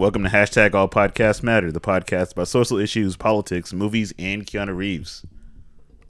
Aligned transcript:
Welcome 0.00 0.22
to 0.22 0.30
hashtag 0.30 0.74
All 0.74 0.88
Podcasts 0.88 1.42
Matter, 1.42 1.70
the 1.70 1.78
podcast 1.78 2.32
about 2.32 2.48
social 2.48 2.78
issues, 2.78 3.18
politics, 3.18 3.74
movies, 3.74 4.14
and 4.18 4.46
Keanu 4.46 4.74
Reeves. 4.74 5.26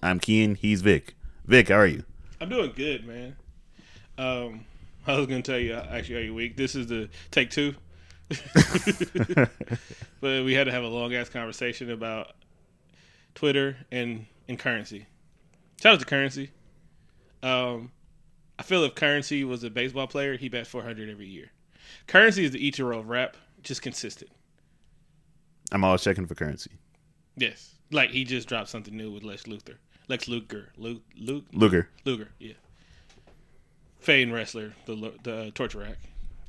I'm 0.01 0.21
Kean. 0.21 0.55
He's 0.55 0.81
Vic. 0.81 1.17
Vic, 1.45 1.71
how 1.71 1.79
are 1.79 1.87
you? 1.89 2.05
I'm 2.41 2.49
doing 2.49 2.71
good, 2.77 3.05
man. 3.05 3.35
Um, 4.17 4.65
I 5.09 5.17
was 5.17 5.27
gonna 5.27 5.43
tell 5.43 5.59
you 5.59 5.75
actually 5.75 6.15
are 6.15 6.21
you 6.21 6.33
week. 6.33 6.57
This 6.57 6.77
is 6.77 6.87
the 6.87 7.09
take 7.33 7.51
two, 7.51 7.75
but 10.21 10.45
we 10.45 10.55
had 10.55 10.67
to 10.67 10.71
have 10.71 10.85
a 10.85 10.89
long 10.89 11.13
ass 11.13 11.29
conversation 11.29 11.91
about 11.91 12.37
Twitter 13.35 13.77
and 13.91 14.25
and 14.47 14.57
currency. 14.57 15.07
Shout 15.83 15.95
out 15.95 15.99
to 15.99 16.07
currency. 16.07 16.53
Um, 17.43 17.91
I 18.57 18.63
feel 18.63 18.85
if 18.85 18.95
currency 18.95 19.43
was 19.43 19.65
a 19.65 19.69
baseball 19.69 20.07
player, 20.07 20.37
he 20.37 20.49
bet 20.49 20.69
400 20.69 21.11
every 21.11 21.27
year. 21.27 21.51
Currency 22.07 22.45
is 22.45 22.53
the 22.53 22.71
Ichiro 22.71 22.97
of 22.97 23.09
rap, 23.09 23.37
just 23.63 23.83
consistent. 23.83 24.31
I'm 25.73 25.85
always 25.85 26.03
checking 26.03 26.27
for 26.27 26.35
currency. 26.35 26.71
Yes, 27.37 27.75
like 27.91 28.11
he 28.11 28.25
just 28.25 28.49
dropped 28.49 28.69
something 28.69 28.97
new 28.97 29.11
with 29.11 29.23
Lex 29.23 29.45
Luthor. 29.45 29.77
Lex 30.09 30.27
Luger, 30.29 30.71
Luke, 30.77 31.03
Luke, 31.17 31.45
Luger. 31.53 31.89
Luger, 32.05 32.29
yeah. 32.39 32.55
Fame 34.01 34.33
wrestler, 34.33 34.73
the 34.87 35.13
the 35.23 35.37
uh, 35.37 35.51
torture 35.55 35.79
rack. 35.79 35.99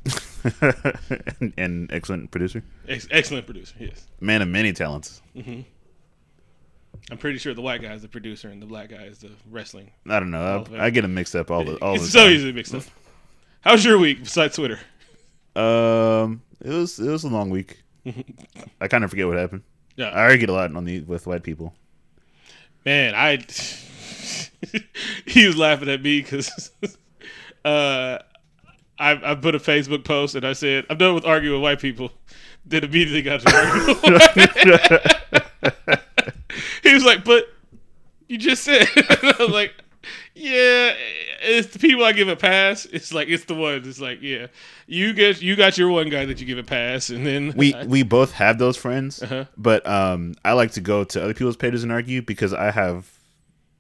and, 1.40 1.54
and 1.58 1.92
excellent 1.94 2.32
producer. 2.32 2.64
Ex- 2.88 3.08
excellent 3.12 3.46
producer, 3.46 3.76
yes. 3.80 4.08
Man 4.20 4.41
of 4.41 4.48
many 4.48 4.74
talents. 4.74 5.22
I'm 5.36 7.18
pretty 7.18 7.38
sure 7.38 7.54
the 7.54 7.62
white 7.62 7.82
guy 7.82 7.94
is 7.94 8.02
the 8.02 8.08
producer 8.08 8.50
and 8.50 8.62
the 8.62 8.66
black 8.66 8.90
guy 8.90 9.04
is 9.04 9.20
the 9.20 9.30
wrestling. 9.50 9.91
I 10.08 10.20
don't 10.20 10.32
know. 10.32 10.66
I, 10.74 10.86
I 10.86 10.90
get 10.90 11.02
them 11.02 11.14
mixed 11.14 11.36
up 11.36 11.52
all 11.52 11.64
the 11.64 11.76
all 11.78 11.94
the 11.98 12.02
it's 12.02 12.12
so 12.12 12.24
time. 12.24 12.32
easily 12.32 12.54
mixed 12.54 12.74
up. 12.74 12.84
How's 13.62 13.86
your 13.86 13.98
week 14.00 14.24
besides 14.24 14.55
Twitter? 14.55 14.80
Um, 15.55 16.41
it 16.64 16.70
was 16.70 17.00
it 17.00 17.10
was 17.10 17.24
a 17.24 17.30
long 17.30 17.50
week. 17.50 17.82
I 18.82 18.88
kind 18.88 19.04
of 19.04 19.10
forget 19.10 19.28
what 19.28 19.38
happened. 19.38 19.64
Yeah, 19.96 20.10
I 20.10 20.22
argued 20.24 20.50
a 20.50 20.54
lot 20.54 20.76
on 20.76 20.85
the 20.85 21.02
with 21.02 21.27
white 21.27 21.44
people. 21.44 21.74
man, 22.85 23.13
I 23.16 23.38
he 25.26 25.48
was 25.48 25.58
laughing 25.58 25.90
at 25.90 26.02
me 26.02 26.22
because 26.22 26.72
uh, 27.66 28.18
I 29.00 29.32
I 29.32 29.35
put 29.35 29.55
a 29.55 29.60
Facebook 29.60 30.04
post 30.04 30.35
and 30.35 30.46
I 30.46 30.54
said 30.54 30.85
I'm 30.90 30.98
done 30.98 31.16
with 31.16 31.26
arguing 31.26 31.55
with 31.55 31.63
white 31.63 31.80
people. 31.80 32.12
Then 32.66 32.84
immediately 32.84 33.22
got 33.24 33.41
to 33.41 33.52
white- 33.52 34.91
he 36.84 36.94
was 36.94 37.04
like, 37.04 37.24
"But 37.24 37.46
you 38.28 38.38
just 38.38 38.63
said." 38.63 38.88
I 38.96 39.35
was 39.40 39.50
like, 39.50 39.74
"Yeah, 40.35 40.93
it's 41.43 41.70
the 41.74 41.79
people 41.79 42.04
I 42.04 42.12
give 42.13 42.27
a 42.27 42.35
pass. 42.35 42.85
It's 42.85 43.13
like 43.13 43.27
it's 43.27 43.46
the 43.46 43.55
ones. 43.55 43.87
It's 43.87 43.99
like 43.99 44.21
yeah, 44.21 44.48
you 44.88 45.13
get 45.13 45.41
you 45.41 45.55
got 45.55 45.77
your 45.77 45.90
one 45.90 46.10
guy 46.10 46.26
that 46.26 46.40
you 46.40 46.46
give 46.46 46.57
a 46.57 46.63
pass, 46.63 47.10
and 47.10 47.26
then 47.26 47.54
We 47.55 47.76
we 47.85 48.04
both 48.04 48.32
have 48.34 48.57
those 48.57 48.77
friends, 48.77 49.21
Uh-huh. 49.21 49.46
but 49.57 49.85
um, 49.88 50.34
I 50.46 50.54
like 50.54 50.71
to 50.73 50.82
go 50.82 51.04
to 51.04 51.23
other 51.23 51.34
people's 51.34 51.57
pages 51.57 51.84
and 51.84 51.91
argue 51.91 52.21
because 52.21 52.54
I 52.54 52.71
have, 52.71 53.10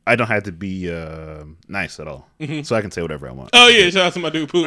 I 0.05 0.15
don't 0.15 0.27
have 0.27 0.43
to 0.43 0.51
be 0.51 0.91
uh, 0.91 1.43
nice 1.67 1.99
at 1.99 2.07
all, 2.07 2.27
so 2.63 2.75
I 2.75 2.81
can 2.81 2.91
say 2.91 3.01
whatever 3.01 3.27
I 3.29 3.31
want. 3.31 3.51
Oh 3.53 3.67
yeah, 3.67 3.89
shout 3.89 4.07
out 4.07 4.13
to 4.13 4.19
my 4.19 4.29
dude 4.29 4.49
Pooh. 4.49 4.65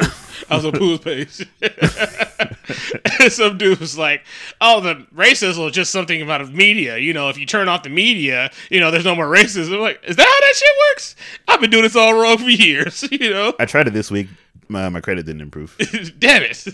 I 0.49 0.55
was 0.55 0.65
on 0.65 0.71
Pooh's 0.73 0.99
page. 0.99 1.47
some 3.29 3.57
dude 3.57 3.79
was 3.79 3.97
like, 3.97 4.23
"Oh, 4.61 4.81
the 4.81 5.05
racism 5.15 5.65
is 5.67 5.73
just 5.73 5.91
something 5.91 6.21
about 6.21 6.45
the 6.45 6.51
media. 6.51 6.97
You 6.97 7.13
know, 7.13 7.29
if 7.29 7.37
you 7.37 7.45
turn 7.45 7.67
off 7.67 7.83
the 7.83 7.89
media, 7.89 8.51
you 8.69 8.79
know, 8.79 8.91
there's 8.91 9.05
no 9.05 9.15
more 9.15 9.27
racism." 9.27 9.73
I'm 9.75 9.81
like, 9.81 10.01
is 10.03 10.15
that 10.15 10.25
how 10.25 10.39
that 10.39 10.53
shit 10.55 10.69
works? 10.91 11.15
I've 11.47 11.61
been 11.61 11.69
doing 11.69 11.83
this 11.83 11.95
all 11.95 12.13
wrong 12.13 12.37
for 12.37 12.49
years. 12.49 13.03
You 13.11 13.29
know, 13.31 13.53
I 13.59 13.65
tried 13.65 13.87
it 13.87 13.93
this 13.93 14.11
week. 14.11 14.27
My, 14.67 14.89
my 14.89 14.99
credit 14.99 15.25
didn't 15.25 15.41
improve. 15.41 15.75
damn 16.19 16.41
it, 16.43 16.65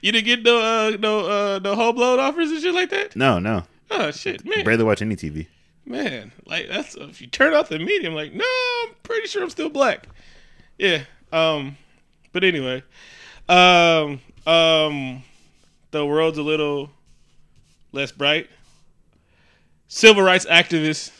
you 0.00 0.10
didn't 0.12 0.24
get 0.24 0.42
no 0.42 0.58
uh, 0.58 0.96
no 0.98 1.26
uh, 1.26 1.58
no 1.62 1.74
home 1.74 1.96
loan 1.96 2.18
offers 2.18 2.50
and 2.50 2.60
shit 2.60 2.74
like 2.74 2.90
that. 2.90 3.14
No, 3.14 3.38
no, 3.38 3.64
Oh 3.90 4.10
shit, 4.10 4.44
man, 4.44 4.64
barely 4.64 4.84
watch 4.84 5.02
any 5.02 5.16
TV. 5.16 5.46
man, 5.84 6.32
like 6.46 6.68
that's 6.68 6.94
if 6.96 7.20
you 7.20 7.26
turn 7.26 7.52
off 7.54 7.68
the 7.68 7.78
media, 7.78 8.08
I'm 8.08 8.14
like, 8.14 8.32
no, 8.32 8.44
I'm 8.84 8.94
pretty 9.02 9.26
sure 9.28 9.42
I'm 9.42 9.50
still 9.50 9.68
black. 9.68 10.08
Yeah. 10.78 11.02
Um. 11.32 11.76
But 12.32 12.42
anyway, 12.44 12.82
um, 13.48 14.20
um, 14.46 15.22
the 15.90 16.04
world's 16.04 16.38
a 16.38 16.42
little 16.42 16.90
less 17.92 18.12
bright. 18.12 18.48
Civil 19.88 20.22
rights 20.22 20.46
activist. 20.46 21.10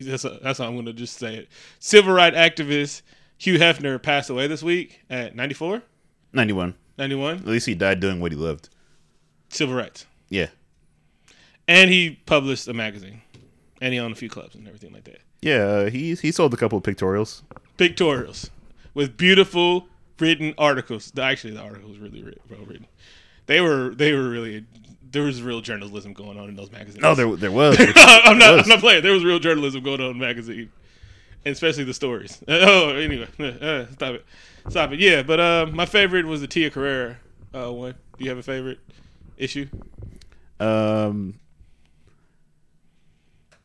That's 0.00 0.22
that's 0.42 0.58
how 0.58 0.66
I'm 0.66 0.76
gonna 0.76 0.92
just 0.92 1.18
say 1.18 1.34
it. 1.36 1.48
Civil 1.78 2.12
rights 2.14 2.36
activist 2.36 3.02
Hugh 3.38 3.58
Hefner 3.58 4.00
passed 4.02 4.30
away 4.30 4.46
this 4.46 4.62
week 4.62 5.00
at 5.10 5.34
94, 5.36 5.82
Ninety-one. 6.32 6.74
91. 6.98 7.36
At 7.38 7.46
least 7.46 7.66
he 7.66 7.74
died 7.74 8.00
doing 8.00 8.20
what 8.20 8.32
he 8.32 8.36
loved. 8.38 8.68
Civil 9.48 9.74
rights, 9.74 10.06
Yeah, 10.28 10.46
and 11.66 11.90
he 11.90 12.20
published 12.26 12.68
a 12.68 12.72
magazine, 12.74 13.20
and 13.80 13.92
he 13.92 13.98
owned 13.98 14.12
a 14.12 14.16
few 14.16 14.28
clubs 14.28 14.54
and 14.54 14.66
everything 14.68 14.92
like 14.92 15.04
that. 15.04 15.20
yeah. 15.42 15.56
Uh, 15.64 15.90
he 15.90 16.14
he 16.14 16.30
sold 16.30 16.54
a 16.54 16.56
couple 16.56 16.78
of 16.78 16.84
pictorials. 16.84 17.42
pictorials 17.76 18.48
with 18.94 19.16
beautiful 19.16 19.88
written 20.20 20.54
articles. 20.58 21.10
The- 21.10 21.22
Actually, 21.22 21.54
the 21.54 21.60
article 21.62 21.88
was 21.88 21.98
really 21.98 22.22
well 22.48 22.60
written. 22.66 22.86
They 23.46 23.60
were 23.60 23.94
they 23.94 24.12
were 24.12 24.28
really 24.28 24.64
there 25.12 25.22
was 25.22 25.42
real 25.42 25.60
journalism 25.60 26.12
going 26.12 26.38
on 26.38 26.48
in 26.48 26.54
those 26.56 26.70
magazines. 26.70 27.00
No, 27.02 27.14
there 27.14 27.34
there 27.36 27.50
was. 27.50 27.76
I'm 27.96 28.38
not 28.38 28.54
was. 28.56 28.62
I'm 28.64 28.68
not 28.68 28.78
playing. 28.80 29.02
There 29.02 29.12
was 29.12 29.24
real 29.24 29.38
journalism 29.40 29.82
going 29.82 30.00
on 30.00 30.10
in 30.12 30.18
the 30.18 30.24
magazine, 30.24 30.70
and 31.44 31.52
especially 31.52 31.84
the 31.84 31.94
stories. 31.94 32.42
Uh, 32.46 32.58
oh, 32.60 32.88
anyway, 32.90 33.26
uh, 33.40 33.86
stop 33.92 34.14
it, 34.14 34.24
stop 34.68 34.92
it. 34.92 35.00
Yeah, 35.00 35.22
but 35.22 35.40
uh, 35.40 35.66
my 35.72 35.86
favorite 35.86 36.26
was 36.26 36.40
the 36.40 36.46
Tia 36.46 36.70
Carrere 36.70 37.18
uh, 37.54 37.72
one. 37.72 37.94
Do 38.18 38.24
you 38.24 38.30
have 38.30 38.38
a 38.38 38.42
favorite 38.42 38.78
issue? 39.36 39.66
um, 40.60 41.34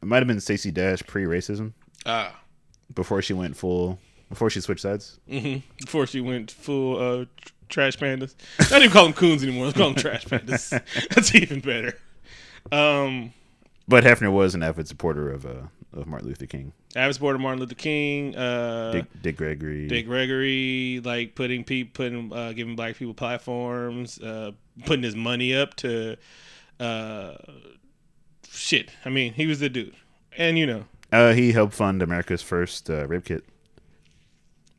it 0.02 0.06
might 0.06 0.18
have 0.18 0.28
been 0.28 0.40
Stacey 0.40 0.72
Dash 0.72 1.02
pre-racism 1.04 1.74
Ah. 2.06 2.40
before 2.94 3.22
she 3.22 3.34
went 3.34 3.58
full 3.58 4.00
before 4.30 4.50
she 4.50 4.62
switched 4.62 4.82
sides. 4.82 5.20
hmm 5.30 5.58
Before 5.82 6.08
she 6.08 6.22
went 6.22 6.52
full 6.52 6.98
uh, 6.98 7.26
tr- 7.38 7.52
trash 7.70 7.98
pandas. 7.98 8.36
Not 8.72 8.82
even 8.82 8.92
call 8.92 9.04
them 9.06 9.14
coons 9.14 9.44
anymore. 9.44 9.66
Let's 9.66 9.78
call 9.78 9.92
them 9.92 9.96
trash 10.02 10.26
pandas. 10.26 10.70
That's 11.10 11.34
even 11.36 11.60
better. 11.62 11.98
Um, 12.72 13.34
But 13.88 14.04
Hefner 14.04 14.32
was 14.32 14.56
an 14.56 14.64
avid 14.64 14.88
supporter 14.88 15.32
of 15.32 15.46
uh 15.46 15.68
of 15.94 16.08
Martin 16.08 16.28
Luther 16.28 16.46
King, 16.46 16.74
avid 16.96 17.14
supporter 17.16 17.40
Martin 17.40 17.62
Luther 17.62 17.76
King, 17.76 18.36
uh, 18.36 18.92
Dick, 18.92 19.06
Dick 19.22 19.38
Gregory. 19.38 19.88
Dick 19.88 20.06
Gregory, 20.08 21.00
like 21.06 21.36
putting 21.36 21.64
people, 21.64 21.92
putting, 21.94 22.34
uh, 22.34 22.52
giving 22.52 22.76
black 22.76 22.98
people 22.98 23.14
platforms, 23.14 24.20
uh, 24.20 24.52
putting 24.86 25.04
his 25.04 25.16
money 25.16 25.56
up 25.56 25.74
to, 25.78 26.18
uh, 26.82 27.36
shit. 28.52 28.90
I 29.06 29.10
mean, 29.10 29.34
he 29.34 29.46
was 29.46 29.60
the 29.62 29.70
dude, 29.70 29.96
and 30.38 30.58
you 30.58 30.66
know, 30.66 30.84
Uh, 31.14 31.32
he 31.34 31.54
helped 31.54 31.74
fund 31.74 32.02
America's 32.02 32.42
first 32.42 32.90
uh, 32.90 33.08
rape 33.08 33.24
kit. 33.26 33.46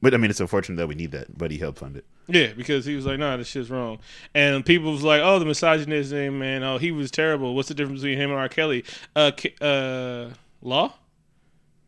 But 0.07 0.15
I 0.15 0.19
mean, 0.19 0.31
it's 0.31 0.39
unfortunate 0.39 0.77
that 0.77 0.87
we 0.87 0.95
need 0.95 1.11
that, 1.11 1.37
but 1.37 1.51
he 1.51 1.59
helped 1.59 1.81
fund 1.81 1.97
it. 1.97 2.05
Yeah, 2.29 2.53
because 2.57 2.85
he 2.85 2.95
was 2.95 3.05
like, 3.05 3.19
"Nah, 3.19 3.39
this 3.39 3.49
shit's 3.49 3.71
wrong," 3.71 3.99
and 4.37 4.65
people 4.65 4.93
was 4.93 5.03
like, 5.03 5.21
"Oh, 5.21 5.41
the 5.41 5.45
misogynism, 5.45 6.39
man. 6.39 6.63
Oh, 6.63 6.79
he 6.79 6.93
was 6.93 7.11
terrible. 7.11 7.57
What's 7.57 7.67
the 7.67 7.75
difference 7.75 8.03
between 8.03 8.17
him 8.17 8.31
and 8.31 8.39
R. 8.39 8.49
Kelly? 8.49 8.85
Uh, 9.17 9.33
uh, 9.61 10.31
law? 10.63 10.95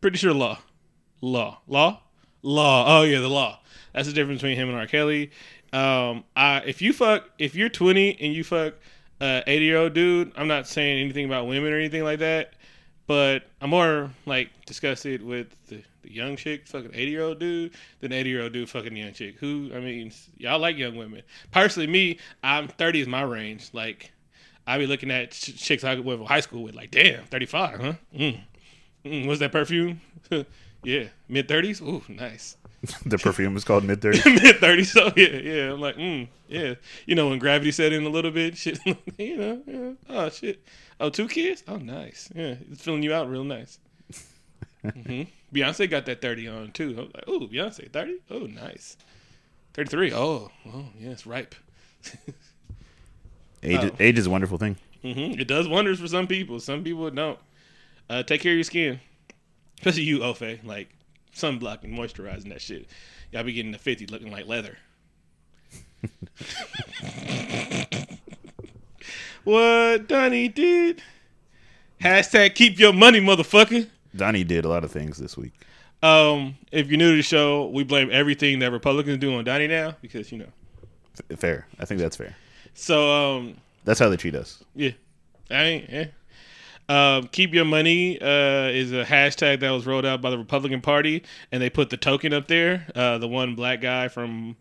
Pretty 0.01 0.17
sure 0.17 0.33
law, 0.33 0.59
law, 1.21 1.59
law, 1.65 2.01
law. 2.41 2.99
Oh 2.99 3.03
yeah, 3.03 3.19
the 3.19 3.29
law. 3.29 3.61
That's 3.93 4.09
the 4.09 4.13
difference 4.13 4.41
between 4.41 4.57
him 4.57 4.67
and 4.67 4.77
R. 4.77 4.85
Kelly. 4.85 5.31
Um, 5.71 6.25
I 6.35 6.57
if 6.65 6.81
you 6.81 6.91
fuck 6.91 7.23
if 7.37 7.55
you're 7.55 7.69
20 7.69 8.17
and 8.19 8.33
you 8.33 8.43
fuck 8.43 8.73
a 9.21 9.43
80 9.47 9.63
year 9.63 9.77
old 9.77 9.93
dude, 9.93 10.33
I'm 10.35 10.49
not 10.49 10.67
saying 10.67 10.99
anything 10.99 11.23
about 11.23 11.47
women 11.47 11.71
or 11.71 11.77
anything 11.77 12.03
like 12.03 12.19
that, 12.19 12.51
but 13.09 13.47
I'm 13.59 13.71
more 13.71 14.11
like 14.27 14.51
disgusted 14.67 15.23
with 15.23 15.47
the, 15.65 15.81
the 16.03 16.13
young 16.13 16.35
chick 16.35 16.67
fucking 16.67 16.91
80 16.93 17.09
year 17.09 17.23
old 17.23 17.39
dude 17.39 17.71
than 18.01 18.13
80 18.13 18.29
year 18.29 18.43
old 18.43 18.53
dude 18.53 18.69
fucking 18.69 18.95
young 18.95 19.13
chick. 19.13 19.37
Who 19.39 19.71
I 19.73 19.79
mean, 19.79 20.11
y'all 20.37 20.59
like 20.59 20.77
young 20.77 20.95
women. 20.95 21.23
Personally, 21.49 21.87
me, 21.87 22.19
I'm 22.43 22.67
30 22.67 23.01
is 23.01 23.07
my 23.07 23.23
range. 23.23 23.71
Like 23.73 24.11
I 24.67 24.77
be 24.77 24.85
looking 24.85 25.09
at 25.09 25.31
ch- 25.31 25.57
chicks 25.57 25.83
I 25.83 25.95
went 25.95 26.19
to 26.19 26.25
high 26.27 26.41
school 26.41 26.61
with, 26.61 26.75
like, 26.75 26.91
damn, 26.91 27.25
35, 27.25 27.79
huh? 27.81 27.93
Mm. 28.15 28.39
Mm, 29.03 29.25
what's 29.25 29.39
that 29.39 29.51
perfume? 29.51 30.01
yeah, 30.83 31.05
mid 31.27 31.47
30s. 31.47 31.81
Ooh, 31.81 32.01
nice. 32.07 32.57
the 33.05 33.17
perfume 33.17 33.57
is 33.57 33.63
called 33.65 33.83
Mid 33.83 34.01
30. 34.01 34.17
mid 34.35 34.55
30s. 34.57 34.85
So 34.87 35.11
yeah, 35.17 35.27
yeah. 35.37 35.73
I'm 35.73 35.81
like, 35.81 35.97
mm, 35.97 36.27
yeah. 36.47 36.75
You 37.05 37.15
know 37.15 37.27
when 37.29 37.39
gravity 37.39 37.71
set 37.71 37.91
in 37.91 38.05
a 38.05 38.09
little 38.09 38.31
bit, 38.31 38.57
shit. 38.57 38.79
you 39.17 39.37
know, 39.37 39.61
yeah. 39.67 39.91
oh 40.09 40.29
shit. 40.29 40.63
Oh, 40.99 41.09
two 41.09 41.27
kids. 41.27 41.63
Oh, 41.67 41.77
nice. 41.77 42.29
Yeah, 42.35 42.55
it's 42.71 42.81
filling 42.83 43.03
you 43.03 43.13
out 43.13 43.29
real 43.29 43.43
nice. 43.43 43.79
hmm 44.81 45.23
Beyonce 45.53 45.89
got 45.89 46.05
that 46.05 46.21
30 46.21 46.47
on 46.47 46.71
too. 46.71 46.95
I 46.97 47.01
was 47.01 47.11
like, 47.15 47.27
ooh, 47.27 47.47
Beyonce 47.47 47.91
30. 47.91 48.17
Oh, 48.31 48.39
nice. 48.45 48.95
33. 49.73 50.13
Oh, 50.13 50.49
oh, 50.67 50.85
yeah, 50.99 51.09
it's 51.09 51.25
ripe. 51.25 51.55
Age, 53.63 53.79
Oh. 53.83 53.91
age 53.99 54.17
is 54.17 54.25
a 54.27 54.29
wonderful 54.29 54.57
thing. 54.57 54.77
hmm 55.01 55.37
It 55.39 55.47
does 55.47 55.67
wonders 55.67 55.99
for 55.99 56.07
some 56.07 56.27
people. 56.27 56.59
Some 56.59 56.83
people 56.83 57.09
don't. 57.09 57.39
Uh, 58.09 58.23
take 58.23 58.41
care 58.41 58.53
of 58.53 58.57
your 58.57 58.63
skin, 58.63 58.99
especially 59.79 60.03
you, 60.03 60.19
Ofe. 60.19 60.63
Like 60.63 60.89
sunblock 61.35 61.83
and 61.83 61.97
moisturizing 61.97 62.49
that 62.49 62.61
shit. 62.61 62.87
Y'all 63.31 63.43
be 63.43 63.53
getting 63.53 63.71
the 63.71 63.77
50 63.77 64.07
looking 64.07 64.31
like 64.31 64.47
leather. 64.47 64.77
what 69.43 70.07
Donnie 70.07 70.47
did. 70.47 71.01
Hashtag 72.01 72.55
keep 72.55 72.79
your 72.79 72.93
money, 72.93 73.19
motherfucker. 73.19 73.87
Donnie 74.15 74.43
did 74.43 74.65
a 74.65 74.69
lot 74.69 74.83
of 74.83 74.91
things 74.91 75.17
this 75.17 75.37
week. 75.37 75.53
Um, 76.01 76.55
if 76.71 76.87
you're 76.87 76.97
new 76.97 77.11
to 77.11 77.17
the 77.17 77.23
show, 77.23 77.67
we 77.67 77.83
blame 77.83 78.09
everything 78.11 78.59
that 78.59 78.71
Republicans 78.71 79.17
do 79.19 79.35
on 79.35 79.43
Donnie 79.43 79.67
now 79.67 79.95
because 80.01 80.31
you 80.31 80.37
know. 80.39 80.47
Fair. 81.35 81.67
I 81.79 81.85
think 81.85 81.99
that's 81.99 82.15
fair. 82.15 82.35
So 82.73 83.11
um, 83.11 83.57
That's 83.83 83.99
how 83.99 84.07
they 84.07 84.15
treat 84.15 84.35
us. 84.35 84.63
yeah, 84.73 84.91
I 85.51 85.63
ain't. 85.63 85.89
Yeah. 85.89 86.05
Um, 86.89 87.27
keep 87.27 87.53
your 87.53 87.65
money 87.65 88.19
uh, 88.19 88.69
is 88.69 88.91
a 88.91 89.05
hashtag 89.05 89.59
that 89.59 89.69
was 89.69 89.85
rolled 89.85 90.05
out 90.05 90.21
by 90.21 90.31
the 90.31 90.37
Republican 90.39 90.81
Party, 90.81 91.23
and 91.51 91.61
they 91.61 91.69
put 91.69 91.91
the 91.91 91.97
token 91.97 92.33
up 92.33 92.47
there. 92.47 92.87
Uh, 92.95 93.19
the 93.19 93.27
one 93.27 93.53
black 93.55 93.79
guy 93.79 94.07
from 94.07 94.55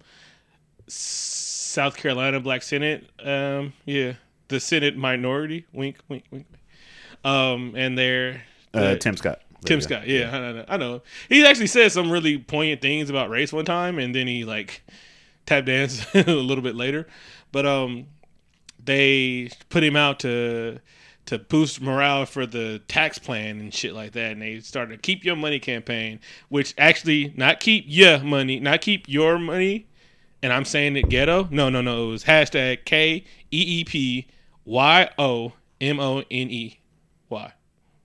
South 0.86 1.96
Carolina, 1.96 2.38
Black 2.38 2.62
Senate. 2.62 3.08
Um, 3.24 3.72
yeah, 3.86 4.12
the 4.48 4.60
Senate 4.60 4.96
minority. 4.96 5.64
Wink, 5.72 5.96
wink, 6.08 6.24
wink. 6.30 6.46
Um, 7.24 7.74
and 7.76 7.96
they're 7.98 8.42
Uh, 8.74 8.94
Tim 8.96 9.16
Scott. 9.16 9.40
Tim. 9.64 9.80
Scott, 9.80 10.06
yeah, 10.06 10.30
I 10.30 10.38
know, 10.38 10.64
I 10.68 10.76
know. 10.76 11.02
He 11.28 11.44
actually 11.44 11.66
said 11.66 11.90
some 11.90 12.12
really 12.12 12.38
poignant 12.38 12.80
things 12.80 13.10
about 13.10 13.28
race 13.28 13.52
one 13.52 13.64
time, 13.64 13.98
and 13.98 14.14
then 14.14 14.26
he 14.26 14.44
like 14.44 14.82
tap 15.46 15.64
danced 15.64 16.06
a 16.14 16.22
little 16.30 16.62
bit 16.62 16.76
later. 16.76 17.08
But 17.50 17.66
um, 17.66 18.06
they 18.84 19.50
put 19.68 19.82
him 19.82 19.96
out 19.96 20.20
to 20.20 20.78
to 21.28 21.38
boost 21.38 21.82
morale 21.82 22.24
for 22.24 22.46
the 22.46 22.80
tax 22.88 23.18
plan 23.18 23.60
and 23.60 23.72
shit 23.72 23.92
like 23.92 24.12
that, 24.12 24.32
and 24.32 24.40
they 24.40 24.60
started 24.60 24.94
a 24.94 25.02
keep 25.02 25.26
your 25.26 25.36
money 25.36 25.58
campaign, 25.58 26.20
which 26.48 26.72
actually 26.78 27.34
not 27.36 27.60
keep 27.60 27.84
your 27.86 28.20
money, 28.20 28.58
not 28.58 28.80
keep 28.80 29.06
your 29.06 29.38
money. 29.38 29.86
And 30.42 30.54
I'm 30.54 30.64
saying 30.64 30.96
it 30.96 31.10
ghetto. 31.10 31.46
No, 31.50 31.68
no, 31.68 31.82
no. 31.82 32.08
It 32.08 32.12
was 32.12 32.24
hashtag 32.24 32.86
K 32.86 33.24
E 33.50 33.80
E 33.80 33.84
P 33.84 34.26
Y 34.64 35.10
O 35.18 35.52
M 35.82 36.00
O 36.00 36.20
N 36.20 36.26
E 36.30 36.78
Y. 37.28 37.44
I 37.44 37.52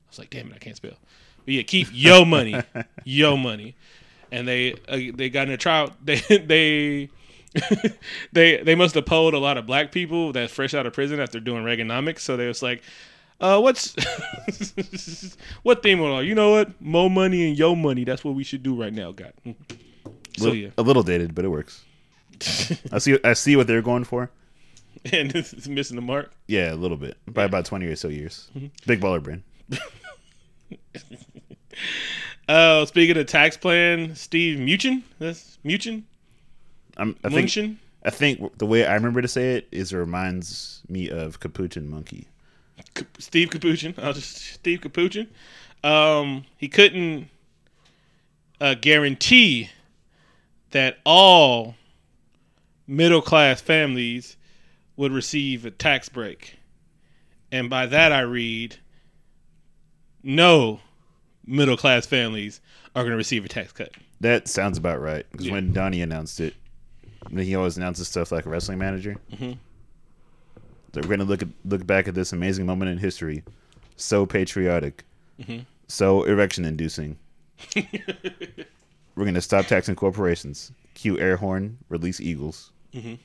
was 0.10 0.20
like, 0.20 0.30
damn 0.30 0.48
it, 0.52 0.56
I 0.56 0.58
can't 0.58 0.76
spell. 0.76 0.98
But 1.46 1.54
yeah, 1.54 1.62
keep 1.62 1.88
yo 1.94 2.26
money, 2.26 2.62
yo 3.06 3.38
money, 3.38 3.78
and 4.34 4.46
they 4.46 4.74
uh, 4.90 5.16
they 5.16 5.30
got 5.30 5.48
in 5.48 5.54
a 5.54 5.58
trial. 5.58 5.92
They 6.04 6.20
they 6.20 7.10
they 8.34 8.58
they 8.64 8.76
must 8.76 8.96
have 8.96 9.06
polled 9.06 9.34
a 9.34 9.40
lot 9.40 9.58
of 9.58 9.66
black 9.66 9.94
people 9.94 10.34
that's 10.34 10.52
fresh 10.52 10.74
out 10.74 10.86
of 10.86 10.92
prison 10.92 11.22
after 11.22 11.40
doing 11.40 11.64
Reaganomics. 11.64 12.20
So 12.20 12.36
they 12.36 12.48
was 12.48 12.62
like, 12.62 12.84
uh, 13.40 13.60
what's 13.60 13.96
what 15.64 15.84
theme 15.84 16.02
are 16.02 16.24
you 16.24 16.36
know 16.36 16.52
what 16.52 16.82
mo 16.82 17.10
money 17.10 17.48
and 17.48 17.58
yo 17.58 17.76
money? 17.76 18.04
That's 18.04 18.24
what 18.24 18.36
we 18.36 18.44
should 18.44 18.64
do 18.64 18.80
right 18.80 18.94
now, 18.94 19.12
God. 19.12 19.34
So 20.38 20.50
Li- 20.50 20.64
yeah, 20.64 20.70
A 20.78 20.82
little 20.84 21.04
dated, 21.04 21.36
but 21.36 21.46
it 21.46 21.50
works. 21.50 21.84
I 22.92 22.98
see. 23.00 23.18
I 23.24 23.34
see 23.34 23.56
what 23.56 23.68
they're 23.68 23.82
going 23.82 24.04
for. 24.04 24.30
and 25.12 25.32
this 25.36 25.54
is 25.54 25.68
missing 25.68 25.96
the 25.96 26.02
mark. 26.02 26.32
Yeah, 26.48 26.74
a 26.74 26.76
little 26.76 26.98
bit 26.98 27.18
by 27.28 27.44
about 27.44 27.66
twenty 27.66 27.86
or 27.88 27.96
so 27.96 28.08
years. 28.08 28.50
Mm-hmm. 28.56 28.68
Big 28.88 29.02
baller 29.02 29.22
brain. 29.22 29.44
Uh, 32.48 32.86
speaking 32.86 33.16
of 33.18 33.26
tax 33.26 33.56
plan, 33.56 34.16
Steve 34.16 34.60
Muchin, 34.60 35.02
that's 35.18 35.58
Muchin, 35.64 36.04
I'm, 36.98 37.16
I 37.24 37.30
think. 37.30 37.78
I 38.06 38.10
think 38.10 38.58
the 38.58 38.66
way 38.66 38.86
I 38.86 38.96
remember 38.96 39.22
to 39.22 39.30
say 39.30 39.56
it 39.56 39.70
is 39.72 39.94
it 39.94 39.98
reminds 39.98 40.82
me 40.90 41.10
of 41.10 41.40
Capuchin 41.40 41.90
Monkey. 41.90 42.28
Steve 43.20 43.50
Capuchin. 43.50 43.96
I'll 43.98 44.14
just 44.14 44.38
Steve 44.38 44.82
Capuchin. 44.82 45.28
Um, 45.84 46.46
he 46.58 46.68
couldn't 46.70 47.28
uh, 48.62 48.76
guarantee 48.76 49.70
that 50.72 50.98
all 51.06 51.76
middle 52.88 53.22
class 53.22 53.62
families 53.62 54.38
would 54.96 55.12
receive 55.12 55.66
a 55.66 55.72
tax 55.72 56.08
break, 56.10 56.58
and 57.52 57.70
by 57.70 57.86
that 57.88 58.12
I 58.12 58.22
read, 58.22 58.78
no 60.24 60.80
middle 61.46 61.78
class 61.78 62.06
families 62.06 62.62
are 62.96 63.04
going 63.04 63.12
to 63.12 63.18
receive 63.18 63.44
a 63.44 63.48
tax 63.50 63.72
cut. 63.74 63.90
That 64.22 64.48
sounds 64.48 64.78
about 64.78 65.02
right. 65.02 65.26
Because 65.32 65.48
Yeah. 65.48 65.54
when 65.54 65.74
Donnie 65.74 66.02
announced 66.02 66.40
it, 66.40 66.54
he 67.32 67.56
always 67.56 67.76
announces 67.78 68.08
stuff 68.08 68.32
like 68.32 68.46
a 68.46 68.50
wrestling 68.50 68.78
manager. 68.80 69.18
Mhm. 69.34 69.58
We're 70.96 71.02
gonna 71.10 71.24
look 71.24 71.42
at 71.42 71.48
look 71.66 71.86
back 71.88 72.08
at 72.08 72.16
this 72.16 72.32
amazing 72.34 72.66
moment 72.66 72.92
in 72.92 72.98
history, 72.98 73.44
so 73.96 74.26
patriotic, 74.26 75.04
Mhm. 75.42 75.66
so 75.88 76.24
erection 76.24 76.66
inducing. 76.66 77.18
we're 79.16 79.26
gonna 79.26 79.42
stop 79.42 79.66
taxing 79.66 79.96
corporations, 79.96 80.72
cue 80.94 81.20
air 81.20 81.38
horn, 81.38 81.78
release 81.90 82.20
eagles. 82.20 82.72
Mhm. 82.94 83.18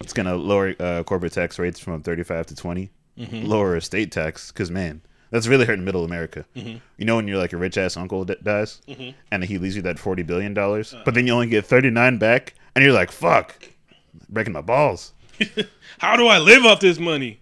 It's 0.00 0.12
gonna 0.12 0.34
lower 0.36 0.74
uh, 0.80 1.02
corporate 1.04 1.32
tax 1.32 1.58
rates 1.58 1.78
from 1.80 2.02
thirty 2.02 2.22
five 2.22 2.46
to 2.46 2.54
20 2.56 2.90
lower 3.32 3.76
estate 3.76 4.12
tax 4.12 4.52
because 4.52 4.70
man, 4.70 5.00
that's 5.30 5.48
really 5.48 5.64
hurting 5.64 5.84
middle 5.84 6.04
America. 6.04 6.44
You 6.54 6.80
know 6.98 7.16
when 7.16 7.26
you're 7.26 7.38
like 7.38 7.52
a 7.52 7.56
rich 7.56 7.76
ass 7.76 7.96
uncle 7.96 8.24
that 8.26 8.44
dies, 8.44 8.80
and 9.32 9.44
he 9.44 9.58
leaves 9.58 9.74
you 9.76 9.82
that 9.82 9.98
forty 9.98 10.22
billion 10.22 10.54
dollars, 10.54 10.94
but 11.04 11.14
then 11.14 11.26
you 11.26 11.32
only 11.32 11.48
get 11.48 11.66
thirty 11.66 11.90
nine 11.90 12.18
back, 12.18 12.54
and 12.74 12.84
you're 12.84 12.94
like, 12.94 13.10
fuck, 13.10 13.54
breaking 14.28 14.52
my 14.52 14.60
balls. 14.60 15.12
How 15.98 16.16
do 16.16 16.26
I 16.26 16.38
live 16.38 16.64
off 16.64 16.80
this 16.80 16.98
money? 16.98 17.40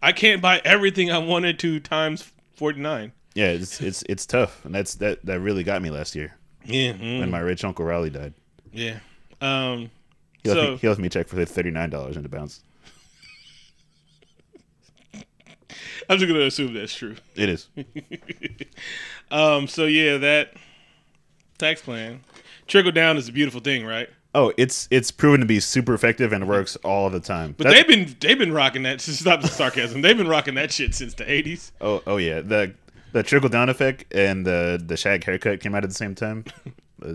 I 0.00 0.12
can't 0.12 0.40
buy 0.42 0.60
everything 0.64 1.10
I 1.10 1.18
wanted 1.18 1.58
to 1.60 1.78
times 1.80 2.30
forty 2.54 2.80
nine. 2.80 3.12
Yeah, 3.34 3.48
it's 3.50 3.80
it's 3.80 4.02
it's 4.08 4.26
tough, 4.26 4.64
and 4.64 4.74
that's 4.74 4.94
that 4.96 5.24
that 5.26 5.40
really 5.40 5.62
got 5.64 5.80
me 5.82 5.90
last 5.90 6.14
year 6.14 6.36
Yeah, 6.64 6.92
mm, 6.92 7.20
when 7.20 7.30
my 7.30 7.38
rich 7.40 7.64
uncle 7.64 7.84
Riley 7.84 8.10
died. 8.10 8.34
yeah. 8.72 8.98
Um, 9.40 9.90
He 10.42 10.48
left, 10.50 10.60
So- 10.60 10.70
me, 10.72 10.76
he 10.78 10.88
left 10.88 11.00
me 11.00 11.06
a 11.06 11.10
check 11.10 11.28
for 11.28 11.42
thirty 11.44 11.70
nine 11.70 11.90
dollars 11.90 12.16
in 12.16 12.22
the 12.22 12.28
bounce. 12.28 12.62
I'm 16.08 16.18
just 16.18 16.26
gonna 16.28 16.40
assume 16.46 16.74
that's 16.74 16.94
true. 16.94 17.16
It 17.36 17.48
is. 17.48 17.68
Um, 19.30 19.66
so 19.66 19.86
yeah, 19.86 20.18
that 20.18 20.52
tax 21.56 21.80
plan 21.80 22.20
trickle 22.66 22.92
down 22.92 23.16
is 23.16 23.30
a 23.30 23.32
beautiful 23.32 23.62
thing, 23.62 23.86
right? 23.86 24.10
Oh, 24.34 24.52
it's 24.56 24.88
it's 24.90 25.10
proven 25.10 25.40
to 25.40 25.46
be 25.46 25.60
super 25.60 25.92
effective 25.92 26.32
and 26.32 26.48
works 26.48 26.76
all 26.76 27.10
the 27.10 27.20
time. 27.20 27.54
But 27.58 27.64
That- 27.64 27.74
they've 27.74 27.86
been 27.86 28.16
they've 28.20 28.38
been 28.38 28.52
rocking 28.52 28.82
that. 28.84 29.00
Stop 29.02 29.42
the 29.42 29.48
sarcasm. 29.48 30.00
They've 30.02 30.16
been 30.16 30.28
rocking 30.28 30.54
that 30.54 30.72
shit 30.72 30.94
since 30.94 31.14
the 31.14 31.24
'80s. 31.24 31.72
oh 31.80 32.02
oh 32.06 32.16
yeah, 32.16 32.40
the 32.40 32.72
the 33.12 33.22
trickle 33.22 33.50
down 33.50 33.68
effect 33.68 34.04
and 34.14 34.46
the 34.46 34.82
the 34.84 34.96
shag 34.96 35.22
haircut 35.24 35.60
came 35.60 35.74
out 35.74 35.84
at 35.84 35.90
the 35.90 35.94
same 35.96 36.14
time. 36.14 36.44
Uh, 37.04 37.14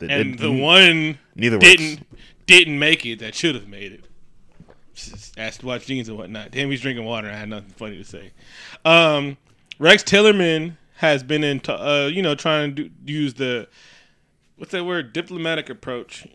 the- 0.00 0.10
And 0.10 0.34
it- 0.34 0.40
the 0.40 0.50
one 0.50 1.18
neither 1.36 1.56
didn't 1.58 2.00
works. 2.00 2.02
didn't 2.46 2.78
make 2.80 3.06
it 3.06 3.20
that 3.20 3.32
should 3.36 3.54
have 3.54 3.68
made 3.68 3.92
it. 3.92 4.04
Just 4.94 5.38
asked 5.38 5.60
to 5.60 5.66
watch 5.66 5.86
jeans 5.86 6.08
and 6.08 6.18
whatnot. 6.18 6.50
Damn, 6.50 6.68
he's 6.68 6.80
drinking 6.80 7.04
water. 7.04 7.28
I 7.28 7.36
had 7.36 7.48
nothing 7.48 7.70
funny 7.70 7.96
to 7.98 8.04
say. 8.04 8.32
Um, 8.84 9.36
Rex 9.78 10.02
Tillerman 10.02 10.76
has 10.96 11.22
been 11.22 11.44
in, 11.44 11.60
t- 11.60 11.70
uh, 11.72 12.06
you 12.06 12.22
know, 12.22 12.34
trying 12.34 12.74
to 12.74 12.84
do, 12.88 12.90
use 13.06 13.34
the 13.34 13.68
what's 14.56 14.72
that 14.72 14.84
word? 14.84 15.12
Diplomatic 15.12 15.68
approach. 15.70 16.26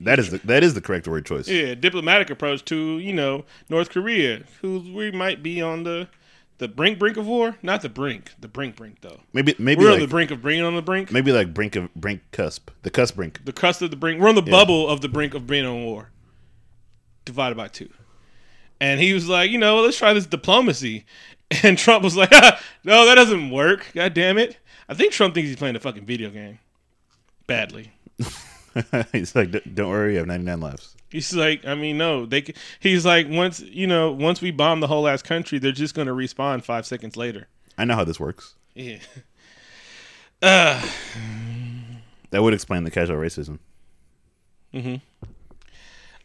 That 0.00 0.18
is 0.18 0.30
the 0.30 0.38
that 0.38 0.64
is 0.64 0.74
the 0.74 0.80
correct 0.80 1.06
word 1.06 1.24
choice. 1.26 1.48
Yeah, 1.48 1.74
diplomatic 1.74 2.30
approach 2.30 2.64
to 2.66 2.98
you 2.98 3.12
know 3.12 3.44
North 3.68 3.90
Korea, 3.90 4.42
who 4.60 4.80
we 4.94 5.10
might 5.12 5.42
be 5.42 5.62
on 5.62 5.84
the 5.84 6.08
the 6.58 6.68
brink 6.68 6.98
brink 6.98 7.16
of 7.16 7.26
war. 7.26 7.56
Not 7.62 7.82
the 7.82 7.88
brink, 7.88 8.32
the 8.40 8.48
brink 8.48 8.76
brink 8.76 9.00
though. 9.00 9.20
Maybe 9.32 9.54
maybe 9.58 9.82
We're 9.82 9.92
on 9.92 10.00
the 10.00 10.08
brink 10.08 10.30
of 10.30 10.42
being 10.42 10.62
on 10.62 10.74
the 10.74 10.82
brink. 10.82 11.12
maybe 11.12 11.30
like 11.32 11.54
brink 11.54 11.76
of 11.76 11.94
brink 11.94 12.22
cusp, 12.32 12.70
the 12.82 12.90
cusp 12.90 13.14
brink. 13.16 13.44
the 13.44 13.52
cusp 13.52 13.82
of 13.82 13.90
the 13.90 13.96
brink. 13.96 14.20
We're 14.20 14.28
on 14.28 14.34
the 14.34 14.42
bubble 14.42 14.88
of 14.88 15.00
the 15.00 15.08
brink 15.08 15.34
of 15.34 15.46
being 15.46 15.64
on 15.64 15.84
war, 15.84 16.10
divided 17.24 17.56
by 17.56 17.68
two. 17.68 17.90
And 18.80 19.00
he 19.00 19.12
was 19.12 19.28
like, 19.28 19.50
you 19.50 19.58
know, 19.58 19.80
let's 19.80 19.96
try 19.96 20.12
this 20.12 20.26
diplomacy. 20.26 21.04
And 21.62 21.76
Trump 21.76 22.02
was 22.02 22.16
like, 22.16 22.30
no, 22.82 23.04
that 23.04 23.14
doesn't 23.14 23.50
work. 23.50 23.90
God 23.94 24.14
damn 24.14 24.38
it. 24.38 24.56
I 24.88 24.94
think 24.94 25.12
Trump 25.12 25.34
thinks 25.34 25.48
he's 25.48 25.58
playing 25.58 25.76
a 25.76 25.80
fucking 25.80 26.06
video 26.06 26.30
game. 26.30 26.58
Badly. 27.52 27.92
He's 29.12 29.34
like, 29.36 29.50
"D- 29.50 29.60
don't 29.74 29.90
worry, 29.90 30.12
you 30.12 30.18
have 30.18 30.26
ninety 30.26 30.46
nine 30.46 30.60
lives. 30.60 30.96
He's 31.10 31.34
like, 31.34 31.66
I 31.66 31.74
mean, 31.74 31.98
no, 31.98 32.24
they. 32.24 32.42
c- 32.42 32.54
He's 32.80 33.04
like, 33.04 33.26
once 33.28 33.60
you 33.60 33.86
know, 33.86 34.10
once 34.12 34.40
we 34.40 34.50
bomb 34.50 34.80
the 34.80 34.86
whole 34.86 35.06
ass 35.06 35.20
country, 35.22 35.58
they're 35.58 35.72
just 35.72 35.94
gonna 35.94 36.12
respawn 36.12 36.62
five 36.64 36.86
seconds 36.86 37.16
later. 37.16 37.48
I 37.76 37.84
know 37.84 37.94
how 37.96 38.04
this 38.04 38.18
works. 38.20 38.54
Yeah. 38.74 38.98
Uh, 40.40 40.82
That 42.30 42.42
would 42.42 42.54
explain 42.54 42.84
the 42.84 42.90
casual 42.90 43.18
racism. 43.18 43.58
Mhm. 44.72 45.02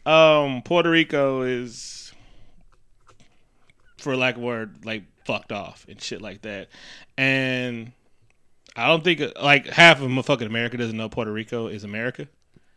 Um, 0.06 0.62
Puerto 0.62 0.88
Rico 0.90 1.42
is, 1.42 2.14
for 3.98 4.16
lack 4.16 4.36
of 4.36 4.42
a 4.42 4.46
word, 4.46 4.86
like 4.86 5.02
fucked 5.26 5.52
off 5.52 5.84
and 5.86 6.00
shit 6.00 6.22
like 6.22 6.40
that. 6.42 6.68
And 7.18 7.92
I 8.76 8.86
don't 8.86 9.02
think 9.02 9.22
like 9.40 9.66
half 9.66 10.00
of 10.00 10.26
fucking 10.26 10.46
America 10.46 10.76
doesn't 10.76 10.96
know 10.96 11.08
Puerto 11.08 11.32
Rico 11.32 11.66
is 11.66 11.84
America. 11.84 12.28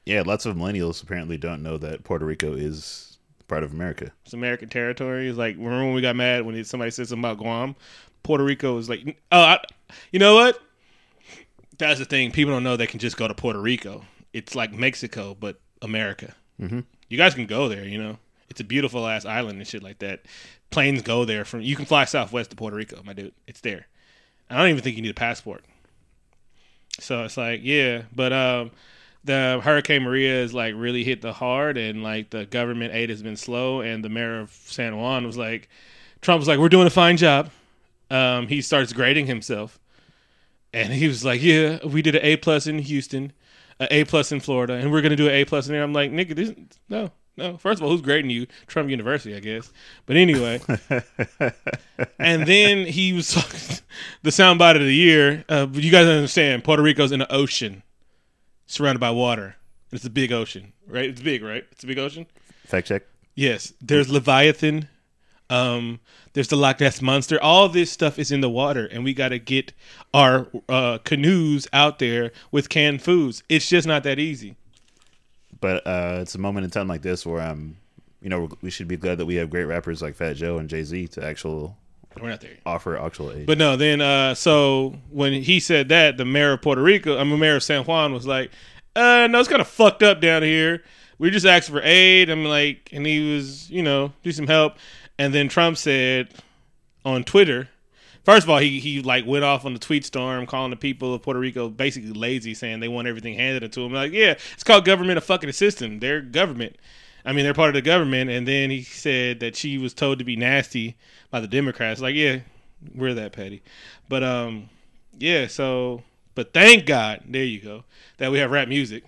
Yeah, 0.05 0.23
lots 0.25 0.45
of 0.45 0.55
millennials 0.55 1.03
apparently 1.03 1.37
don't 1.37 1.61
know 1.61 1.77
that 1.77 2.03
Puerto 2.03 2.25
Rico 2.25 2.53
is 2.53 3.17
part 3.47 3.63
of 3.63 3.71
America. 3.71 4.11
It's 4.25 4.33
American 4.33 4.69
territory. 4.69 5.27
It's 5.27 5.37
like 5.37 5.55
remember 5.57 5.85
when 5.85 5.93
we 5.93 6.01
got 6.01 6.15
mad 6.15 6.45
when 6.45 6.63
somebody 6.63 6.91
said 6.91 7.07
something 7.07 7.23
about 7.23 7.37
Guam? 7.37 7.75
Puerto 8.23 8.43
Rico 8.43 8.77
is 8.77 8.89
like, 8.89 9.17
oh, 9.31 9.39
I, 9.41 9.59
you 10.11 10.19
know 10.19 10.35
what? 10.35 10.59
That's 11.77 11.99
the 11.99 12.05
thing. 12.05 12.31
People 12.31 12.53
don't 12.53 12.63
know 12.63 12.77
they 12.77 12.87
can 12.87 12.99
just 12.99 13.17
go 13.17 13.27
to 13.27 13.33
Puerto 13.33 13.59
Rico. 13.59 14.03
It's 14.33 14.55
like 14.55 14.71
Mexico, 14.71 15.35
but 15.39 15.59
America. 15.81 16.33
Mhm. 16.59 16.85
You 17.09 17.17
guys 17.17 17.33
can 17.33 17.45
go 17.47 17.67
there. 17.67 17.83
You 17.83 18.01
know, 18.01 18.17
It's 18.49 18.61
a 18.61 18.63
beautiful 18.63 19.07
ass 19.07 19.25
island 19.25 19.57
and 19.57 19.67
shit 19.67 19.83
like 19.83 19.99
that. 19.99 20.21
Planes 20.69 21.01
go 21.01 21.25
there 21.25 21.43
from. 21.43 21.61
You 21.61 21.75
can 21.75 21.85
fly 21.85 22.05
Southwest 22.05 22.51
to 22.51 22.55
Puerto 22.55 22.77
Rico, 22.77 23.01
my 23.03 23.13
dude. 23.13 23.33
It's 23.47 23.61
there. 23.61 23.87
I 24.49 24.57
don't 24.57 24.69
even 24.69 24.81
think 24.81 24.95
you 24.95 25.01
need 25.01 25.11
a 25.11 25.15
passport. 25.15 25.63
So 27.01 27.23
it's 27.23 27.37
like, 27.37 27.61
yeah, 27.63 28.03
but 28.15 28.31
um, 28.31 28.71
the 29.23 29.59
Hurricane 29.63 30.03
Maria 30.03 30.41
is 30.43 30.53
like 30.53 30.73
really 30.75 31.03
hit 31.03 31.21
the 31.21 31.33
hard, 31.33 31.77
and 31.77 32.03
like 32.03 32.29
the 32.29 32.45
government 32.45 32.93
aid 32.93 33.09
has 33.09 33.21
been 33.21 33.37
slow. 33.37 33.81
And 33.81 34.03
the 34.03 34.09
mayor 34.09 34.39
of 34.39 34.51
San 34.51 34.97
Juan 34.97 35.25
was 35.25 35.37
like, 35.37 35.69
Trump 36.21 36.39
was 36.39 36.47
like, 36.47 36.59
"We're 36.59 36.69
doing 36.69 36.87
a 36.87 36.91
fine 36.91 37.17
job." 37.17 37.49
Um, 38.09 38.47
he 38.47 38.61
starts 38.61 38.93
grading 38.93 39.27
himself, 39.27 39.79
and 40.73 40.93
he 40.93 41.07
was 41.07 41.25
like, 41.25 41.41
"Yeah, 41.41 41.79
we 41.85 42.01
did 42.01 42.15
an 42.15 42.23
A 42.23 42.37
plus 42.37 42.67
in 42.67 42.79
Houston, 42.79 43.31
an 43.79 43.87
A 43.91 44.03
plus 44.05 44.31
in 44.31 44.39
Florida, 44.39 44.73
and 44.73 44.91
we're 44.91 45.01
gonna 45.01 45.15
do 45.15 45.27
an 45.27 45.33
A 45.33 45.45
plus 45.45 45.67
in 45.67 45.73
there." 45.73 45.83
I'm 45.83 45.93
like, 45.93 46.11
"Nigga, 46.11 46.35
this 46.35 46.53
no." 46.89 47.11
No, 47.37 47.57
first 47.57 47.79
of 47.79 47.83
all, 47.83 47.91
who's 47.91 48.01
grading 48.01 48.29
you? 48.29 48.45
Trump 48.67 48.89
University, 48.89 49.35
I 49.35 49.39
guess. 49.39 49.71
But 50.05 50.17
anyway, 50.17 50.61
and 52.19 52.45
then 52.45 52.85
he 52.85 53.13
was 53.13 53.33
the 54.21 54.29
soundbite 54.31 54.75
of 54.75 54.81
the 54.81 54.93
year. 54.93 55.45
Uh, 55.47 55.65
but 55.65 55.81
you 55.81 55.91
guys 55.91 56.07
understand, 56.07 56.63
Puerto 56.63 56.83
Rico's 56.83 57.11
in 57.11 57.19
the 57.19 57.31
ocean, 57.31 57.83
surrounded 58.65 58.99
by 58.99 59.11
water. 59.11 59.55
It's 59.91 60.05
a 60.05 60.09
big 60.09 60.31
ocean, 60.31 60.73
right? 60.87 61.09
It's 61.09 61.21
big, 61.21 61.43
right? 61.43 61.65
It's 61.71 61.83
a 61.83 61.87
big 61.87 61.99
ocean. 61.99 62.25
Fact 62.65 62.87
check. 62.87 63.03
Yes, 63.35 63.73
there's 63.81 64.09
Leviathan. 64.09 64.87
Um, 65.49 65.99
there's 66.33 66.47
the 66.47 66.55
Loch 66.55 66.79
Ness 66.79 67.01
monster. 67.01 67.41
All 67.41 67.67
this 67.67 67.91
stuff 67.91 68.17
is 68.17 68.31
in 68.31 68.39
the 68.39 68.49
water, 68.49 68.85
and 68.85 69.03
we 69.03 69.13
got 69.13 69.29
to 69.29 69.39
get 69.39 69.73
our 70.13 70.47
uh, 70.69 70.99
canoes 70.99 71.67
out 71.73 71.99
there 71.99 72.31
with 72.51 72.69
canned 72.69 73.01
foods. 73.01 73.43
It's 73.49 73.67
just 73.67 73.85
not 73.85 74.03
that 74.03 74.17
easy. 74.19 74.55
But 75.61 75.87
uh, 75.87 76.19
it's 76.21 76.35
a 76.35 76.39
moment 76.39 76.65
in 76.65 76.71
time 76.71 76.87
like 76.87 77.01
this 77.01 77.25
where 77.25 77.39
I'm, 77.41 77.77
you 78.21 78.29
know, 78.29 78.49
we 78.61 78.69
should 78.69 78.87
be 78.87 78.97
glad 78.97 79.19
that 79.19 79.25
we 79.25 79.35
have 79.35 79.49
great 79.49 79.65
rappers 79.65 80.01
like 80.01 80.15
Fat 80.15 80.33
Joe 80.35 80.57
and 80.57 80.69
Jay 80.69 80.83
Z 80.83 81.07
to 81.09 81.23
actual 81.25 81.77
We're 82.19 82.29
not 82.29 82.41
there. 82.41 82.57
offer 82.65 82.97
actual 82.97 83.31
aid. 83.31 83.45
But 83.45 83.57
no, 83.57 83.75
then 83.77 84.01
uh, 84.01 84.33
so 84.35 84.95
when 85.11 85.33
he 85.33 85.59
said 85.59 85.87
that, 85.89 86.17
the 86.17 86.25
mayor 86.25 86.53
of 86.53 86.61
Puerto 86.61 86.81
Rico, 86.81 87.17
I'm 87.17 87.29
mean, 87.29 87.39
mayor 87.39 87.55
of 87.57 87.63
San 87.63 87.83
Juan, 87.85 88.11
was 88.13 88.27
like, 88.27 88.51
"Uh, 88.95 89.27
no, 89.29 89.39
it's 89.39 89.47
kind 89.47 89.61
of 89.61 89.67
fucked 89.67 90.03
up 90.03 90.19
down 90.19 90.43
here. 90.43 90.83
We 91.19 91.29
just 91.29 91.45
asked 91.45 91.69
for 91.69 91.81
aid. 91.83 92.29
I'm 92.31 92.43
like, 92.43 92.89
and 92.91 93.05
he 93.05 93.35
was, 93.35 93.69
you 93.69 93.83
know, 93.83 94.11
do 94.23 94.31
some 94.31 94.47
help. 94.47 94.77
And 95.19 95.31
then 95.33 95.47
Trump 95.47 95.77
said 95.77 96.29
on 97.05 97.23
Twitter, 97.23 97.69
first 98.23 98.43
of 98.43 98.49
all, 98.49 98.59
he 98.59 98.79
he 98.79 99.01
like 99.01 99.25
went 99.25 99.43
off 99.43 99.65
on 99.65 99.73
the 99.73 99.79
tweet 99.79 100.05
storm, 100.05 100.45
calling 100.45 100.69
the 100.71 100.75
people 100.77 101.13
of 101.13 101.21
Puerto 101.21 101.39
Rico 101.39 101.69
basically 101.69 102.11
lazy, 102.13 102.53
saying 102.53 102.79
they 102.79 102.87
want 102.87 103.07
everything 103.07 103.35
handed 103.35 103.71
to 103.71 103.79
them. 103.81 103.93
Like, 103.93 104.11
yeah, 104.11 104.35
it's 104.53 104.63
called 104.63 104.85
government 104.85 105.17
a 105.17 105.21
fucking 105.21 105.51
system. 105.51 105.99
They're 105.99 106.21
government. 106.21 106.75
I 107.23 107.33
mean, 107.33 107.43
they're 107.43 107.53
part 107.53 107.69
of 107.69 107.75
the 107.75 107.81
government. 107.83 108.31
And 108.31 108.47
then 108.47 108.71
he 108.71 108.81
said 108.81 109.39
that 109.41 109.55
she 109.55 109.77
was 109.77 109.93
told 109.93 110.17
to 110.19 110.25
be 110.25 110.35
nasty 110.35 110.97
by 111.29 111.39
the 111.39 111.47
Democrats. 111.47 112.01
Like, 112.01 112.15
yeah, 112.15 112.39
we're 112.95 113.13
that 113.13 113.31
petty. 113.31 113.61
But 114.09 114.23
um, 114.23 114.69
yeah. 115.19 115.45
So, 115.47 116.01
but 116.33 116.51
thank 116.53 116.85
God, 116.87 117.21
there 117.27 117.43
you 117.43 117.59
go, 117.61 117.83
that 118.17 118.31
we 118.31 118.39
have 118.39 118.49
rap 118.49 118.67
music. 118.67 119.03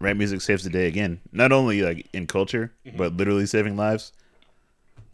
Rap 0.00 0.16
music 0.16 0.40
saves 0.40 0.64
the 0.64 0.70
day 0.70 0.86
again. 0.86 1.20
Not 1.32 1.50
only 1.52 1.82
like 1.82 2.06
in 2.12 2.26
culture, 2.26 2.72
Mm-hmm. 2.86 2.96
but 2.96 3.16
literally 3.16 3.46
saving 3.46 3.76
lives. 3.76 4.12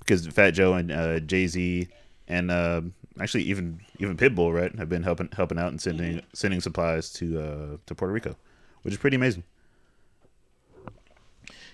Because 0.00 0.26
Fat 0.26 0.52
Joe 0.52 0.74
and 0.74 0.92
uh, 0.92 1.18
Jay 1.20 1.46
Z 1.48 1.88
and 2.28 2.50
uh, 2.50 2.82
actually 3.20 3.44
even 3.44 3.80
even 3.98 4.16
Pitbull 4.16 4.54
right 4.54 4.74
have 4.78 4.88
been 4.88 5.02
helping 5.02 5.28
helping 5.32 5.58
out 5.58 5.68
and 5.68 5.80
sending 5.80 6.16
Mm-hmm. 6.16 6.26
sending 6.34 6.60
supplies 6.60 7.10
to 7.14 7.40
uh, 7.40 7.76
to 7.86 7.94
Puerto 7.94 8.12
Rico, 8.12 8.36
which 8.82 8.92
is 8.94 8.98
pretty 8.98 9.16
amazing. 9.16 9.44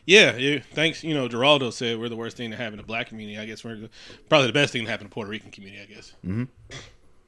Yeah, 0.05 0.37
yeah. 0.37 0.59
Thanks. 0.73 1.05
You 1.05 1.15
know, 1.15 1.29
Geraldo 1.29 1.73
said 1.73 1.99
we're 1.99 2.09
the 2.09 2.17
worst 2.17 2.37
thing 2.37 2.51
to 2.51 2.57
happen 2.57 2.79
to 2.79 2.85
black 2.85 3.09
community. 3.09 3.39
I 3.39 3.47
guess 3.47 3.63
we're 3.63 3.77
the, 3.77 3.91
probably 4.29 4.49
the 4.49 4.53
best 4.53 4.73
thing 4.73 4.85
to 4.85 4.91
happen 4.91 5.07
to 5.07 5.13
Puerto 5.13 5.31
Rican 5.31 5.51
community. 5.53 5.83
I 5.83 5.95
guess. 5.95 6.13
Mm-hmm. 6.27 6.45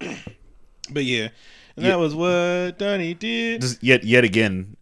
but 0.93 1.05
yeah, 1.05 1.29
and 1.77 1.85
Yeah. 1.85 1.91
that 1.91 1.99
was 1.99 2.15
what 2.15 2.79
Donnie 2.79 3.15
did. 3.15 3.65
Yet 3.81 4.03
yet 4.03 4.25
again, 4.25 4.77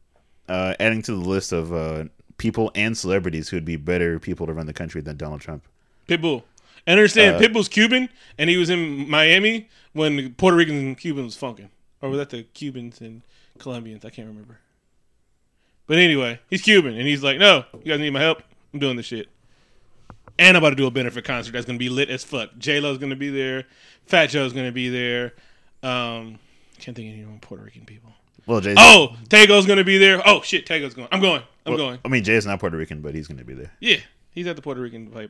uh, 0.48 0.74
adding 0.80 1.02
to 1.02 1.12
the 1.12 1.18
list 1.28 1.52
of 1.52 1.72
uh, 1.72 2.04
people 2.38 2.70
and 2.74 2.96
celebrities 2.96 3.50
who 3.50 3.56
would 3.58 3.66
be 3.66 3.76
better 3.76 4.18
people 4.18 4.46
to 4.46 4.54
run 4.54 4.66
the 4.66 4.72
country 4.72 5.02
than 5.02 5.18
Donald 5.18 5.42
Trump. 5.42 5.64
Pitbull. 6.08 6.44
And 6.86 6.98
understand, 6.98 7.36
Uh, 7.36 7.38
Pitbull's 7.38 7.68
Cuban, 7.68 8.08
and 8.38 8.50
he 8.50 8.56
was 8.56 8.68
in 8.70 9.08
Miami 9.08 9.68
when 9.92 10.16
the 10.16 10.28
Puerto 10.30 10.56
Ricans 10.56 10.82
and 10.82 10.98
Cubans 10.98 11.26
was 11.26 11.36
funking, 11.36 11.70
or 12.00 12.08
was 12.08 12.18
that 12.18 12.30
the 12.30 12.42
Cubans 12.42 13.00
and 13.00 13.22
Colombians? 13.58 14.04
I 14.04 14.10
can't 14.10 14.26
remember. 14.28 14.58
But 15.86 15.98
anyway, 15.98 16.40
he's 16.48 16.62
Cuban, 16.62 16.96
and 16.96 17.06
he's 17.06 17.22
like, 17.22 17.38
"No, 17.38 17.64
you 17.74 17.92
guys 17.92 18.00
need 18.00 18.10
my 18.10 18.20
help. 18.20 18.42
I'm 18.72 18.80
doing 18.80 18.96
this 18.96 19.06
shit." 19.06 19.28
And 20.38 20.56
I'm 20.56 20.62
about 20.62 20.70
to 20.70 20.76
do 20.76 20.86
a 20.86 20.90
benefit 20.90 21.24
concert 21.24 21.52
that's 21.52 21.66
gonna 21.66 21.78
be 21.78 21.88
lit 21.88 22.08
as 22.08 22.24
fuck. 22.24 22.50
J 22.58 22.80
Lo's 22.80 22.98
gonna 22.98 23.16
be 23.16 23.28
there, 23.30 23.64
Fat 24.06 24.26
Joe's 24.26 24.52
gonna 24.52 24.72
be 24.72 24.88
there. 24.88 25.34
Um, 25.82 26.38
can't 26.78 26.96
think 26.96 27.08
of 27.08 27.14
any 27.14 27.24
more 27.24 27.38
Puerto 27.40 27.62
Rican 27.64 27.84
people. 27.84 28.12
Well, 28.46 28.60
Jay. 28.60 28.74
Oh, 28.76 29.16
Tego's 29.28 29.66
gonna 29.66 29.84
be 29.84 29.98
there. 29.98 30.20
Oh 30.26 30.42
shit, 30.42 30.66
Tego's 30.66 30.94
going. 30.94 31.08
I'm 31.12 31.20
going. 31.20 31.42
I'm 31.64 31.76
going. 31.76 31.98
I 32.04 32.08
mean, 32.08 32.24
Jay's 32.24 32.44
not 32.46 32.58
Puerto 32.58 32.76
Rican, 32.76 33.00
but 33.02 33.14
he's 33.14 33.28
going 33.28 33.38
to 33.38 33.44
be 33.44 33.54
there. 33.54 33.70
Yeah, 33.78 33.98
he's 34.32 34.48
at 34.48 34.56
the 34.56 34.62
Puerto 34.62 34.80
Rican 34.80 35.06
play 35.08 35.28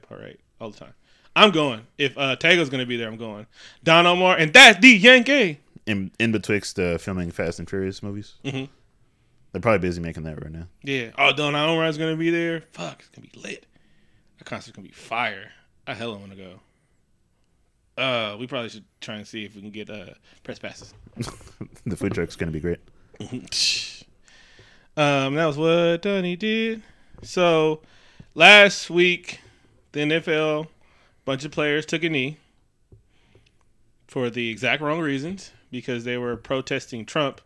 all 0.61 0.71
the 0.71 0.79
time. 0.79 0.95
I'm 1.35 1.51
going. 1.51 1.87
If 1.99 2.17
uh, 2.19 2.37
Tego's 2.37 2.69
going 2.69 2.81
to 2.83 2.87
be 2.87 2.97
there, 2.97 3.09
I'm 3.09 3.17
going. 3.17 3.47
Don 3.85 4.07
Omar, 4.07 4.37
and 4.37 4.53
Daddy 4.53 4.91
Yankee. 4.91 5.59
In 5.87 6.11
in 6.19 6.31
betwixt 6.33 6.79
uh, 6.79 6.99
filming 6.99 7.31
Fast 7.31 7.59
and 7.59 7.69
Furious 7.69 8.03
movies, 8.03 8.35
Mhm. 8.45 8.69
they're 9.51 9.61
probably 9.61 9.81
busy 9.81 10.01
making 10.01 10.23
that 10.25 10.41
right 10.43 10.53
now. 10.53 10.69
Yeah. 10.85 11.11
Oh, 11.19 11.33
Don 11.33 11.55
Omar's 11.57 11.99
going 11.99 12.13
to 12.13 12.17
be 12.19 12.31
there. 12.31 12.63
Fuck, 12.73 13.01
it's 13.01 13.09
going 13.09 13.29
to 13.29 13.33
be 13.37 13.41
lit. 13.41 13.67
That 14.39 14.45
concert's 14.45 14.77
going 14.77 14.87
to 14.87 14.91
be 14.91 14.95
fire. 14.95 15.51
I 15.87 15.95
hella 15.95 16.17
want 16.19 16.31
to 16.31 16.37
go. 16.37 16.61
Uh, 18.01 18.37
we 18.39 18.47
probably 18.47 18.69
should 18.69 18.85
try 19.01 19.17
and 19.17 19.27
see 19.27 19.45
if 19.45 19.55
we 19.55 19.61
can 19.61 19.71
get 19.71 19.91
uh 19.91 20.07
press 20.45 20.59
passes. 20.59 20.95
the 21.85 21.97
food 21.97 22.15
truck's 22.15 22.37
going 22.37 22.53
to 22.53 22.59
be 22.59 22.61
great. 22.61 22.79
um, 24.97 25.35
that 25.35 25.47
was 25.47 25.59
what 25.59 26.03
Donnie 26.03 26.37
did. 26.37 26.83
So 27.23 27.83
last 28.35 28.89
week, 28.89 29.41
the 29.93 30.01
NFL 30.01 30.69
bunch 31.25 31.45
of 31.45 31.51
players 31.51 31.87
took 31.87 32.03
a 32.05 32.09
knee 32.09 32.39
for 34.07 34.31
the 34.31 34.51
exact 34.51 34.83
wrong 34.83 35.01
reasons 35.01 35.53
because 35.71 36.05
they 36.05 36.19
were 36.19 36.37
protesting 36.37 37.07
Trump. 37.07 37.41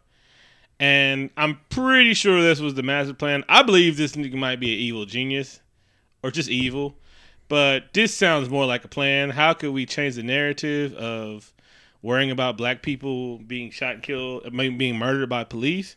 And 0.78 1.30
I'm 1.36 1.60
pretty 1.70 2.12
sure 2.12 2.42
this 2.42 2.60
was 2.60 2.74
the 2.74 2.82
master 2.82 3.14
plan. 3.14 3.44
I 3.48 3.62
believe 3.62 3.96
this 3.96 4.12
nigga 4.12 4.34
might 4.34 4.60
be 4.60 4.74
an 4.74 4.80
evil 4.80 5.06
genius 5.06 5.60
or 6.22 6.30
just 6.30 6.50
evil. 6.50 6.96
But 7.48 7.94
this 7.94 8.12
sounds 8.14 8.50
more 8.50 8.66
like 8.66 8.84
a 8.84 8.88
plan. 8.88 9.30
How 9.30 9.52
could 9.52 9.70
we 9.70 9.86
change 9.86 10.16
the 10.16 10.22
narrative 10.22 10.92
of 10.94 11.52
worrying 12.02 12.30
about 12.30 12.56
black 12.56 12.82
people 12.82 13.38
being 13.38 13.70
shot 13.70 13.94
and 13.94 14.02
killed, 14.02 14.50
being 14.52 14.98
murdered 14.98 15.28
by 15.28 15.44
police? 15.44 15.96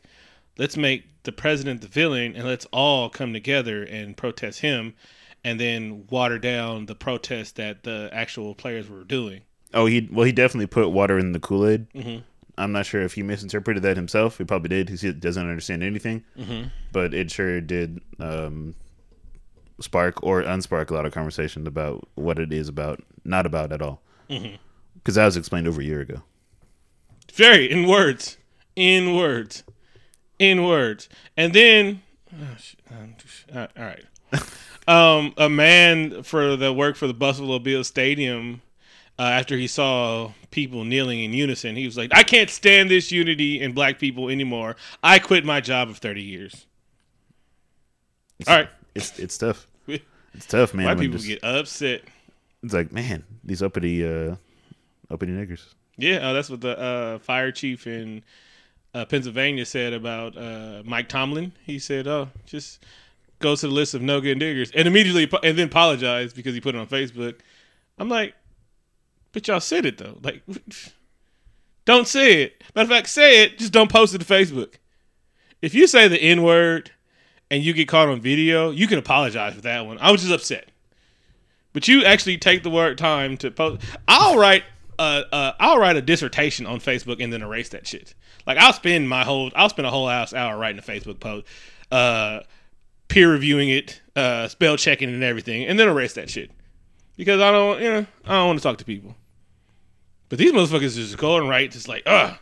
Let's 0.58 0.78
make 0.78 1.24
the 1.24 1.32
president 1.32 1.82
the 1.82 1.88
villain 1.88 2.36
and 2.36 2.46
let's 2.48 2.66
all 2.68 3.10
come 3.10 3.34
together 3.34 3.84
and 3.84 4.16
protest 4.16 4.60
him 4.62 4.94
and 5.44 5.60
then 5.60 6.06
water 6.10 6.38
down 6.40 6.86
the 6.86 6.96
protest 6.96 7.56
that 7.58 7.84
the 7.84 8.10
actual 8.12 8.56
players 8.56 8.90
were 8.90 9.04
doing. 9.04 9.42
Oh, 9.74 9.86
he 9.86 10.08
well, 10.12 10.26
he 10.26 10.32
definitely 10.32 10.68
put 10.68 10.90
water 10.90 11.18
in 11.20 11.32
the 11.32 11.40
Kool 11.40 11.68
Aid. 11.68 11.90
Mhm. 11.94 12.24
I'm 12.58 12.72
not 12.74 12.86
sure 12.86 13.02
if 13.02 13.14
he 13.14 13.24
misinterpreted 13.24 13.84
that 13.84 13.96
himself. 13.96 14.38
He 14.38 14.44
probably 14.44 14.70
did. 14.70 14.90
He 14.90 15.14
doesn't 15.14 15.48
understand 15.48 15.82
anything. 15.84 16.24
Mhm. 16.38 16.72
But 16.92 17.14
it 17.14 17.32
sure 17.32 17.62
did 17.62 18.02
um, 18.20 18.76
spark 19.80 20.22
or 20.24 20.44
unspark 20.44 20.90
a 20.90 20.94
lot 20.94 21.06
of 21.06 21.14
conversation 21.14 21.66
about 21.68 22.08
what 22.16 22.38
it 22.40 22.52
is 22.52 22.68
about, 22.68 23.02
not 23.24 23.46
about 23.46 23.72
at 23.72 23.82
all. 23.82 24.02
Because 24.28 25.16
that 25.16 25.26
was 25.26 25.38
explained 25.38 25.68
over 25.68 25.80
a 25.82 25.86
year 25.86 26.02
ago. 26.02 26.24
Very 27.34 27.72
in 27.72 27.88
words, 27.88 28.38
in 28.76 29.16
words, 29.16 29.64
in 30.38 30.64
words, 30.66 31.08
and 31.38 31.54
then, 31.54 32.02
oh, 32.34 32.58
um, 32.92 33.16
uh, 33.54 33.68
all 33.78 33.86
right. 33.86 34.06
um, 34.90 35.34
a 35.38 35.48
man 35.50 36.24
for 36.24 36.56
the 36.56 36.74
work 36.74 36.96
for 36.96 37.08
the 37.08 37.14
Buffalo 37.14 37.60
Bills 37.60 37.88
Stadium. 37.88 38.62
Uh, 39.18 39.24
after 39.24 39.58
he 39.58 39.68
saw 39.68 40.32
people 40.50 40.86
kneeling 40.86 41.22
in 41.22 41.34
unison, 41.34 41.76
he 41.76 41.86
was 41.86 41.98
like, 41.98 42.10
"I 42.14 42.24
can't 42.24 42.50
stand 42.50 42.90
this 42.90 43.12
unity 43.12 43.60
in 43.60 43.74
black 43.74 44.00
people 44.00 44.30
anymore. 44.30 44.78
I 45.04 45.20
quit 45.20 45.44
my 45.44 45.60
job 45.60 45.90
of 45.90 45.98
thirty 45.98 46.22
years." 46.24 46.66
All 48.48 48.56
right, 48.56 48.70
It's 48.96 49.20
it's 49.20 49.38
tough. 49.38 49.68
It's 50.34 50.46
tough, 50.46 50.74
man. 50.74 50.86
white 50.86 51.00
people 51.00 51.18
just- 51.18 51.28
get 51.28 51.44
upset. 51.44 52.04
it's 52.64 52.74
like, 52.74 52.92
man, 52.94 53.24
these 53.44 53.62
uppity 53.64 54.06
uh, 54.06 54.36
uppity 55.12 55.34
niggers. 55.34 55.66
Yeah, 55.98 56.30
uh, 56.30 56.34
that's 56.34 56.50
what 56.50 56.62
the 56.62 56.80
uh, 56.80 57.20
fire 57.20 57.52
chief 57.52 57.88
in 57.88 58.24
uh, 58.94 59.04
Pennsylvania 59.06 59.66
said 59.66 59.92
about 59.92 60.38
uh, 60.38 60.84
Mike 60.86 61.10
Tomlin. 61.10 61.52
He 61.66 61.78
said, 61.80 62.08
"Oh, 62.08 62.30
just 62.46 62.82
go 63.40 63.56
to 63.56 63.68
the 63.68 63.74
list 63.74 63.94
of 63.94 64.02
no 64.02 64.22
good 64.22 64.40
diggers," 64.40 64.72
and 64.72 64.88
immediately 64.88 65.30
and 65.44 65.58
then 65.58 65.68
apologized 65.68 66.36
because 66.36 66.54
he 66.54 66.62
put 66.62 66.76
it 66.76 66.80
on 66.80 66.88
Facebook. 66.88 67.40
I'm 67.98 68.10
like, 68.10 68.34
but 69.32 69.48
y'all 69.48 69.60
said 69.60 69.86
it 69.86 69.98
though. 69.98 70.18
Like, 70.22 70.44
don't 71.86 72.08
say 72.08 72.44
it. 72.44 72.64
Matter 72.76 72.86
of 72.86 72.90
fact, 72.90 73.10
say 73.10 73.44
it. 73.44 73.58
Just 73.58 73.74
don't 73.74 73.92
post 73.92 74.14
it 74.14 74.20
to 74.20 74.26
Facebook. 74.26 74.76
If 75.62 75.74
you 75.74 75.88
say 75.88 76.08
the 76.08 76.22
N 76.22 76.44
word 76.44 76.92
and 77.52 77.64
you 77.64 77.74
get 77.74 77.88
caught 77.88 78.08
on 78.08 78.22
video, 78.22 78.72
you 78.72 78.88
can 78.88 79.00
apologize 79.00 79.56
for 79.56 79.62
that 79.62 79.86
one. 79.86 79.98
I 80.00 80.12
was 80.12 80.22
just 80.22 80.34
upset. 80.34 80.70
But 81.74 81.88
you 81.88 82.04
actually 82.04 82.38
take 82.38 82.64
the 82.64 82.70
word 82.70 82.98
time 82.98 83.38
to 83.38 83.52
post. 83.52 83.84
I'll 84.08 84.38
write 84.38 84.64
uh, 85.00 85.24
uh, 85.32 85.54
I'll 85.60 85.80
write 85.80 85.96
a 85.96 86.02
dissertation 86.02 86.66
on 86.66 86.80
Facebook 86.80 87.24
and 87.24 87.32
then 87.32 87.42
erase 87.42 87.70
that 87.70 87.88
shit. 87.88 88.14
Like 88.46 88.58
I'll 88.58 88.74
spend 88.74 89.08
my 89.08 89.24
whole 89.24 89.50
I'll 89.56 89.70
spend 89.70 89.86
a 89.86 89.90
whole 89.90 90.10
ass 90.10 90.34
hour 90.34 90.58
writing 90.58 90.80
a 90.80 90.82
Facebook 90.82 91.20
post, 91.20 91.48
uh, 91.92 92.42
peer 93.10 93.32
reviewing 93.32 93.70
it, 93.70 94.02
uh, 94.16 94.48
spell 94.48 94.78
checking 94.78 95.10
and 95.10 95.24
everything, 95.24 95.66
and 95.66 95.78
then 95.78 95.90
erase 95.90 96.14
that 96.14 96.30
shit 96.30 96.52
because 97.18 97.42
I 97.42 97.52
don't 97.52 97.82
you 97.82 97.90
know 97.90 98.06
I 98.26 98.34
don't 98.34 98.48
want 98.48 98.60
to 98.60 98.64
talk 98.64 98.78
to 98.78 98.86
people. 98.86 99.16
But 100.30 100.40
these 100.40 100.52
motherfuckers 100.52 100.96
just 100.96 101.18
go 101.18 101.38
and 101.38 101.50
write 101.50 101.72
just 101.72 101.88
like 101.88 102.04
ugh 102.06 102.38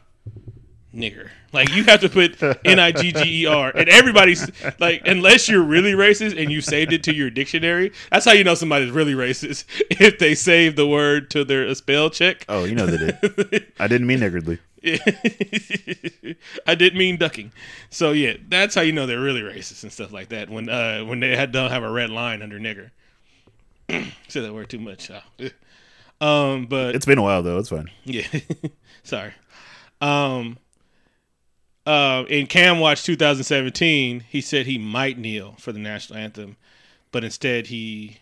nigger. 0.98 1.30
Like 1.54 1.70
you 1.74 1.84
have 1.86 2.02
to 2.02 2.10
put 2.10 2.42
N 2.66 2.80
I 2.80 2.92
G 2.92 3.12
G 3.12 3.44
E 3.44 3.46
R, 3.46 3.72
and 3.74 3.88
everybody's 3.88 4.50
like, 4.80 5.08
unless 5.08 5.48
you're 5.48 5.64
really 5.64 5.94
racist 5.94 6.40
and 6.40 6.52
you 6.52 6.62
saved 6.62 6.92
it 6.92 7.04
to 7.04 7.14
your 7.14 7.30
dictionary, 7.30 7.94
that's 8.12 8.26
how 8.26 8.34
you 8.34 8.44
know 8.44 8.56
somebody's 8.56 8.92
really 8.92 9.14
racist 9.14 9.66
if 9.92 10.20
they 10.20 10.36
save 10.36 10.76
the 10.76 10.88
word 10.88 11.30
to 11.32 11.46
their 11.46 11.74
spell 11.76 12.10
check. 12.10 12.46
Oh, 12.50 12.66
you 12.66 12.76
know 12.76 12.86
they 12.86 12.98
did. 12.98 13.74
I 13.80 13.88
didn't 13.88 14.08
mean 14.08 14.20
niggardly. 14.20 14.60
I 16.68 16.76
didn't 16.76 16.98
mean 16.98 17.18
ducking. 17.18 17.52
So 17.90 18.12
yeah, 18.12 18.34
that's 18.48 18.76
how 18.76 18.82
you 18.82 18.92
know 18.94 19.06
they're 19.06 19.20
really 19.20 19.42
racist 19.42 19.84
and 19.84 19.92
stuff 19.92 20.12
like 20.12 20.30
that. 20.30 20.50
When 20.50 20.70
uh 20.70 21.02
when 21.06 21.20
they 21.20 21.36
had 21.36 21.52
don't 21.52 21.72
have 21.72 21.84
a 21.84 21.92
red 21.92 22.10
line 22.10 22.42
under 22.42 22.60
nigger. 22.60 22.92
Say 24.28 24.42
that 24.42 24.54
word 24.54 24.70
too 24.70 24.80
much. 24.80 25.10
Oh. 25.12 25.48
Um, 26.20 26.66
but 26.66 26.96
It's 26.96 27.06
been 27.06 27.20
a 27.20 27.22
while 27.22 27.44
though. 27.44 27.60
It's 27.60 27.70
fine. 27.70 27.92
yeah, 28.04 28.26
sorry. 29.04 29.34
Um, 30.02 30.58
uh, 31.86 32.24
in 32.28 32.48
Cam 32.48 32.80
Watch 32.80 33.04
2017, 33.04 34.22
he 34.28 34.42
said 34.42 34.66
he 34.66 34.80
might 34.80 35.20
kneel 35.20 35.54
for 35.60 35.72
the 35.72 35.78
national 35.78 36.18
anthem, 36.18 36.58
but 37.12 37.24
instead 37.24 37.68
he 37.68 38.18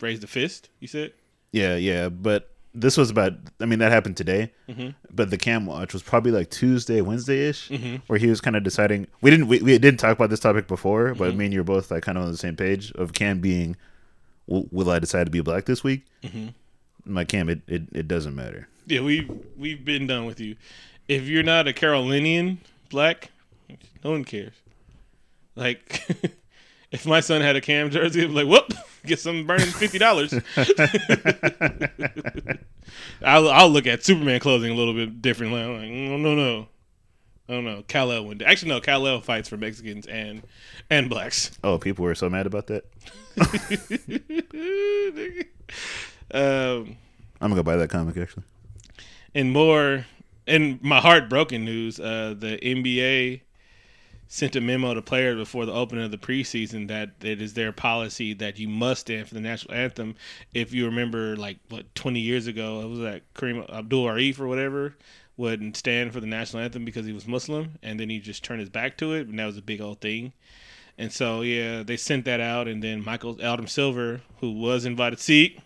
raised 0.00 0.24
a 0.24 0.26
fist. 0.26 0.70
You 0.80 0.88
said, 0.88 1.12
Yeah, 1.52 1.76
yeah, 1.76 2.08
but 2.08 2.50
this 2.78 2.96
was 2.96 3.10
about. 3.10 3.32
I 3.60 3.64
mean, 3.66 3.78
that 3.80 3.90
happened 3.90 4.16
today, 4.16 4.52
Mm-hmm. 4.68 4.90
but 5.10 5.30
the 5.30 5.38
cam 5.38 5.66
watch 5.66 5.92
was 5.92 6.02
probably 6.02 6.30
like 6.30 6.50
Tuesday, 6.50 7.00
Wednesday 7.00 7.48
ish, 7.48 7.70
where 8.06 8.18
he 8.18 8.26
was 8.28 8.40
kind 8.40 8.54
of 8.56 8.62
deciding. 8.62 9.06
We 9.22 9.30
didn't 9.30 9.48
we, 9.48 9.60
we 9.60 9.78
didn't 9.78 9.98
talk 9.98 10.16
about 10.16 10.30
this 10.30 10.40
topic 10.40 10.66
before, 10.68 11.14
but 11.14 11.30
Mm-hmm. 11.30 11.38
me 11.38 11.44
and 11.46 11.54
you 11.54 11.60
were 11.60 11.64
both 11.64 11.90
like 11.90 12.02
kind 12.02 12.18
of 12.18 12.24
on 12.24 12.30
the 12.30 12.36
same 12.36 12.54
page 12.56 12.92
of 12.92 13.12
Cam 13.12 13.40
being. 13.40 13.76
Will, 14.46 14.68
will 14.70 14.90
I 14.90 14.98
decide 15.00 15.24
to 15.24 15.30
be 15.30 15.40
black 15.40 15.64
this 15.64 15.82
week? 15.82 16.04
Mm-hmm. 16.22 16.48
My 17.06 17.24
Cam, 17.24 17.48
it, 17.48 17.60
it 17.66 17.82
it 17.92 18.08
doesn't 18.08 18.34
matter. 18.34 18.68
yeah, 18.86 19.00
we've 19.00 19.30
we've 19.56 19.84
been 19.84 20.06
done 20.06 20.26
with 20.26 20.38
you. 20.40 20.56
If 21.08 21.24
you're 21.28 21.42
not 21.44 21.66
a 21.68 21.72
Carolinian 21.72 22.58
black, 22.90 23.30
no 24.04 24.10
one 24.10 24.24
cares. 24.24 24.52
Like, 25.54 26.02
if 26.96 27.06
my 27.06 27.20
son 27.20 27.42
had 27.42 27.56
a 27.56 27.60
Cam 27.60 27.90
jersey, 27.90 28.22
I'd 28.22 28.28
be 28.28 28.42
like, 28.42 28.46
whoop, 28.46 28.72
get 29.04 29.20
some 29.20 29.46
burning 29.46 29.66
fifty 29.66 29.98
dollars. 29.98 30.32
I'll, 33.22 33.50
I'll 33.50 33.68
look 33.68 33.86
at 33.86 34.02
Superman 34.02 34.40
clothing 34.40 34.72
a 34.72 34.74
little 34.74 34.94
bit 34.94 35.20
differently. 35.20 35.60
I'm 35.60 35.78
like, 35.78 35.90
no, 35.90 36.16
no, 36.16 36.34
no. 36.34 36.68
I 37.48 37.52
don't 37.52 37.64
know. 37.64 37.84
Kal-El 37.86 38.24
went. 38.24 38.42
Actually, 38.42 38.70
no. 38.70 38.80
Kal-El 38.80 39.20
fights 39.20 39.48
for 39.48 39.56
Mexicans 39.58 40.06
and 40.06 40.42
and 40.88 41.10
blacks. 41.10 41.50
Oh, 41.62 41.76
people 41.78 42.04
were 42.04 42.14
so 42.14 42.30
mad 42.30 42.46
about 42.46 42.68
that. 42.68 42.84
um, 46.32 46.96
I'm 47.40 47.50
gonna 47.50 47.56
go 47.56 47.62
buy 47.62 47.76
that 47.76 47.90
comic 47.90 48.16
actually. 48.16 48.44
and 49.34 49.52
more, 49.52 50.06
in 50.46 50.78
my 50.82 51.00
heartbroken 51.00 51.64
news, 51.66 52.00
uh, 52.00 52.34
the 52.38 52.56
NBA 52.56 53.42
sent 54.28 54.56
a 54.56 54.60
memo 54.60 54.94
to 54.94 55.02
players 55.02 55.36
before 55.36 55.66
the 55.66 55.72
opening 55.72 56.04
of 56.04 56.10
the 56.10 56.18
preseason 56.18 56.88
that 56.88 57.10
it 57.22 57.40
is 57.40 57.54
their 57.54 57.72
policy 57.72 58.34
that 58.34 58.58
you 58.58 58.68
must 58.68 59.02
stand 59.02 59.28
for 59.28 59.34
the 59.34 59.40
national 59.40 59.74
anthem. 59.74 60.14
If 60.52 60.72
you 60.72 60.86
remember, 60.86 61.36
like 61.36 61.58
what 61.68 61.94
20 61.94 62.20
years 62.20 62.46
ago, 62.46 62.80
it 62.80 62.88
was 62.88 63.00
that 63.00 63.22
Kareem 63.34 63.68
Abdul 63.72 64.04
Arif 64.04 64.40
or 64.40 64.48
whatever 64.48 64.96
wouldn't 65.36 65.76
stand 65.76 66.12
for 66.12 66.20
the 66.20 66.26
national 66.26 66.62
anthem 66.62 66.84
because 66.84 67.06
he 67.06 67.12
was 67.12 67.28
Muslim, 67.28 67.78
and 67.82 68.00
then 68.00 68.08
he 68.08 68.18
just 68.18 68.42
turned 68.42 68.60
his 68.60 68.70
back 68.70 68.96
to 68.98 69.12
it, 69.12 69.28
and 69.28 69.38
that 69.38 69.46
was 69.46 69.58
a 69.58 69.62
big 69.62 69.80
old 69.80 70.00
thing. 70.00 70.32
And 70.98 71.12
so 71.12 71.42
yeah, 71.42 71.82
they 71.82 71.96
sent 71.96 72.24
that 72.24 72.40
out, 72.40 72.68
and 72.68 72.82
then 72.82 73.04
Michael 73.04 73.38
Adam 73.42 73.66
Silver, 73.66 74.22
who 74.40 74.52
was 74.52 74.86
invited, 74.86 75.20
see, 75.20 75.58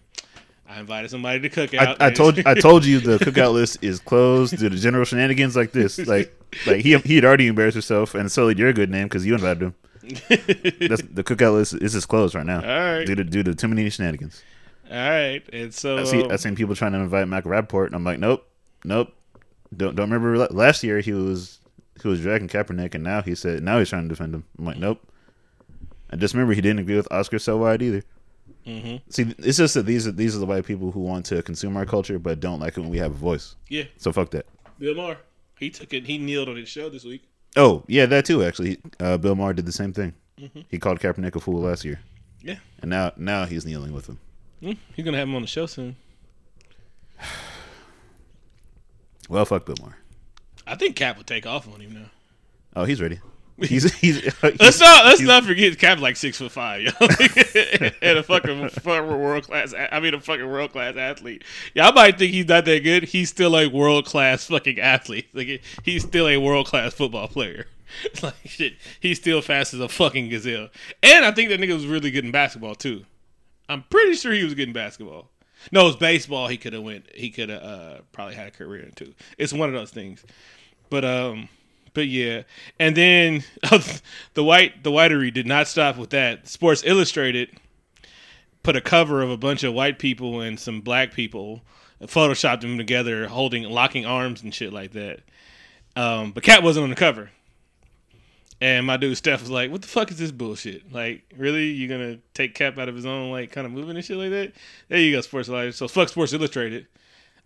I 0.71 0.79
invited 0.79 1.11
somebody 1.11 1.41
to 1.41 1.49
cook 1.49 1.75
I, 1.75 1.85
out. 1.85 2.01
I 2.01 2.11
told 2.11 2.37
you, 2.37 2.45
I 2.47 2.55
told 2.61 2.85
you 2.85 3.01
the 3.01 3.19
cookout 3.19 3.53
list 3.53 3.83
is 3.83 3.99
closed 3.99 4.57
due 4.57 4.69
to 4.69 4.77
general 4.77 5.05
shenanigans 5.05 5.57
like 5.57 5.73
this. 5.73 5.99
Like, 5.99 6.33
like 6.65 6.81
he 6.83 6.97
he 6.99 7.17
had 7.17 7.25
already 7.25 7.49
embarrassed 7.49 7.75
himself 7.75 8.15
and 8.15 8.31
sullied 8.31 8.59
your 8.59 8.73
good 8.73 8.89
name 8.89 9.07
because 9.07 9.27
you 9.27 9.35
invited 9.35 9.63
him. 9.63 9.75
That's, 10.01 11.03
the 11.03 11.25
cookout 11.25 11.55
list 11.55 11.75
is 11.75 11.93
just 11.93 12.09
closed 12.09 12.35
right 12.35 12.47
now 12.47 12.61
All 12.61 12.99
right. 12.99 13.05
due 13.05 13.17
to 13.17 13.25
due 13.25 13.43
to 13.43 13.55
too 13.55 13.67
many 13.67 13.91
shenanigans. 13.91 14.43
All 14.89 14.97
right, 14.97 15.43
and 15.53 15.75
so 15.75 15.99
I 15.99 16.05
see 16.05 16.23
um, 16.23 16.31
I 16.31 16.37
seen 16.37 16.55
people 16.55 16.77
trying 16.77 16.93
to 16.93 16.99
invite 16.99 17.27
Mac 17.27 17.47
Rapport, 17.47 17.87
and 17.87 17.95
I'm 17.95 18.05
like, 18.05 18.21
nope, 18.21 18.47
nope. 18.85 19.13
Don't 19.77 19.97
don't 19.97 20.11
remember 20.11 20.39
last 20.49 20.85
year 20.85 21.01
he 21.01 21.13
was 21.13 21.59
he 22.01 22.07
was 22.07 22.21
dragging 22.21 22.49
Kaepernick, 22.49 22.95
and 22.95 23.03
now 23.03 23.23
he 23.23 23.35
said 23.35 23.65
now 23.65 23.81
he's 23.81 23.89
trying 23.89 24.05
to 24.05 24.09
defend 24.09 24.35
him. 24.35 24.45
I'm 24.57 24.67
like, 24.67 24.79
nope. 24.79 25.01
I 26.11 26.17
just 26.17 26.33
remember 26.35 26.55
he 26.55 26.61
didn't 26.61 26.81
agree 26.81 26.97
with 26.97 27.11
Oscar 27.11 27.41
so 27.41 27.57
wide 27.59 27.83
either. 27.83 28.05
Mhm. 28.67 29.01
See, 29.09 29.35
it's 29.39 29.57
just 29.59 29.75
that 29.75 29.87
these 29.87 30.07
are 30.07 30.13
these 30.13 30.37
are 30.37 30.39
the 30.39 30.47
white 30.47 30.65
people 30.67 30.91
who 30.93 31.01
want 31.01 31.25
to 31.27 31.43
consume 31.43 31.77
our 31.77 31.87
culture 31.87 32.19
but 32.19 32.41
don't 32.41 32.61
like 32.61 32.77
it 32.77 32.81
when 32.81 32.91
we 32.91 32.99
have 32.99 33.11
a 33.13 33.15
voice. 33.15 33.57
yeah, 33.69 33.85
So 33.97 34.13
fuck 34.13 34.31
that. 34.31 34.47
Bill 34.79 34.95
Maher, 34.95 35.17
he 35.59 35.71
took 35.71 35.93
it. 35.95 36.07
He 36.07 36.19
kneeled 36.19 36.49
on 36.49 36.57
his 36.57 36.69
show 36.69 36.89
this 36.91 37.05
week. 37.05 37.23
Oh 37.57 37.85
yeah, 37.89 38.07
that 38.07 38.25
too. 38.27 38.43
Actually, 38.45 38.79
uh, 39.01 39.17
Bill 39.19 39.35
Maher 39.35 39.53
did 39.55 39.67
the 39.67 39.73
same 39.73 39.93
thing. 39.93 40.15
He 40.69 40.79
called 40.79 41.01
Kaepernick 41.01 41.37
a 41.37 41.41
fool 41.41 41.61
last 41.61 41.85
year, 41.85 42.01
Yeah, 42.43 42.57
and 42.81 42.89
now 42.91 43.13
now 43.17 43.45
he's 43.45 43.67
kneeling 43.67 43.93
with 43.93 44.07
him. 44.09 44.19
Mm, 44.63 44.77
he's 44.95 45.05
gonna 45.05 45.19
have 45.19 45.29
him 45.29 45.35
on 45.35 45.43
the 45.43 45.49
show 45.49 45.67
soon. 45.67 45.97
Well, 49.29 49.45
fuck 49.45 49.65
Bill 49.65 49.77
Maher. 49.81 49.97
I 50.67 50.75
think 50.75 50.97
Cap 50.97 51.17
will 51.17 51.25
take 51.25 51.47
off 51.47 51.69
on 51.73 51.81
him 51.81 51.95
now. 51.95 52.07
Oh, 52.75 52.85
he's 52.85 53.01
ready. 53.01 53.21
He's 53.61 53.93
he's, 53.95 54.21
he's 54.25 54.43
Let's 54.43 54.81
not 54.81 55.05
let's 55.05 55.21
not 55.21 55.45
forget 55.45 55.79
Cap's 55.79 56.01
like 56.01 56.17
six 56.17 56.39
foot 56.39 56.53
five, 56.53 56.83
yo, 56.83 56.91
and 58.03 58.19
a 58.19 58.23
fucking 58.23 58.69
former 58.71 59.17
world 59.17 59.45
class. 59.45 59.75
I 59.93 60.01
mean, 60.01 60.15
a 60.15 60.21
fucking 60.21 60.49
world 60.49 60.73
class 60.73 60.97
athlete. 60.97 61.45
Yeah, 61.75 61.89
I 61.89 61.93
might 61.93 62.19
think 62.19 62.33
he's 62.33 62.49
not 62.49 62.65
that 62.65 62.83
good. 62.83 63.05
He's 63.05 63.29
still 63.29 63.57
a 63.57 63.67
world 63.69 64.07
class 64.07 64.47
fucking 64.47 64.79
athlete. 64.79 65.29
Like 65.35 65.63
he's 65.83 66.05
still 66.05 66.29
a 66.29 66.39
world 66.39 66.67
class 66.67 66.95
football 66.95 67.29
player. 67.29 67.67
Like 68.23 68.35
shit, 68.45 68.75
he's 69.01 69.19
still 69.19 69.43
fast 69.43 69.75
as 69.75 69.81
a 69.81 69.89
fucking 69.89 70.29
gazelle. 70.29 70.69
And 71.03 71.25
I 71.25 71.33
think 71.33 71.49
that 71.49 71.59
nigga 71.59 71.75
was 71.75 71.87
really 71.87 72.13
good 72.13 72.25
in 72.25 72.31
basketball 72.31 72.77
too. 72.77 73.05
I'm 73.69 73.83
pretty 73.91 74.15
sure 74.15 74.33
he 74.33 74.45
was 74.45 74.55
good 74.55 74.69
in 74.69 74.73
basketball. 74.73 75.29
No, 75.73 75.89
it's 75.89 75.97
baseball. 75.97 76.47
He 76.47 76.57
could 76.57 76.73
have 76.73 76.85
went. 76.85 77.07
He 77.15 77.31
could 77.31 77.49
have 77.49 77.63
uh, 77.63 77.99
probably 78.13 78.37
had 78.37 78.47
a 78.47 78.51
career 78.53 78.85
in 78.85 78.93
too. 78.93 79.13
It's 79.39 79.53
one 79.53 79.69
of 79.69 79.75
those 79.75 79.91
things. 79.91 80.25
But 80.89 81.05
um, 81.05 81.49
but 81.95 82.07
yeah, 82.07 82.43
and 82.79 82.97
then 82.97 83.45
the 84.35 84.45
white 84.45 84.83
the 84.85 84.91
whitery 84.91 85.33
did 85.33 85.47
not 85.47 85.69
stop 85.69 85.97
with 85.97 86.11
that. 86.11 86.49
Sports 86.49 86.83
Illustrated 86.85 87.51
put 88.63 88.77
a 88.77 88.81
cover 88.81 89.23
of 89.23 89.31
a 89.31 89.37
bunch 89.37 89.63
of 89.63 89.73
white 89.73 89.99
people 89.99 90.41
and 90.41 90.59
some 90.59 90.81
black 90.81 91.13
people, 91.13 91.63
photoshopped 92.03 92.61
them 92.61 92.77
together, 92.77 93.27
holding 93.27 93.65
locking 93.65 94.05
arms 94.05 94.43
and 94.43 94.55
shit 94.55 94.73
like 94.73 94.93
that. 94.93 95.21
Um, 95.97 96.33
but 96.33 96.43
Cap 96.43 96.63
wasn't 96.63 96.85
on 96.85 96.91
the 96.91 96.97
cover. 96.97 97.31
And 98.63 98.87
my 98.87 98.99
dude 98.99 99.17
Steph 99.17 99.41
was 99.41 99.51
like, 99.51 99.71
"What 99.71 99.81
the 99.81 99.89
fuck 99.89 100.11
is 100.11 100.19
this 100.19 100.33
bullshit? 100.33 100.93
Like, 100.93 101.23
really? 101.37 101.69
You 101.69 101.89
gonna 101.89 102.19
take 102.35 102.55
Cap 102.55 102.79
out 102.79 102.91
of 102.91 102.95
his 102.95 103.07
own 103.07 103.31
like 103.31 103.51
kind 103.53 103.67
of 103.67 103.73
movement 103.73 103.97
and 103.97 104.05
shit 104.05 104.19
like 104.19 104.31
that? 104.31 104.53
There 104.89 104.99
you 104.99 105.13
go, 105.13 105.23
Sports 105.23 105.49
Illustrated. 105.49 105.77
So 105.77 105.89
fuck 105.89 106.11
Sports 106.11 106.35
Illustrated. 106.35 106.87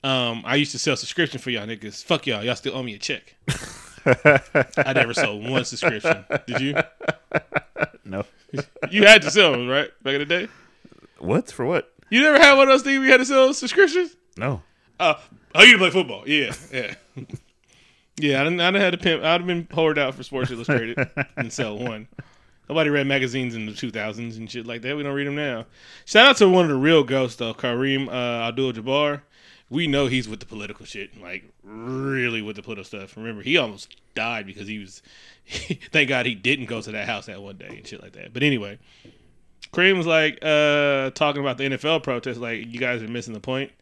Um, 0.02 0.42
I 0.44 0.56
used 0.56 0.72
to 0.72 0.78
sell 0.78 0.96
subscription 0.96 1.38
for 1.40 1.50
y'all 1.50 1.66
niggas. 1.66 2.04
Fuck 2.04 2.26
y'all. 2.26 2.44
Y'all 2.44 2.56
still 2.56 2.76
owe 2.76 2.82
me 2.82 2.94
a 2.94 2.98
check. 2.98 3.36
I 4.06 4.92
never 4.94 5.14
sold 5.14 5.48
one 5.48 5.64
subscription. 5.64 6.24
Did 6.46 6.60
you? 6.60 6.74
no. 8.04 8.24
You 8.90 9.06
had 9.06 9.22
to 9.22 9.30
sell 9.30 9.52
them, 9.52 9.68
right? 9.68 9.90
Back 10.02 10.14
in 10.14 10.20
the 10.20 10.26
day. 10.26 10.48
What 11.18 11.50
for? 11.50 11.64
What? 11.64 11.92
You 12.10 12.22
never 12.22 12.38
had 12.38 12.54
one 12.54 12.68
of 12.68 12.74
those 12.74 12.82
things 12.82 13.00
we 13.00 13.08
had 13.08 13.18
to 13.18 13.24
sell 13.24 13.52
subscriptions? 13.54 14.16
No. 14.36 14.62
Uh, 15.00 15.14
oh, 15.54 15.62
you 15.62 15.72
to 15.72 15.78
play 15.78 15.90
football? 15.90 16.22
Yeah, 16.26 16.54
yeah, 16.72 16.94
yeah. 18.16 18.40
I 18.40 18.44
didn't. 18.44 18.60
I 18.60 18.70
didn't 18.70 18.82
have 18.82 18.92
to 18.92 18.98
pimp. 18.98 19.22
I'd 19.24 19.40
have 19.40 19.46
been 19.46 19.66
poured 19.66 19.98
out 19.98 20.14
for 20.14 20.22
Sports 20.22 20.50
Illustrated 20.50 20.98
and 21.36 21.52
sell 21.52 21.78
one. 21.78 22.08
Nobody 22.68 22.88
read 22.88 23.06
magazines 23.06 23.54
in 23.54 23.66
the 23.66 23.72
2000s 23.72 24.38
and 24.38 24.50
shit 24.50 24.66
like 24.66 24.80
that. 24.82 24.96
We 24.96 25.02
don't 25.02 25.14
read 25.14 25.26
them 25.26 25.34
now. 25.34 25.66
Shout 26.06 26.26
out 26.26 26.36
to 26.38 26.48
one 26.48 26.64
of 26.64 26.70
the 26.70 26.76
real 26.76 27.04
ghosts 27.04 27.36
though, 27.36 27.52
Kareem 27.52 28.08
uh, 28.08 28.48
Abdul-Jabbar. 28.48 29.20
We 29.70 29.86
know 29.86 30.06
he's 30.06 30.28
with 30.28 30.40
the 30.40 30.46
political 30.46 30.86
shit, 30.86 31.20
like 31.20 31.44
really 31.62 32.42
with 32.42 32.56
the 32.56 32.62
political 32.62 32.84
stuff. 32.84 33.16
Remember, 33.16 33.42
he 33.42 33.56
almost 33.56 33.96
died 34.14 34.46
because 34.46 34.68
he 34.68 34.78
was. 34.78 35.02
thank 35.92 36.08
God 36.08 36.26
he 36.26 36.34
didn't 36.34 36.66
go 36.66 36.80
to 36.80 36.92
that 36.92 37.06
house 37.06 37.26
that 37.26 37.42
one 37.42 37.56
day 37.56 37.68
and 37.68 37.86
shit 37.86 38.02
like 38.02 38.12
that. 38.12 38.32
But 38.32 38.42
anyway, 38.42 38.78
Kareem 39.72 39.96
was 39.96 40.06
like 40.06 40.38
uh, 40.42 41.10
talking 41.10 41.40
about 41.42 41.58
the 41.58 41.64
NFL 41.64 42.02
protest. 42.02 42.40
Like 42.40 42.66
you 42.66 42.78
guys 42.78 43.02
are 43.02 43.08
missing 43.08 43.34
the 43.34 43.40
point 43.40 43.72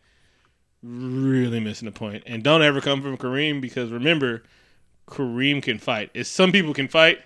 really 0.82 1.60
missing 1.60 1.86
the 1.86 1.92
point. 1.92 2.24
And 2.26 2.42
don't 2.42 2.62
ever 2.62 2.80
come 2.80 3.02
from 3.02 3.16
Kareem 3.16 3.60
because 3.60 3.90
remember, 3.90 4.42
Kareem 5.08 5.62
can 5.62 5.78
fight. 5.78 6.10
If 6.14 6.26
some 6.26 6.52
people 6.52 6.74
can 6.74 6.88
fight, 6.88 7.20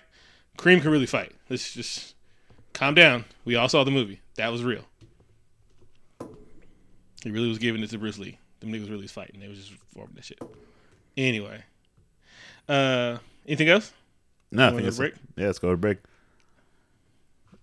Kareem 0.57 0.81
can 0.81 0.91
really 0.91 1.05
fight. 1.05 1.33
Let's 1.49 1.73
just 1.73 2.15
calm 2.73 2.93
down. 2.93 3.25
We 3.45 3.55
all 3.55 3.69
saw 3.69 3.83
the 3.83 3.91
movie. 3.91 4.21
That 4.35 4.51
was 4.51 4.63
real. 4.63 4.85
He 7.23 7.31
really 7.31 7.49
was 7.49 7.57
giving 7.57 7.81
it 7.81 7.89
to 7.89 7.97
Bruce 7.97 8.19
Lee. 8.19 8.39
Them 8.59 8.71
niggas 8.71 8.89
really 8.89 9.03
was 9.03 9.11
fighting. 9.11 9.39
They 9.39 9.47
was 9.47 9.57
just 9.59 9.79
performing 9.79 10.15
that 10.15 10.25
shit. 10.25 10.39
Anyway, 11.15 11.63
uh, 12.67 13.17
anything 13.45 13.69
else? 13.69 13.91
No, 14.51 14.67
I 14.67 14.71
think 14.71 14.83
it's 14.83 14.97
break? 14.97 15.13
yeah. 15.35 15.47
Let's 15.47 15.59
go 15.59 15.71
to 15.71 15.77
break. 15.77 15.97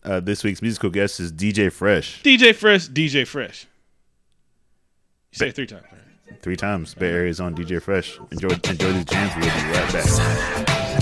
Uh, 0.02 0.20
this 0.20 0.44
week's 0.44 0.60
musical 0.60 0.90
guest 0.90 1.18
is 1.18 1.32
DJ 1.32 1.72
Fresh. 1.72 2.22
DJ 2.22 2.54
Fresh, 2.54 2.88
DJ 2.88 3.26
Fresh. 3.26 3.66
You 5.32 5.38
say 5.38 5.48
it 5.48 5.54
three 5.54 5.66
times. 5.66 5.84
Right? 5.90 6.42
Three 6.42 6.56
times 6.56 6.94
Bay 6.94 7.10
Area's 7.10 7.40
on 7.40 7.54
DJ 7.54 7.80
Fresh. 7.80 8.18
Enjoy 8.30 8.48
enjoy 8.48 8.92
these 8.92 9.04
jams. 9.06 9.32
We'll 9.36 9.44
be 9.44 9.78
right 9.78 9.92
back. 9.92 10.93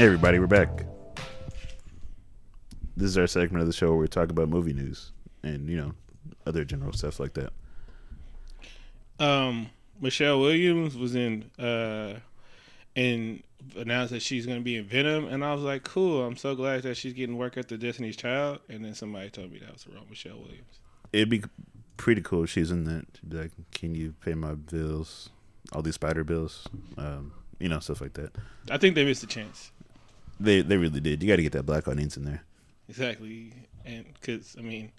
Hey 0.00 0.06
everybody, 0.06 0.38
we're 0.38 0.46
back. 0.46 0.86
This 2.96 3.10
is 3.10 3.18
our 3.18 3.26
segment 3.26 3.60
of 3.60 3.66
the 3.66 3.74
show 3.74 3.88
where 3.88 3.98
we 3.98 4.08
talk 4.08 4.30
about 4.30 4.48
movie 4.48 4.72
news 4.72 5.12
and 5.42 5.68
you 5.68 5.76
know 5.76 5.92
other 6.46 6.64
general 6.64 6.94
stuff 6.94 7.20
like 7.20 7.34
that. 7.34 7.52
Um, 9.18 9.68
Michelle 10.00 10.40
Williams 10.40 10.96
was 10.96 11.14
in 11.14 11.50
uh, 11.58 12.14
and 12.96 13.42
announced 13.76 14.14
that 14.14 14.22
she's 14.22 14.46
going 14.46 14.56
to 14.56 14.64
be 14.64 14.76
in 14.76 14.86
Venom, 14.86 15.26
and 15.26 15.44
I 15.44 15.52
was 15.52 15.62
like, 15.62 15.84
cool. 15.84 16.24
I'm 16.24 16.38
so 16.38 16.54
glad 16.54 16.82
that 16.84 16.96
she's 16.96 17.12
getting 17.12 17.36
work 17.36 17.58
at 17.58 17.68
the 17.68 17.76
Destiny's 17.76 18.16
Child. 18.16 18.60
And 18.70 18.82
then 18.82 18.94
somebody 18.94 19.28
told 19.28 19.52
me 19.52 19.58
that 19.58 19.70
was 19.70 19.84
the 19.84 19.92
wrong 19.92 20.06
Michelle 20.08 20.38
Williams. 20.38 20.80
It'd 21.12 21.28
be 21.28 21.44
pretty 21.98 22.22
cool 22.22 22.44
if 22.44 22.48
she's 22.48 22.70
in 22.70 22.84
that. 22.84 23.04
She'd 23.20 23.28
be 23.28 23.36
like, 23.36 23.52
"Can 23.72 23.94
you 23.94 24.14
pay 24.24 24.32
my 24.32 24.54
bills? 24.54 25.28
All 25.74 25.82
these 25.82 25.96
spider 25.96 26.24
bills, 26.24 26.66
um, 26.96 27.32
you 27.58 27.68
know, 27.68 27.80
stuff 27.80 28.00
like 28.00 28.14
that." 28.14 28.34
I 28.70 28.78
think 28.78 28.94
they 28.94 29.04
missed 29.04 29.22
a 29.24 29.26
chance. 29.26 29.72
They 30.40 30.62
they 30.62 30.76
really 30.76 31.00
did. 31.00 31.22
You 31.22 31.28
got 31.28 31.36
to 31.36 31.42
get 31.42 31.52
that 31.52 31.64
black 31.66 31.86
audience 31.86 32.16
in 32.16 32.24
there. 32.24 32.42
Exactly, 32.88 33.52
and 33.84 34.06
because 34.14 34.56
I 34.58 34.62
mean, 34.62 34.90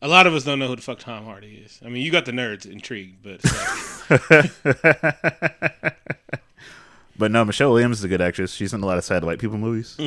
a 0.00 0.08
lot 0.08 0.26
of 0.26 0.34
us 0.34 0.44
don't 0.44 0.58
know 0.58 0.68
who 0.68 0.76
the 0.76 0.82
fuck 0.82 1.00
Tom 1.00 1.24
Hardy 1.24 1.62
is. 1.64 1.80
I 1.84 1.88
mean, 1.88 2.02
you 2.02 2.10
got 2.10 2.24
the 2.24 2.32
nerds 2.32 2.64
intrigued, 2.64 3.22
but 3.22 3.44
like, 4.30 5.94
But 7.18 7.32
no, 7.32 7.44
Michelle 7.44 7.72
Williams 7.72 7.98
is 7.98 8.04
a 8.04 8.08
good 8.08 8.20
actress. 8.20 8.52
She's 8.52 8.72
in 8.72 8.80
a 8.82 8.86
lot 8.86 8.96
of 8.96 9.04
sad 9.04 9.24
white 9.24 9.40
people 9.40 9.58
movies. 9.58 9.98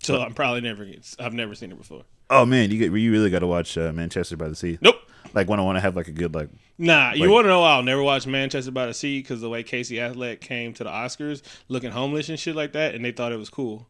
so 0.00 0.20
I'm 0.20 0.34
probably 0.34 0.60
never. 0.60 0.86
I've 1.20 1.32
never 1.34 1.54
seen 1.54 1.70
her 1.70 1.76
before. 1.76 2.02
Oh 2.28 2.44
man, 2.44 2.70
you 2.70 2.78
get 2.78 2.92
you 2.92 3.12
really 3.12 3.30
got 3.30 3.38
to 3.40 3.46
watch 3.46 3.78
uh, 3.78 3.92
Manchester 3.92 4.36
by 4.36 4.48
the 4.48 4.56
Sea. 4.56 4.78
Nope. 4.80 4.96
Like 5.34 5.48
when 5.48 5.60
I 5.60 5.62
want 5.62 5.76
to 5.76 5.80
have 5.80 5.94
like 5.96 6.08
a 6.08 6.12
good 6.12 6.34
like 6.34 6.48
Nah, 6.78 7.12
you 7.12 7.30
want 7.30 7.44
to 7.44 7.48
know 7.48 7.62
I'll 7.62 7.82
never 7.82 8.02
watch 8.02 8.26
Manchester 8.26 8.72
by 8.72 8.86
the 8.86 8.94
Sea 8.94 9.20
because 9.20 9.40
the 9.40 9.48
way 9.48 9.62
Casey 9.62 9.96
Affleck 9.96 10.40
came 10.40 10.74
to 10.74 10.84
the 10.84 10.90
Oscars 10.90 11.42
looking 11.68 11.92
homeless 11.92 12.28
and 12.28 12.38
shit 12.38 12.56
like 12.56 12.72
that, 12.72 12.94
and 12.94 13.04
they 13.04 13.12
thought 13.12 13.32
it 13.32 13.38
was 13.38 13.48
cool. 13.50 13.86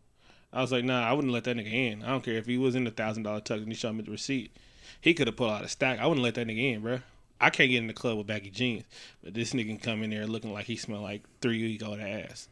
I 0.53 0.61
was 0.61 0.71
like, 0.73 0.85
nah, 0.85 1.03
I 1.03 1.13
wouldn't 1.13 1.33
let 1.33 1.45
that 1.45 1.57
nigga 1.57 1.73
in. 1.73 2.03
I 2.03 2.09
don't 2.09 2.23
care 2.25 2.35
if 2.35 2.47
he 2.47 2.59
was 2.59 2.75
in 2.75 2.85
the 2.85 2.91
thousand 2.91 3.23
dollar 3.23 3.41
tux 3.41 3.59
and 3.59 3.69
he 3.69 3.75
showed 3.75 3.95
me 3.95 4.03
the 4.03 4.11
receipt. 4.11 4.55
He 5.01 5.15
could 5.15 5.27
have 5.27 5.37
pulled 5.37 5.51
out 5.51 5.65
a 5.65 5.69
stack. 5.69 5.99
I 5.99 6.07
wouldn't 6.07 6.23
let 6.23 6.35
that 6.35 6.47
nigga 6.47 6.75
in, 6.75 6.81
bro. 6.83 7.01
I 7.41 7.51
can't 7.51 7.71
get 7.71 7.79
in 7.79 7.87
the 7.89 7.93
club 7.95 8.19
with 8.19 8.27
baggy 8.27 8.51
jeans, 8.51 8.85
but 9.25 9.35
this 9.35 9.53
nigga 9.53 9.67
can 9.69 9.79
come 9.79 10.03
in 10.03 10.11
there 10.11 10.27
looking 10.27 10.53
like 10.53 10.67
he 10.67 10.77
smell 10.77 11.01
like 11.01 11.23
three 11.41 11.61
week 11.63 11.85
old 11.85 11.99
ass. 11.99 12.49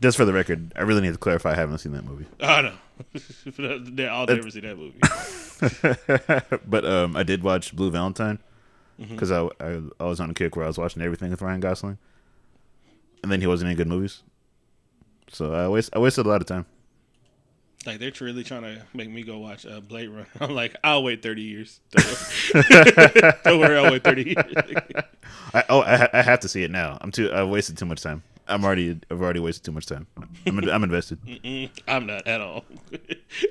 just 0.00 0.16
for 0.16 0.24
the 0.24 0.32
record, 0.32 0.72
I 0.76 0.82
really 0.82 1.02
need 1.02 1.12
to 1.12 1.18
clarify. 1.18 1.52
I 1.52 1.54
haven't 1.56 1.78
seen 1.78 1.92
that 1.92 2.04
movie, 2.04 2.26
I 2.40 2.62
know. 2.62 2.72
I'll 4.10 4.26
never 4.26 4.50
see 4.50 4.60
that 4.60 4.78
movie. 4.78 5.00
but 6.66 6.84
um, 6.86 7.14
I 7.16 7.22
did 7.24 7.42
watch 7.42 7.74
Blue 7.76 7.90
Valentine 7.90 8.38
Mm-hmm. 8.98 9.12
because 9.12 9.30
I, 9.30 9.46
I 9.60 9.82
I 10.00 10.04
was 10.04 10.20
on 10.20 10.30
a 10.30 10.32
kick 10.32 10.56
where 10.56 10.64
I 10.64 10.68
was 10.68 10.78
watching 10.78 11.02
everything 11.02 11.30
with 11.30 11.42
Ryan 11.42 11.60
Gosling, 11.60 11.98
and 13.22 13.30
then 13.30 13.42
he 13.42 13.46
wasn't 13.46 13.70
in 13.70 13.76
good 13.76 13.88
movies, 13.88 14.22
so 15.30 15.52
I 15.52 15.68
waste 15.68 15.90
I 15.94 15.98
wasted 15.98 16.24
a 16.24 16.28
lot 16.30 16.40
of 16.40 16.46
time. 16.46 16.64
Like 17.86 17.98
they're 18.00 18.12
really 18.20 18.42
trying 18.42 18.62
to 18.62 18.82
make 18.94 19.08
me 19.08 19.22
go 19.22 19.38
watch 19.38 19.64
uh, 19.64 19.80
Blade 19.80 20.08
Runner. 20.08 20.26
I'm 20.40 20.54
like, 20.54 20.76
I'll 20.82 21.04
wait 21.04 21.22
30 21.22 21.42
years. 21.42 21.80
Don't 21.92 22.64
worry, 23.60 23.78
I'll 23.78 23.92
wait 23.92 24.02
30 24.02 24.22
years. 24.24 24.44
I, 25.54 25.64
oh, 25.68 25.80
I, 25.82 25.96
ha- 25.96 26.08
I 26.12 26.22
have 26.22 26.40
to 26.40 26.48
see 26.48 26.64
it 26.64 26.70
now. 26.70 26.98
I'm 27.00 27.12
too. 27.12 27.32
I've 27.32 27.48
wasted 27.48 27.78
too 27.78 27.86
much 27.86 28.02
time. 28.02 28.22
I'm 28.48 28.64
already. 28.64 28.98
I've 29.10 29.22
already 29.22 29.40
wasted 29.40 29.64
too 29.64 29.72
much 29.72 29.86
time. 29.86 30.06
I'm, 30.46 30.68
I'm 30.68 30.84
invested. 30.84 31.18
I'm 31.88 32.06
not 32.06 32.26
at 32.26 32.40
all. 32.40 32.64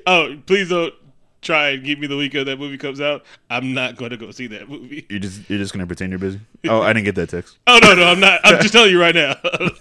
oh, 0.06 0.36
please 0.46 0.68
don't 0.68 0.94
try 1.42 1.70
and 1.70 1.84
give 1.84 1.98
me 1.98 2.06
the 2.06 2.16
weekend 2.16 2.48
that 2.48 2.58
movie 2.58 2.78
comes 2.78 3.00
out. 3.00 3.24
I'm 3.50 3.72
not 3.72 3.96
going 3.96 4.10
to 4.10 4.16
go 4.16 4.30
see 4.30 4.46
that 4.48 4.68
movie. 4.68 5.06
You're 5.08 5.20
just. 5.20 5.48
You're 5.48 5.58
just 5.58 5.72
gonna 5.72 5.86
pretend 5.86 6.12
you're 6.12 6.18
busy. 6.18 6.40
Oh, 6.68 6.82
I 6.82 6.92
didn't 6.92 7.04
get 7.04 7.14
that 7.16 7.30
text. 7.30 7.58
Oh 7.66 7.78
no, 7.82 7.94
no, 7.94 8.04
I'm 8.04 8.20
not. 8.20 8.40
I'm 8.44 8.60
just 8.60 8.72
telling 8.72 8.90
you 8.90 9.00
right 9.00 9.14
now. 9.14 9.36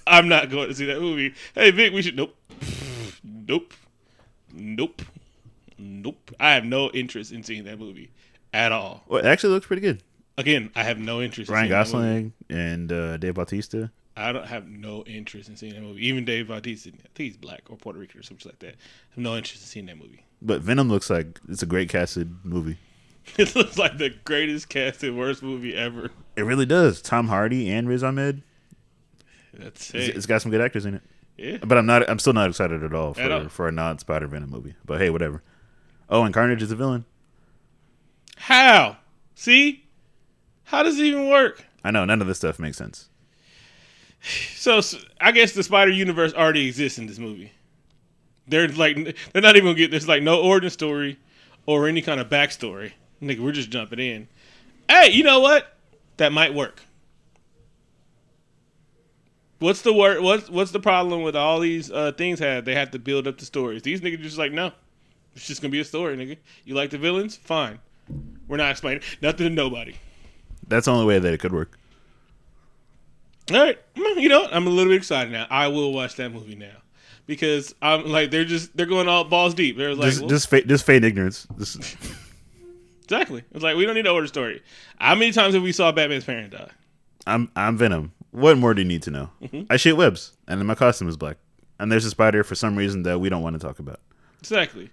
I'm 0.08 0.28
not 0.28 0.50
going 0.50 0.70
to 0.70 0.76
see 0.76 0.86
that 0.86 1.02
movie. 1.02 1.34
Hey 1.54 1.72
Vic, 1.72 1.94
we 1.94 2.02
should. 2.02 2.16
Nope. 2.16 2.36
Nope. 3.24 3.74
Nope. 4.56 5.02
Nope. 5.78 6.32
I 6.40 6.54
have 6.54 6.66
no 6.66 6.90
interest 6.92 7.32
in 7.32 7.44
seeing 7.44 7.66
that 7.66 7.80
movie 7.80 8.12
at 8.54 8.72
all. 8.72 9.04
Well, 9.08 9.20
it 9.20 9.28
actually 9.28 9.54
looks 9.54 9.68
pretty 9.68 9.82
good. 9.82 10.02
Again, 10.38 10.72
I 10.76 10.84
have 10.84 10.98
no 11.00 11.22
interest. 11.22 11.50
Ryan 11.50 11.72
in 11.72 11.86
seeing 11.86 12.02
that 12.02 12.10
movie. 12.10 12.32
Gosling 12.32 12.34
and 12.50 12.92
uh, 12.92 13.18
Dave 13.18 13.36
Bautista. 13.36 13.92
I 14.18 14.32
don't 14.32 14.48
have 14.48 14.68
no 14.68 15.04
interest 15.04 15.50
in 15.50 15.58
seeing 15.58 15.74
that 15.74 15.82
movie. 15.82 16.08
Even 16.08 16.24
Dave 16.24 16.48
Bautista, 16.48 16.90
I 16.90 16.92
think 16.92 17.10
he's 17.16 17.38
black 17.38 17.64
or 17.70 17.76
Puerto 17.76 18.00
Rican 18.00 18.20
or 18.20 18.24
something 18.24 18.50
like 18.50 18.60
that. 18.60 18.76
I 18.76 19.16
have 19.16 19.18
no 19.18 19.36
interest 19.36 19.64
in 19.64 19.68
seeing 19.68 19.86
that 19.88 19.98
movie. 19.98 20.24
But 20.42 20.62
Venom 20.62 20.88
looks 20.90 21.10
like 21.10 21.40
it's 21.50 21.64
a 21.64 21.66
great 21.66 21.90
casted 21.90 22.34
movie. 22.44 22.78
It 23.40 23.56
looks 23.56 23.76
like 23.80 23.98
the 23.98 24.12
greatest 24.24 24.70
casted 24.70 25.16
worst 25.16 25.42
movie 25.42 25.76
ever. 25.76 26.12
It 26.36 26.44
really 26.44 26.68
does. 26.68 27.02
Tom 27.02 27.28
Hardy 27.28 27.72
and 27.72 27.90
Riz 27.90 28.04
Ahmed. 28.04 28.44
That's 29.52 29.96
it. 29.96 30.16
it's 30.16 30.28
got 30.28 30.44
some 30.44 30.52
good 30.52 30.62
actors 30.62 30.86
in 30.86 30.94
it. 30.94 31.02
Yeah. 31.38 31.58
But 31.64 31.78
I'm 31.78 31.86
not. 31.86 32.10
I'm 32.10 32.20
still 32.20 32.34
not 32.34 32.50
excited 32.50 32.84
at 32.84 32.94
all 32.94 33.14
for 33.14 33.22
At 33.22 33.32
all. 33.32 33.50
for 33.50 33.68
a 33.68 33.72
non 33.72 34.00
Spider 34.00 34.28
Venom 34.28 34.50
movie. 34.50 34.76
But 34.86 35.00
hey, 35.00 35.10
whatever. 35.10 35.44
Oh, 36.10 36.24
and 36.24 36.34
Carnage 36.34 36.62
is 36.62 36.72
a 36.72 36.76
villain. 36.76 37.06
How? 38.38 38.98
See? 39.36 39.86
How 40.66 40.84
does 40.84 41.00
it 41.00 41.04
even 41.04 41.30
work? 41.30 41.64
I 41.84 41.92
know 41.92 42.06
none 42.06 42.22
of 42.22 42.28
this 42.28 42.38
stuff 42.38 42.58
makes 42.60 42.78
sense. 42.78 43.10
So, 44.56 44.82
I 45.22 45.32
guess 45.32 45.52
the 45.52 45.62
Spider 45.62 45.92
Universe 45.92 46.34
already 46.34 46.68
exists 46.68 46.98
in 46.98 47.06
this 47.06 47.20
movie. 47.20 47.52
They're 48.48 48.68
like, 48.70 49.16
they're 49.34 49.42
not 49.42 49.56
even 49.56 49.68
gonna 49.68 49.78
get. 49.78 49.92
There's 49.92 50.08
like 50.08 50.24
no 50.24 50.42
origin 50.42 50.70
story 50.70 51.20
or 51.66 51.88
any 51.88 52.02
kind 52.02 52.20
of 52.20 52.30
backstory. 52.30 52.94
Nigga, 53.22 53.40
we're 53.40 53.52
just 53.52 53.70
jumping 53.70 54.00
in. 54.00 54.28
Hey, 54.90 55.12
you 55.12 55.24
know 55.24 55.40
what? 55.42 55.76
That 56.18 56.32
might 56.32 56.54
work. 56.54 56.82
What's 59.60 59.82
the 59.82 59.94
word? 59.94 60.22
What's 60.22 60.50
what's 60.50 60.72
the 60.72 60.80
problem 60.80 61.24
with 61.24 61.36
all 61.36 61.60
these 61.60 61.92
uh, 61.92 62.12
things? 62.12 62.40
Have 62.40 62.66
they 62.66 62.76
have 62.76 62.92
to 62.92 63.00
build 63.00 63.28
up 63.28 63.38
the 63.38 63.46
stories? 63.46 63.82
These 63.82 64.02
niggas 64.02 64.22
just 64.22 64.38
like 64.38 64.52
no, 64.52 64.72
it's 65.36 65.48
just 65.48 65.62
gonna 65.62 65.72
be 65.72 65.80
a 65.80 65.86
story, 65.86 66.18
nigga. 66.18 66.38
You 66.66 66.76
like 66.76 66.90
the 66.90 66.98
villains? 66.98 67.38
Fine. 67.38 67.80
We're 68.48 68.58
not 68.58 68.72
explaining 68.72 69.04
nothing 69.22 69.48
to 69.48 69.50
nobody. 69.50 69.96
That's 70.68 70.86
the 70.86 70.92
only 70.92 71.06
way 71.06 71.20
that 71.20 71.34
it 71.34 71.40
could 71.40 71.54
work. 71.54 71.78
All 73.52 73.58
right, 73.58 73.80
you 73.96 74.28
know 74.28 74.42
what? 74.42 74.54
I'm 74.54 74.66
a 74.66 74.70
little 74.70 74.92
bit 74.92 74.98
excited 74.98 75.32
now. 75.32 75.46
I 75.50 75.68
will 75.68 75.94
watch 75.94 76.16
that 76.16 76.32
movie 76.32 76.56
now 76.56 76.78
because 77.28 77.76
I'm 77.82 78.06
like 78.08 78.32
they're 78.32 78.46
just 78.46 78.76
they're 78.76 78.86
going 78.86 79.08
all 79.08 79.24
balls 79.24 79.54
deep. 79.54 79.78
They're 79.78 79.96
like 79.96 80.10
Just 80.10 80.22
well, 80.22 80.30
just 80.30 80.50
fa- 80.50 80.66
just 80.66 80.88
ignorance. 80.90 81.48
Just, 81.58 81.78
exactly. 83.04 83.44
It's 83.52 83.64
like 83.64 83.78
we 83.78 83.86
don't 83.86 83.96
need 83.96 84.06
to 84.06 84.12
order 84.12 84.28
story. 84.28 84.64
How 85.00 85.16
many 85.16 85.32
times 85.32 85.54
have 85.54 85.64
we 85.64 85.72
saw 85.72 85.92
Batman's 85.92 86.26
parent 86.26 86.52
die? 86.52 86.70
I'm 87.28 87.52
I'm 87.56 87.78
Venom. 87.78 88.14
What 88.36 88.58
more 88.58 88.74
do 88.74 88.82
you 88.82 88.88
need 88.88 89.02
to 89.04 89.12
know? 89.12 89.30
Mm-hmm. 89.42 89.64
I 89.70 89.78
shoot 89.78 89.96
webs, 89.96 90.34
and 90.48 90.60
then 90.60 90.68
my 90.68 90.76
costume 90.76 91.08
is 91.08 91.16
black. 91.16 91.38
And 91.80 91.92
there's 91.92 92.06
a 92.06 92.10
spider 92.10 92.44
for 92.44 92.56
some 92.56 92.76
reason 92.76 93.04
that 93.04 93.20
we 93.20 93.30
don't 93.30 93.42
want 93.42 93.60
to 93.60 93.66
talk 93.66 93.80
about. 93.80 94.00
Exactly. 94.40 94.90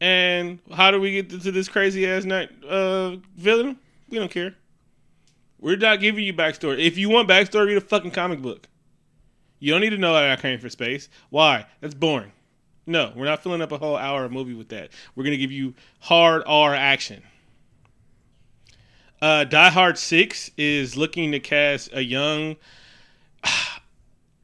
And 0.00 0.58
how 0.72 0.90
do 0.90 1.00
we 1.00 1.12
get 1.12 1.30
to 1.42 1.52
this 1.52 1.68
crazy 1.68 2.06
ass 2.06 2.24
night 2.24 2.50
uh, 2.64 3.16
villain? 3.36 3.78
We 4.08 4.18
don't 4.18 4.30
care. 4.30 4.54
We're 5.60 5.76
not 5.76 6.00
giving 6.00 6.24
you 6.24 6.34
backstory. 6.34 6.84
If 6.84 6.96
you 6.98 7.08
want 7.08 7.28
backstory, 7.28 7.66
read 7.66 7.76
a 7.76 7.80
fucking 7.80 8.10
comic 8.12 8.40
book. 8.42 8.68
You 9.58 9.72
don't 9.72 9.80
need 9.80 9.90
to 9.90 9.98
know 9.98 10.12
that 10.12 10.38
I 10.38 10.40
came 10.40 10.58
from 10.58 10.70
space. 10.70 11.08
Why? 11.30 11.66
That's 11.80 11.94
boring. 11.94 12.32
No, 12.86 13.12
we're 13.16 13.24
not 13.24 13.42
filling 13.42 13.62
up 13.62 13.72
a 13.72 13.78
whole 13.78 13.96
hour 13.96 14.24
of 14.24 14.32
movie 14.32 14.54
with 14.54 14.68
that. 14.68 14.90
We're 15.16 15.24
gonna 15.24 15.36
give 15.36 15.52
you 15.52 15.74
hard 16.00 16.42
R 16.46 16.74
action. 16.74 17.22
Uh, 19.22 19.44
Die 19.44 19.70
Hard 19.70 19.96
Six 19.96 20.50
is 20.58 20.96
looking 20.98 21.32
to 21.32 21.40
cast 21.40 21.90
a 21.94 22.04
young. 22.04 22.56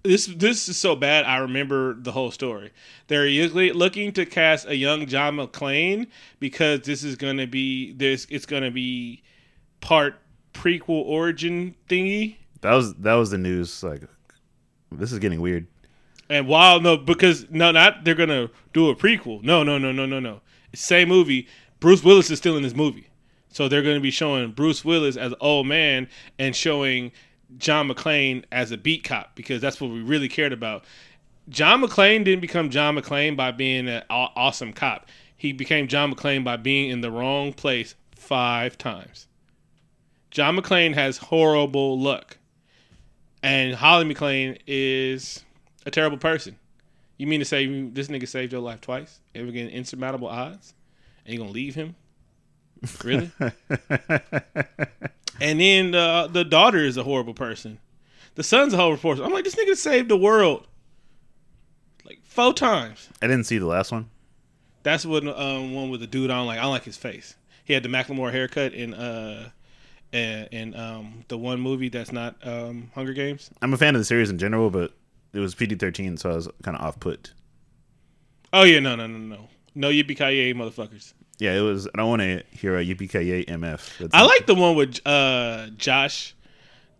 This 0.02 0.28
this 0.28 0.66
is 0.66 0.78
so 0.78 0.96
bad. 0.96 1.26
I 1.26 1.36
remember 1.40 1.92
the 1.92 2.10
whole 2.10 2.30
story. 2.30 2.70
They're 3.08 3.26
usually 3.26 3.70
looking 3.72 4.12
to 4.12 4.24
cast 4.24 4.66
a 4.66 4.74
young 4.74 5.04
John 5.04 5.36
McClane 5.36 6.06
because 6.38 6.80
this 6.80 7.04
is 7.04 7.16
gonna 7.16 7.46
be 7.46 7.92
this. 7.92 8.26
It's 8.30 8.46
gonna 8.46 8.70
be 8.70 9.22
part 9.82 10.14
prequel 10.54 11.04
origin 11.04 11.74
thingy. 11.88 12.36
That 12.62 12.72
was 12.72 12.94
that 12.94 13.14
was 13.14 13.30
the 13.30 13.36
news. 13.36 13.82
Like, 13.82 14.04
this 14.90 15.12
is 15.12 15.18
getting 15.18 15.42
weird. 15.42 15.66
And 16.28 16.46
while 16.46 16.80
no, 16.80 16.96
because 16.96 17.50
no, 17.50 17.72
not 17.72 18.04
they're 18.04 18.14
gonna 18.14 18.50
do 18.72 18.88
a 18.88 18.96
prequel. 18.96 19.42
No, 19.42 19.62
no, 19.62 19.78
no, 19.78 19.92
no, 19.92 20.06
no, 20.06 20.20
no. 20.20 20.40
Same 20.74 21.08
movie. 21.08 21.48
Bruce 21.80 22.04
Willis 22.04 22.30
is 22.30 22.38
still 22.38 22.56
in 22.56 22.62
this 22.62 22.74
movie, 22.74 23.08
so 23.48 23.68
they're 23.68 23.82
gonna 23.82 24.00
be 24.00 24.10
showing 24.10 24.52
Bruce 24.52 24.84
Willis 24.84 25.16
as 25.16 25.32
an 25.32 25.38
old 25.40 25.66
man 25.66 26.08
and 26.38 26.54
showing 26.54 27.10
John 27.58 27.88
McClane 27.88 28.44
as 28.52 28.72
a 28.72 28.76
beat 28.76 29.04
cop 29.04 29.34
because 29.34 29.60
that's 29.60 29.80
what 29.80 29.90
we 29.90 30.00
really 30.00 30.28
cared 30.28 30.52
about. 30.52 30.84
John 31.48 31.82
McClane 31.82 32.24
didn't 32.24 32.40
become 32.40 32.70
John 32.70 32.96
McClane 32.96 33.36
by 33.36 33.50
being 33.50 33.88
an 33.88 34.02
awesome 34.08 34.72
cop. 34.72 35.08
He 35.36 35.52
became 35.52 35.88
John 35.88 36.14
McClane 36.14 36.44
by 36.44 36.56
being 36.56 36.90
in 36.90 37.00
the 37.00 37.10
wrong 37.10 37.52
place 37.52 37.94
five 38.14 38.78
times. 38.78 39.26
John 40.30 40.56
McClane 40.56 40.94
has 40.94 41.16
horrible 41.16 41.98
luck, 41.98 42.38
and 43.42 43.74
Holly 43.74 44.04
McClane 44.04 44.58
is 44.66 45.44
a 45.84 45.90
terrible 45.90 46.18
person. 46.18 46.56
You 47.16 47.26
mean 47.26 47.40
to 47.40 47.44
say 47.44 47.66
this 47.88 48.08
nigga 48.08 48.28
saved 48.28 48.52
your 48.52 48.60
life 48.60 48.80
twice, 48.80 49.18
and 49.34 49.44
we're 49.46 49.52
getting 49.52 49.72
insurmountable 49.72 50.28
odds, 50.28 50.74
and 51.24 51.32
you 51.34 51.40
gonna 51.40 51.50
leave 51.50 51.74
him? 51.74 51.96
Really? 53.04 53.30
and 55.40 55.60
then 55.60 55.90
the 55.92 56.28
the 56.30 56.44
daughter 56.44 56.78
is 56.78 56.96
a 56.96 57.04
horrible 57.04 57.34
person. 57.34 57.78
The 58.34 58.42
son's 58.42 58.72
a 58.72 58.76
horrible 58.76 58.98
person. 58.98 59.24
I'm 59.24 59.32
like, 59.32 59.44
this 59.44 59.54
nigga 59.54 59.76
saved 59.76 60.08
the 60.08 60.16
world 60.16 60.66
like 62.04 62.20
four 62.24 62.52
times. 62.52 63.08
I 63.22 63.26
didn't 63.26 63.44
see 63.44 63.58
the 63.58 63.66
last 63.66 63.92
one. 63.92 64.10
That's 64.82 65.04
what 65.04 65.26
um, 65.26 65.74
one 65.74 65.90
with 65.90 66.00
the 66.00 66.06
dude 66.06 66.30
on. 66.30 66.46
Like, 66.46 66.58
I 66.58 66.62
don't 66.62 66.70
like 66.70 66.84
his 66.84 66.96
face. 66.96 67.36
He 67.64 67.72
had 67.72 67.82
the 67.82 67.88
Macklemore 67.88 68.32
haircut 68.32 68.72
in 68.72 68.94
uh 68.94 69.50
in, 70.12 70.48
in 70.50 70.74
um 70.74 71.24
the 71.28 71.38
one 71.38 71.60
movie 71.60 71.88
that's 71.88 72.12
not 72.12 72.36
um 72.46 72.90
Hunger 72.94 73.12
Games. 73.12 73.50
I'm 73.62 73.72
a 73.72 73.76
fan 73.76 73.94
of 73.94 74.00
the 74.00 74.04
series 74.04 74.30
in 74.30 74.38
general, 74.38 74.70
but 74.70 74.92
it 75.32 75.38
was 75.38 75.54
PG-13, 75.54 76.18
so 76.18 76.30
I 76.30 76.34
was 76.34 76.48
kind 76.62 76.76
of 76.76 76.82
off 76.82 76.98
put. 76.98 77.32
Oh 78.52 78.64
yeah, 78.64 78.80
no, 78.80 78.96
no, 78.96 79.06
no, 79.06 79.18
no, 79.18 79.48
no 79.74 79.88
you 79.88 80.02
be 80.02 80.14
ki 80.14 80.54
motherfuckers. 80.54 81.12
Yeah, 81.40 81.54
it 81.54 81.62
was. 81.62 81.88
I 81.88 81.96
don't 81.96 82.08
want 82.08 82.20
to 82.20 82.44
hear 82.50 82.78
a 82.78 82.84
yippee 82.84 83.08
MF. 83.46 83.98
That's 83.98 84.14
I 84.14 84.22
like 84.22 84.46
the 84.46 84.54
one 84.54 84.76
with 84.76 85.00
uh 85.06 85.68
Josh, 85.76 86.34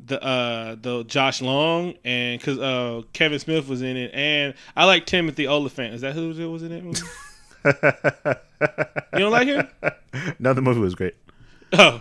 the 0.05 0.23
uh 0.23 0.77
the 0.81 1.05
Josh 1.05 1.43
Long 1.43 1.95
and 2.05 2.41
because 2.41 2.59
uh 2.59 3.03
Kevin 3.13 3.39
Smith 3.39 3.69
was 3.69 3.83
in 3.83 3.99
it, 3.99 4.13
and 4.15 4.55
I 4.75 4.87
like 4.87 5.05
Timothy 5.05 5.47
Olyphant. 5.47 5.95
Is 5.95 6.01
that 6.01 6.15
who 6.15 6.51
was 6.51 6.63
in 6.63 6.73
it? 6.73 6.83
movie? 6.83 7.01
you 9.13 9.19
don't 9.19 9.31
like 9.31 9.47
him? 9.47 9.69
no, 10.39 10.55
the 10.55 10.63
movie 10.63 10.81
was 10.81 10.95
great. 10.95 11.15
Oh, 11.75 12.01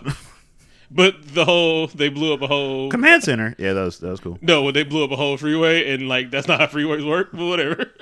but 0.90 1.34
the 1.34 1.44
whole 1.44 1.86
they 1.88 2.08
blew 2.08 2.34
up 2.34 2.42
a 2.42 2.46
whole. 2.46 2.90
Command 2.90 3.22
Center. 3.22 3.54
Yeah, 3.58 3.72
that 3.74 3.84
was 3.84 3.98
that 4.00 4.10
was 4.10 4.20
cool. 4.20 4.38
No, 4.42 4.70
they 4.70 4.82
blew 4.82 5.04
up 5.04 5.10
a 5.10 5.16
whole 5.16 5.36
freeway 5.36 5.92
and 5.92 6.08
like 6.08 6.30
that's 6.30 6.48
not 6.48 6.60
how 6.60 6.66
freeways 6.66 7.06
work, 7.06 7.30
but 7.32 7.44
whatever. 7.44 7.90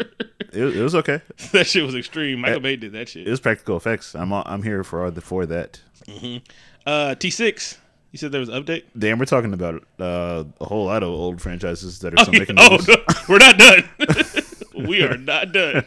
It, 0.50 0.64
was- 0.64 0.76
it 0.76 0.82
was 0.82 0.94
okay. 0.94 1.20
that 1.52 1.66
shit 1.66 1.84
was 1.84 1.94
extreme. 1.94 2.40
Michael 2.40 2.60
Bay 2.60 2.74
did 2.76 2.92
that 2.92 3.10
shit. 3.10 3.26
It 3.26 3.30
was 3.30 3.38
practical 3.38 3.76
effects. 3.76 4.14
I'm 4.14 4.32
I'm 4.32 4.62
here 4.62 4.82
for 4.82 5.04
all 5.04 5.10
the 5.10 5.20
for 5.20 5.44
that. 5.44 5.82
Uh, 6.86 7.14
T 7.16 7.28
six. 7.28 7.76
You 8.12 8.18
said 8.18 8.32
there 8.32 8.40
was 8.40 8.48
an 8.48 8.64
update. 8.64 8.84
Damn, 8.98 9.18
we're 9.18 9.26
talking 9.26 9.52
about 9.52 9.84
uh, 10.00 10.44
a 10.58 10.64
whole 10.64 10.86
lot 10.86 11.02
of 11.02 11.10
old 11.10 11.42
franchises 11.42 11.98
that 11.98 12.14
are 12.14 12.24
still 12.24 12.38
making 12.38 12.56
oh, 12.58 12.70
movies. 12.70 12.88
no, 12.88 12.96
we're 13.28 13.38
not 13.38 13.58
done. 13.58 13.88
we 14.88 15.02
are 15.02 15.18
not 15.18 15.52
done. 15.52 15.84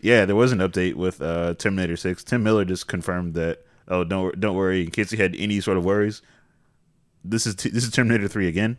Yeah, 0.00 0.24
there 0.24 0.36
was 0.36 0.52
an 0.52 0.60
update 0.60 0.94
with 0.94 1.20
uh, 1.20 1.54
Terminator 1.54 1.96
Six. 1.98 2.24
Tim 2.24 2.42
Miller 2.42 2.64
just 2.64 2.88
confirmed 2.88 3.34
that. 3.34 3.63
Oh, 3.88 4.04
don't 4.04 4.38
don't 4.40 4.56
worry. 4.56 4.82
In 4.82 4.90
case 4.90 5.12
you 5.12 5.18
had 5.18 5.34
any 5.36 5.60
sort 5.60 5.76
of 5.76 5.84
worries, 5.84 6.22
this 7.24 7.46
is 7.46 7.54
t- 7.54 7.70
this 7.70 7.84
is 7.84 7.90
Terminator 7.90 8.28
Three 8.28 8.48
again. 8.48 8.78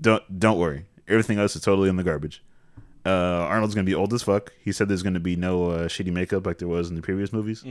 don't 0.00 0.38
don't 0.40 0.58
worry. 0.58 0.86
Everything 1.08 1.38
else 1.38 1.56
is 1.56 1.62
totally 1.62 1.88
in 1.88 1.96
the 1.96 2.04
garbage. 2.04 2.42
Uh, 3.04 3.08
Arnold's 3.48 3.74
gonna 3.74 3.84
be 3.84 3.94
old 3.94 4.14
as 4.14 4.22
fuck. 4.22 4.52
He 4.62 4.70
said 4.70 4.88
there's 4.88 5.02
gonna 5.02 5.18
be 5.20 5.34
no 5.36 5.70
uh, 5.70 5.88
shitty 5.88 6.12
makeup 6.12 6.46
like 6.46 6.58
there 6.58 6.68
was 6.68 6.88
in 6.88 6.94
the 6.96 7.02
previous 7.02 7.32
movies, 7.32 7.62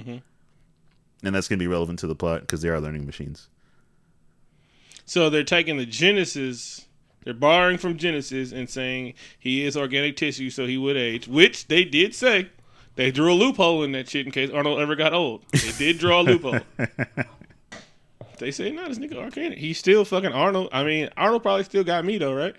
and 1.24 1.36
that's 1.36 1.48
gonna 1.48 1.60
be 1.60 1.68
relevant 1.68 2.00
to 2.00 2.08
the 2.08 2.16
plot 2.16 2.42
because 2.42 2.62
they 2.62 2.70
are 2.70 2.82
learning 2.82 3.06
machines. 3.06 3.48
So 5.06 5.30
they're 5.30 5.44
taking 5.44 5.78
the 5.78 5.86
Genisys, 5.86 6.86
they're 7.24 7.34
borrowing 7.34 7.78
from 7.78 7.98
Genisys 7.98 8.52
and 8.54 8.70
saying 8.70 9.14
he 9.40 9.66
is 9.66 9.76
organic 9.78 10.16
tissue, 10.18 10.50
so 10.50 10.66
he 10.68 10.78
would 10.78 10.98
age, 10.98 11.28
which 11.28 11.68
they 11.68 11.84
did 11.86 12.14
say. 12.14 12.50
They 12.96 13.12
drew 13.12 13.32
a 13.32 13.36
loophole 13.36 13.84
in 13.84 13.94
that 13.94 14.10
shit 14.10 14.26
in 14.26 14.32
case 14.32 14.50
Arnold 14.50 14.80
ever 14.80 14.96
got 14.96 15.14
old. 15.14 15.46
They 15.52 15.72
did 15.78 15.98
draw 15.98 16.22
a 16.22 16.24
loophole. 16.24 16.60
they 18.40 18.52
say, 18.52 18.72
no, 18.72 18.88
this 18.88 19.00
nigga 19.00 19.18
Arcane. 19.18 19.54
He's 19.54 19.78
still 19.78 20.04
fucking 20.04 20.34
Arnold. 20.34 20.70
I 20.74 20.84
mean, 20.84 21.10
Arnold 21.16 21.44
probably 21.44 21.64
still 21.64 21.84
got 21.84 22.04
me 22.04 22.18
though, 22.18 22.34
right? 22.34 22.56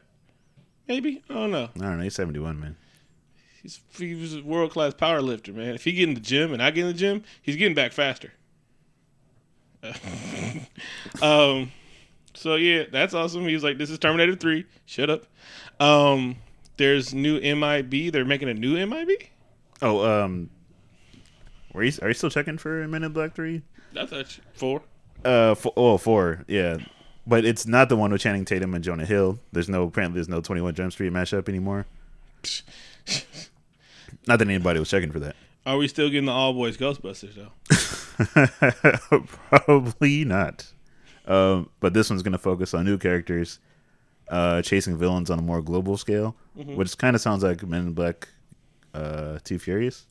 Maybe. 0.88 1.22
I 1.28 1.34
don't 1.34 1.50
know. 1.50 1.68
I 1.76 1.78
don't 1.78 1.98
know. 1.98 2.02
He's 2.02 2.14
seventy 2.14 2.38
one, 2.38 2.58
man. 2.58 2.76
He's 3.62 3.80
he 3.96 4.14
was 4.14 4.36
a 4.36 4.42
world 4.42 4.72
class 4.72 4.94
power 4.94 5.20
lifter, 5.20 5.52
man. 5.52 5.74
If 5.74 5.84
he 5.84 5.92
get 5.92 6.08
in 6.08 6.14
the 6.14 6.20
gym 6.20 6.52
and 6.52 6.62
I 6.62 6.70
get 6.70 6.82
in 6.82 6.88
the 6.88 6.98
gym, 6.98 7.22
he's 7.42 7.56
getting 7.56 7.74
back 7.74 7.92
faster. 7.92 8.32
um, 11.22 11.70
so 12.34 12.56
yeah, 12.56 12.84
that's 12.90 13.14
awesome. 13.14 13.46
He's 13.46 13.62
like, 13.62 13.78
this 13.78 13.90
is 13.90 13.98
Terminator 13.98 14.34
Three. 14.34 14.64
Shut 14.86 15.10
up. 15.10 15.26
Um, 15.78 16.36
there's 16.76 17.14
new 17.14 17.40
MIB. 17.40 18.12
They're 18.12 18.24
making 18.24 18.48
a 18.48 18.54
new 18.54 18.74
MIB. 18.84 19.10
Oh, 19.82 20.04
um, 20.24 20.48
are 21.74 21.82
you 21.82 21.92
are 22.02 22.08
you 22.08 22.14
still 22.14 22.30
checking 22.30 22.56
for 22.58 22.86
Men 22.88 23.02
in 23.02 23.12
Black 23.12 23.34
Three? 23.34 23.62
That's 23.92 24.10
thought 24.12 24.38
four. 24.54 24.82
Uh, 25.24 25.54
four, 25.54 25.72
oh, 25.76 25.98
four, 25.98 26.44
yeah. 26.48 26.78
But 27.26 27.44
it's 27.44 27.66
not 27.66 27.88
the 27.88 27.96
one 27.96 28.10
with 28.10 28.20
Channing 28.20 28.44
Tatum 28.44 28.74
and 28.74 28.82
Jonah 28.82 29.04
Hill. 29.06 29.38
There's 29.52 29.68
no 29.68 29.84
apparently 29.84 30.16
there's 30.18 30.28
no 30.28 30.40
Twenty 30.40 30.60
One 30.62 30.74
Jump 30.74 30.92
Street 30.92 31.12
mashup 31.12 31.48
anymore. 31.48 31.86
not 34.26 34.38
that 34.38 34.48
anybody 34.48 34.78
was 34.80 34.88
checking 34.90 35.12
for 35.12 35.20
that. 35.20 35.36
Are 35.64 35.76
we 35.76 35.86
still 35.88 36.08
getting 36.10 36.26
the 36.26 36.32
all 36.32 36.52
boys 36.52 36.76
Ghostbusters 36.76 37.34
though? 37.36 39.18
Probably 39.26 40.24
not. 40.24 40.66
Um, 41.26 41.70
but 41.80 41.94
this 41.94 42.10
one's 42.10 42.22
going 42.22 42.32
to 42.32 42.38
focus 42.38 42.74
on 42.74 42.84
new 42.84 42.98
characters 42.98 43.60
uh, 44.28 44.60
chasing 44.62 44.96
villains 44.96 45.30
on 45.30 45.38
a 45.38 45.42
more 45.42 45.62
global 45.62 45.96
scale, 45.96 46.34
Mm-hmm. 46.58 46.76
which 46.76 46.98
kind 46.98 47.16
of 47.16 47.22
sounds 47.22 47.42
like 47.42 47.62
Men 47.62 47.86
in 47.86 47.92
Black 47.94 48.28
uh, 48.94 49.38
Too 49.44 49.58
Furious. 49.58 50.06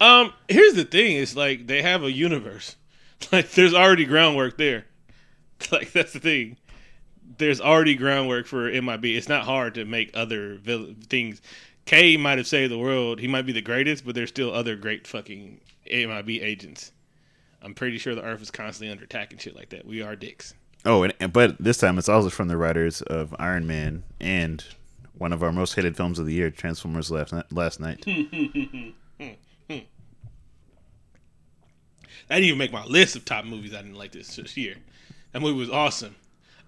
Um, 0.00 0.32
here's 0.48 0.74
the 0.74 0.84
thing: 0.84 1.16
it's 1.16 1.36
like 1.36 1.66
they 1.66 1.82
have 1.82 2.02
a 2.02 2.10
universe. 2.12 2.76
Like, 3.30 3.52
there's 3.52 3.72
already 3.72 4.04
groundwork 4.04 4.56
there. 4.58 4.86
Like, 5.70 5.92
that's 5.92 6.12
the 6.12 6.18
thing. 6.18 6.56
There's 7.38 7.60
already 7.60 7.94
groundwork 7.94 8.46
for 8.48 8.68
MIB. 8.68 9.04
It's 9.04 9.28
not 9.28 9.44
hard 9.44 9.74
to 9.76 9.84
make 9.84 10.10
other 10.12 10.56
vill- 10.56 10.94
things. 11.08 11.40
K 11.86 12.16
might 12.16 12.38
have 12.38 12.48
saved 12.48 12.72
the 12.72 12.78
world. 12.78 13.20
He 13.20 13.28
might 13.28 13.46
be 13.46 13.52
the 13.52 13.60
greatest, 13.62 14.04
but 14.04 14.16
there's 14.16 14.28
still 14.30 14.52
other 14.52 14.74
great 14.74 15.06
fucking 15.06 15.60
MIB 15.88 16.30
agents. 16.30 16.90
I'm 17.62 17.74
pretty 17.74 17.98
sure 17.98 18.16
the 18.16 18.24
Earth 18.24 18.42
is 18.42 18.50
constantly 18.50 18.90
under 18.90 19.04
attack 19.04 19.30
and 19.30 19.40
shit 19.40 19.54
like 19.54 19.68
that. 19.68 19.86
We 19.86 20.02
are 20.02 20.16
dicks. 20.16 20.54
Oh, 20.84 21.04
and, 21.04 21.14
and- 21.20 21.32
but 21.32 21.56
this 21.62 21.78
time 21.78 21.98
it's 21.98 22.08
also 22.08 22.28
from 22.28 22.48
the 22.48 22.56
writers 22.56 23.02
of 23.02 23.36
Iron 23.38 23.68
Man 23.68 24.02
and 24.20 24.64
one 25.18 25.32
of 25.32 25.42
our 25.42 25.52
most 25.52 25.74
hated 25.74 25.96
films 25.96 26.18
of 26.18 26.26
the 26.26 26.34
year, 26.34 26.50
Transformers 26.50 27.10
Last 27.10 27.32
Knight. 27.32 27.52
Last 27.52 27.80
night. 27.80 28.04
That 32.28 32.36
didn't 32.36 32.48
even 32.48 32.58
make 32.58 32.72
my 32.72 32.84
list 32.86 33.16
of 33.16 33.24
top 33.24 33.44
movies 33.44 33.74
I 33.74 33.82
didn't 33.82 33.96
like 33.96 34.12
this 34.12 34.36
this 34.36 34.56
year. 34.56 34.76
That 35.32 35.40
movie 35.40 35.58
was 35.58 35.68
awesome. 35.68 36.14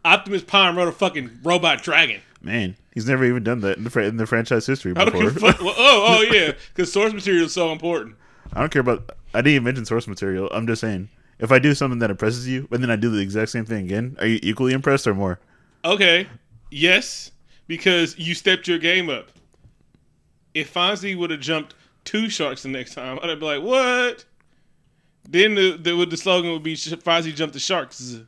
Optimus 0.04 0.42
Prime 0.42 0.76
rode 0.76 0.88
a 0.88 0.92
fucking 0.92 1.38
robot 1.42 1.82
dragon. 1.82 2.20
Man, 2.42 2.76
he's 2.92 3.08
never 3.08 3.24
even 3.24 3.42
done 3.42 3.60
that 3.60 3.78
in 3.78 3.84
the, 3.84 3.90
fr- 3.90 4.00
in 4.00 4.18
the 4.18 4.26
franchise 4.26 4.66
history 4.66 4.92
before. 4.92 5.30
fuck. 5.30 5.60
Well, 5.60 5.74
oh, 5.78 6.18
oh 6.18 6.22
yeah, 6.22 6.52
because 6.74 6.92
source 6.92 7.14
material 7.14 7.46
is 7.46 7.54
so 7.54 7.72
important. 7.72 8.16
I 8.52 8.60
don't 8.60 8.70
care 8.70 8.80
about. 8.80 9.16
I 9.32 9.38
didn't 9.38 9.52
even 9.54 9.64
mention 9.64 9.86
source 9.86 10.06
material. 10.06 10.50
I'm 10.52 10.66
just 10.66 10.82
saying, 10.82 11.08
if 11.38 11.50
I 11.50 11.58
do 11.58 11.74
something 11.74 12.00
that 12.00 12.10
impresses 12.10 12.46
you, 12.46 12.68
and 12.70 12.82
then 12.82 12.90
I 12.90 12.96
do 12.96 13.08
the 13.08 13.20
exact 13.20 13.50
same 13.50 13.64
thing 13.64 13.86
again, 13.86 14.16
are 14.20 14.26
you 14.26 14.38
equally 14.42 14.74
impressed 14.74 15.06
or 15.06 15.14
more? 15.14 15.40
Okay, 15.84 16.28
yes, 16.70 17.30
because 17.66 18.18
you 18.18 18.34
stepped 18.34 18.68
your 18.68 18.78
game 18.78 19.08
up. 19.10 19.28
If 20.54 20.72
Fonzie 20.72 21.16
would 21.16 21.30
have 21.30 21.40
jumped 21.40 21.74
two 22.04 22.28
sharks 22.28 22.62
the 22.62 22.68
next 22.68 22.94
time, 22.94 23.18
I'd 23.22 23.40
be 23.40 23.44
like, 23.46 23.62
what? 23.62 24.24
Then 25.28 25.54
the 25.54 25.76
the, 25.76 26.04
the 26.06 26.16
slogan 26.16 26.52
would 26.52 26.62
be 26.62 26.74
Fonzie 26.74 27.34
jumped 27.34 27.54
the 27.54 27.60
sharks. 27.60 27.96
Z- 28.00 28.26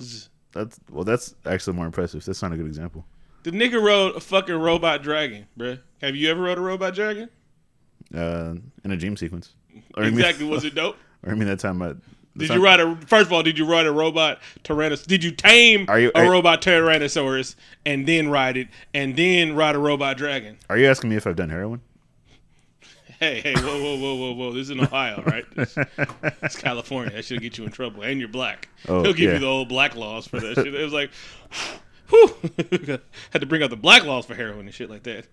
z- 0.00 0.26
That's 0.52 0.78
well. 0.90 1.04
That's 1.04 1.34
actually 1.46 1.74
more 1.76 1.86
impressive. 1.86 2.24
That's 2.24 2.42
not 2.42 2.52
a 2.52 2.56
good 2.56 2.66
example. 2.66 3.04
The 3.42 3.50
nigga 3.52 3.82
rode 3.82 4.16
a 4.16 4.20
fucking 4.20 4.54
robot 4.54 5.02
dragon, 5.02 5.46
bruh. 5.58 5.80
Have 6.02 6.14
you 6.14 6.30
ever 6.30 6.42
rode 6.42 6.58
a 6.58 6.60
robot 6.60 6.94
dragon? 6.94 7.30
Uh, 8.14 8.54
in 8.84 8.90
a 8.90 8.96
dream 8.96 9.16
sequence. 9.16 9.54
Or 9.96 10.04
you 10.04 10.10
mean- 10.10 10.20
Exactly. 10.20 10.46
Was 10.46 10.64
it 10.64 10.74
dope? 10.74 10.96
Or 11.22 11.32
I 11.32 11.34
mean 11.34 11.48
that 11.48 11.58
time. 11.58 11.82
I, 11.82 11.94
Did 12.36 12.50
you 12.50 12.62
ride 12.64 12.80
a? 12.80 12.96
First 13.06 13.26
of 13.26 13.32
all, 13.32 13.42
did 13.42 13.58
you 13.58 13.64
ride 13.66 13.86
a 13.86 13.92
robot 13.92 14.40
Tyrannosaurus? 14.64 15.06
Did 15.06 15.24
you 15.24 15.32
tame 15.32 15.86
Are 15.88 15.98
you- 15.98 16.12
a 16.14 16.20
are- 16.24 16.30
robot 16.30 16.62
Tyrannosaurus 16.62 17.56
and 17.84 18.06
then 18.06 18.28
ride 18.28 18.56
it, 18.56 18.68
and 18.94 19.16
then 19.16 19.54
ride 19.56 19.74
a 19.74 19.78
robot 19.78 20.16
dragon? 20.16 20.56
Are 20.68 20.78
you 20.78 20.86
asking 20.88 21.10
me 21.10 21.16
if 21.16 21.26
I've 21.26 21.36
done 21.36 21.50
heroin? 21.50 21.80
Hey, 23.18 23.40
hey, 23.42 23.52
whoa, 23.54 23.82
whoa, 23.82 23.96
whoa, 23.98 24.14
whoa, 24.14 24.32
whoa! 24.32 24.52
This 24.52 24.62
is 24.62 24.70
in 24.70 24.80
Ohio, 24.80 25.22
right? 25.26 25.44
It's, 25.56 25.76
it's 26.42 26.56
California. 26.56 27.12
That 27.14 27.24
should 27.26 27.42
get 27.42 27.58
you 27.58 27.64
in 27.64 27.70
trouble, 27.70 28.02
and 28.02 28.18
you're 28.18 28.30
black. 28.30 28.68
Oh, 28.88 29.02
He'll 29.02 29.12
give 29.12 29.28
yeah. 29.28 29.32
you 29.34 29.38
the 29.40 29.46
old 29.46 29.68
black 29.68 29.94
laws 29.94 30.26
for 30.26 30.40
that 30.40 30.54
shit. 30.54 30.74
It 30.74 30.82
was 30.82 30.92
like, 30.94 31.10
whew, 32.08 32.34
had 33.30 33.40
to 33.40 33.46
bring 33.46 33.62
out 33.62 33.68
the 33.68 33.76
black 33.76 34.04
laws 34.04 34.24
for 34.24 34.34
heroin 34.34 34.60
and 34.66 34.74
shit 34.74 34.88
like 34.88 35.02
that. 35.02 35.26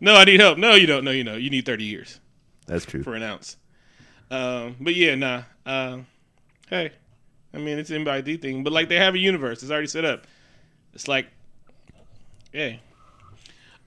No, 0.00 0.16
I 0.16 0.24
need 0.24 0.38
help. 0.40 0.58
No, 0.58 0.74
you 0.74 0.86
don't. 0.86 1.02
No, 1.04 1.12
you 1.12 1.24
know, 1.24 1.36
you 1.36 1.48
need 1.48 1.64
30 1.64 1.84
years 1.84 2.20
That's 2.66 2.84
true. 2.84 3.02
for 3.02 3.14
an 3.14 3.22
ounce. 3.22 3.56
Um, 4.30 4.76
but 4.78 4.94
yeah, 4.94 5.14
nah. 5.14 5.42
Uh, 5.64 5.98
hey, 6.70 6.92
I 7.52 7.58
mean, 7.58 7.78
it's 7.78 7.90
an 7.90 8.04
MIB 8.04 8.40
thing, 8.40 8.64
but 8.64 8.72
like 8.72 8.88
they 8.88 8.96
have 8.96 9.14
a 9.14 9.18
universe. 9.18 9.62
It's 9.62 9.70
already 9.70 9.88
set 9.88 10.04
up. 10.04 10.26
It's 10.94 11.08
like, 11.08 11.26
hey, 12.52 12.80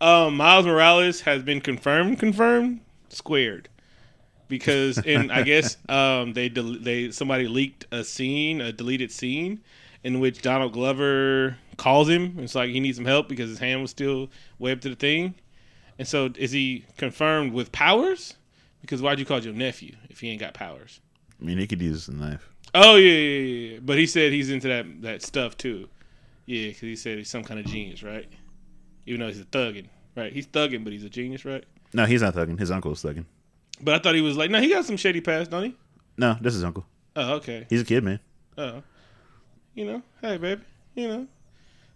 Um, 0.02 0.38
Miles 0.38 0.66
Morales 0.66 1.22
has 1.22 1.42
been 1.44 1.62
confirmed. 1.62 2.20
Confirmed. 2.20 2.82
Squared. 3.10 3.70
Because 4.50 4.98
in 5.00 5.32
I 5.32 5.42
guess 5.52 5.78
um, 5.90 6.34
they 6.34 6.50
del- 6.50 6.78
they 6.80 7.12
somebody 7.12 7.48
leaked 7.48 7.86
a 7.92 8.04
scene, 8.04 8.62
a 8.62 8.72
deleted 8.72 9.12
scene, 9.12 9.62
in 10.04 10.20
which 10.20 10.42
Donald 10.42 10.74
Glover 10.74 11.58
calls 11.78 12.10
him. 12.10 12.38
It's 12.40 12.54
like 12.56 12.70
he 12.70 12.80
needs 12.80 12.98
some 12.98 13.06
help 13.06 13.30
because 13.30 13.50
his 13.50 13.60
hand 13.60 13.82
was 13.82 13.92
still 13.92 14.30
webbed 14.60 14.84
to 14.84 14.90
the 14.90 14.96
thing. 14.96 15.36
And 15.98 16.08
so, 16.08 16.30
is 16.38 16.52
he 16.52 16.86
confirmed 16.98 17.54
with 17.54 17.72
powers? 17.72 18.34
Because 18.82 19.02
why'd 19.02 19.20
you 19.20 19.26
call 19.26 19.40
your 19.42 19.54
nephew 19.54 19.96
if 20.10 20.20
he 20.20 20.30
ain't 20.30 20.40
got 20.42 20.54
powers? 20.54 21.00
I 21.40 21.46
mean, 21.46 21.58
he 21.58 21.66
could 21.68 21.82
use 21.82 22.08
a 22.08 22.14
knife. 22.14 22.50
Oh 22.76 22.96
yeah, 22.96 23.12
yeah, 23.12 23.40
yeah, 23.40 23.72
yeah. 23.74 23.80
But 23.82 23.98
he 23.98 24.06
said 24.06 24.32
he's 24.32 24.50
into 24.50 24.68
that 24.68 25.02
that 25.02 25.22
stuff 25.22 25.58
too. 25.58 25.88
Yeah, 26.46 26.70
because 26.70 26.82
he 26.82 26.96
said 26.96 27.18
he's 27.18 27.30
some 27.30 27.44
kind 27.44 27.60
of 27.60 27.66
genius, 27.66 28.04
right? 28.04 28.28
Even 29.06 29.22
though 29.22 29.28
he's 29.28 29.40
a 29.40 29.46
thugging, 29.46 29.88
right? 30.16 30.34
He's 30.34 30.48
thugging, 30.48 30.84
but 30.84 30.92
he's 30.94 31.04
a 31.04 31.10
genius, 31.10 31.46
right? 31.46 31.64
No, 31.94 32.06
he's 32.06 32.22
not 32.22 32.34
thugging. 32.36 32.60
His 32.60 32.72
uncle's 32.72 33.04
thugging. 33.04 33.26
But 33.82 33.96
I 33.96 34.00
thought 34.00 34.16
he 34.16 34.22
was 34.22 34.38
like, 34.38 34.50
no, 34.50 34.60
he 34.60 34.70
got 34.70 34.86
some 34.86 34.98
shady 34.98 35.22
past, 35.22 35.52
don't 35.52 35.64
he? 35.64 35.76
No, 36.18 36.38
this 36.42 36.56
is 36.56 36.64
uncle. 36.64 36.86
Oh, 37.16 37.36
okay. 37.36 37.66
He's 37.70 37.82
a 37.82 37.86
kid, 37.86 38.04
man. 38.04 38.20
Oh, 38.58 38.84
you 39.74 39.86
know, 39.86 40.02
hey, 40.22 40.38
baby, 40.38 40.62
you 40.96 41.08
know. 41.08 41.28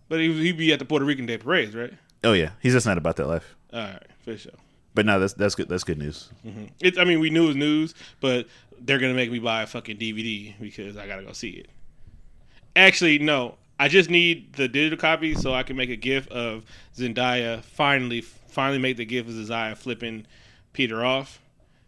But 0.10 0.20
he 0.20 0.32
he'd 0.44 0.58
be 0.58 0.72
at 0.74 0.80
the 0.80 0.86
Puerto 0.86 1.06
Rican 1.06 1.26
Day 1.26 1.38
parades, 1.38 1.76
right? 1.76 1.94
Oh 2.24 2.34
yeah, 2.34 2.52
he's 2.62 2.74
just 2.74 2.86
not 2.86 2.98
about 2.98 3.16
that 3.18 3.28
life. 3.28 3.56
All 3.74 3.80
right, 3.80 4.04
for 4.24 4.38
sure. 4.38 4.54
But 4.98 5.06
no, 5.06 5.20
that's 5.20 5.34
that's 5.34 5.54
good. 5.54 5.70
That's 5.70 5.84
good 5.84 6.00
news. 6.00 6.28
It's 6.80 6.98
I 6.98 7.04
mean, 7.04 7.20
we 7.20 7.30
knew 7.30 7.44
it 7.44 7.48
was 7.50 7.56
news, 7.56 7.94
but 8.20 8.48
they're 8.80 8.98
gonna 8.98 9.14
make 9.14 9.32
me 9.32 9.38
buy 9.38 9.62
a 9.62 9.68
fucking 9.68 9.98
DVD 9.98 10.56
because 10.60 10.98
I 10.98 11.06
gotta 11.06 11.22
go 11.22 11.34
see 11.34 11.52
it. 11.52 11.68
Actually, 12.76 13.20
no. 13.20 13.60
I 13.80 13.90
just 13.90 14.10
need 14.10 14.54
the 14.54 14.68
digital 14.68 14.98
copy 14.98 15.36
so 15.36 15.54
I 15.54 15.62
can 15.62 15.76
make 15.76 15.92
a 15.92 15.96
GIF 15.96 16.28
of 16.30 16.66
Zendaya 16.96 17.64
finally 17.64 18.22
finally 18.22 18.80
make 18.80 18.98
the 18.98 19.06
GIF 19.06 19.28
of 19.28 19.36
Zendaya 19.36 19.78
flipping 19.78 20.26
Peter 20.74 21.06
off 21.06 21.40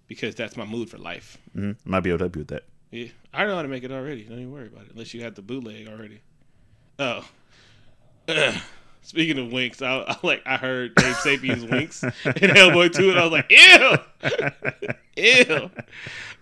because 0.06 0.36
that's 0.36 0.56
my 0.56 0.66
mood 0.66 0.92
for 0.92 1.00
life. 1.00 1.40
hmm 1.54 1.72
Might 1.86 2.02
be 2.02 2.12
able 2.12 2.20
to 2.20 2.26
help 2.26 2.36
you 2.36 2.42
with 2.42 2.50
that. 2.50 2.66
Yeah, 2.92 3.08
I 3.34 3.46
know 3.48 3.56
how 3.56 3.64
to 3.64 3.68
make 3.68 3.84
it 3.84 3.92
already. 3.92 4.22
Don't 4.22 4.38
even 4.38 4.52
worry 4.52 4.68
about 4.68 4.84
it 4.84 4.92
unless 4.92 5.16
you 5.16 5.24
have 5.24 5.34
the 5.34 5.42
bootleg 5.42 5.88
already. 5.88 6.22
Oh. 7.00 7.28
Ugh. 8.28 8.56
Speaking 9.02 9.40
of 9.40 9.52
winks, 9.52 9.82
I, 9.82 10.00
I 10.08 10.18
like 10.24 10.44
I 10.46 10.58
heard 10.58 10.94
Dave 10.96 11.16
Sapien's 11.18 11.66
winks 11.66 12.04
in 12.04 12.12
Hellboy 12.12 12.94
2, 12.94 13.10
and 13.12 13.20
I 13.20 13.24
was 13.26 13.32
like, 13.32 13.52
ew, 13.52 13.98
ew. 15.24 15.72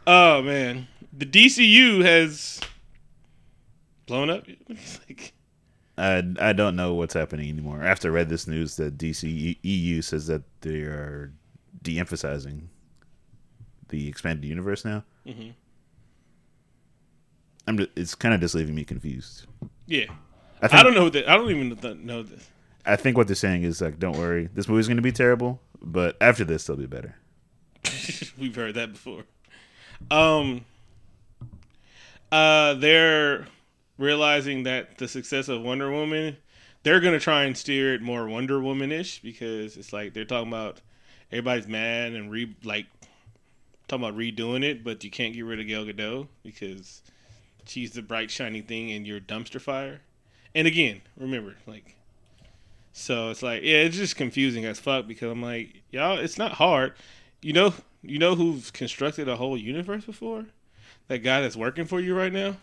Oh 0.06 0.42
man, 0.42 0.88
the 1.14 1.26
DCU 1.26 2.04
has 2.04 2.60
blown 4.06 4.30
up. 4.30 4.46
Like, 5.08 5.34
I 5.98 6.24
I 6.40 6.54
don't 6.54 6.76
know 6.76 6.94
what's 6.94 7.14
happening 7.14 7.50
anymore. 7.50 7.84
After 7.84 8.10
I 8.10 8.12
read 8.12 8.30
this 8.30 8.48
news 8.48 8.76
that 8.78 8.98
DC 8.98 9.58
EU 9.64 10.02
says 10.02 10.28
that 10.28 10.44
they 10.62 10.82
are 10.82 11.32
de-emphasizing 11.84 12.70
the 13.90 14.08
expanded 14.08 14.46
universe 14.46 14.84
now. 14.84 15.04
Mhm. 15.26 15.54
I'm. 17.68 17.78
Just, 17.78 17.90
it's 17.96 18.16
kind 18.16 18.34
of 18.36 18.42
just 18.42 18.56
leaving 18.56 18.76
me 18.76 18.84
confused. 18.84 19.46
yeah, 19.88 20.06
I 20.62 20.68
think 20.68 20.80
I 20.80 20.84
don't 20.84 20.94
know 20.94 21.10
that. 21.10 21.30
I 21.30 21.36
don't 21.36 21.50
even 21.52 21.76
th- 21.76 21.98
know 21.98 22.24
this. 22.24 22.50
I 22.86 22.96
think 22.96 23.18
what 23.18 23.28
they're 23.28 23.36
saying 23.36 23.64
is 23.64 23.82
like, 23.82 24.00
don't 24.00 24.18
worry, 24.18 24.50
this 24.54 24.68
movie's 24.68 24.88
going 24.88 24.98
to 24.98 25.04
be 25.04 25.12
terrible, 25.12 25.60
but 25.82 26.16
after 26.22 26.46
this, 26.46 26.66
they'll 26.66 26.78
be 26.78 26.86
better. 26.86 27.16
We've 28.38 28.56
heard 28.56 28.76
that 28.76 28.94
before. 28.94 29.26
Um, 30.10 30.66
uh, 32.32 32.76
they're 32.76 33.48
realizing 33.98 34.64
that 34.64 34.98
the 34.98 35.08
success 35.08 35.48
of 35.48 35.62
Wonder 35.62 35.92
Woman, 35.92 36.38
they're 36.84 37.00
gonna 37.00 37.20
try 37.20 37.44
and 37.44 37.58
steer 37.58 37.94
it 37.94 38.02
more 38.02 38.28
Wonder 38.28 38.62
Woman 38.62 38.92
ish 38.92 39.22
because 39.22 39.76
it's 39.78 39.92
like 39.92 40.14
they're 40.14 40.26
talking 40.26 40.50
about 40.50 40.82
everybody's 41.32 41.68
mad 41.68 42.14
and 42.14 42.32
re 42.32 42.56
like 42.64 42.86
talking 43.88 44.06
about 44.06 44.18
redoing 44.18 44.64
it, 44.64 44.84
but 44.84 45.04
you 45.04 45.10
can't 45.10 45.34
get 45.34 45.46
rid 45.46 45.60
of 45.60 45.68
Gal 45.68 45.86
Gadot 45.86 46.28
because 46.44 47.02
she's 47.66 47.92
the 47.92 48.02
bright 48.02 48.30
shiny 48.30 48.62
thing 48.62 48.90
in 48.90 49.06
your 49.06 49.20
dumpster 49.20 49.60
fire. 49.60 50.02
And 50.58 50.66
again, 50.66 51.02
remember, 51.16 51.54
like, 51.68 51.96
so 52.92 53.30
it's 53.30 53.44
like, 53.44 53.62
yeah, 53.62 53.78
it's 53.78 53.96
just 53.96 54.16
confusing 54.16 54.66
as 54.66 54.80
fuck 54.80 55.08
because 55.08 55.32
I'm 55.32 55.40
like, 55.40 55.84
y'all, 55.92 56.18
it's 56.18 56.40
not 56.40 56.54
hard. 56.54 56.94
You 57.44 57.54
know, 57.54 57.76
you 58.02 58.18
know 58.18 58.34
who's 58.34 58.72
constructed 58.72 59.30
a 59.30 59.36
whole 59.36 59.56
universe 59.56 60.06
before? 60.06 60.46
That 61.10 61.20
guy 61.20 61.42
that's 61.42 61.56
working 61.56 61.86
for 61.86 62.00
you 62.00 62.18
right 62.18 62.34
now. 62.34 62.56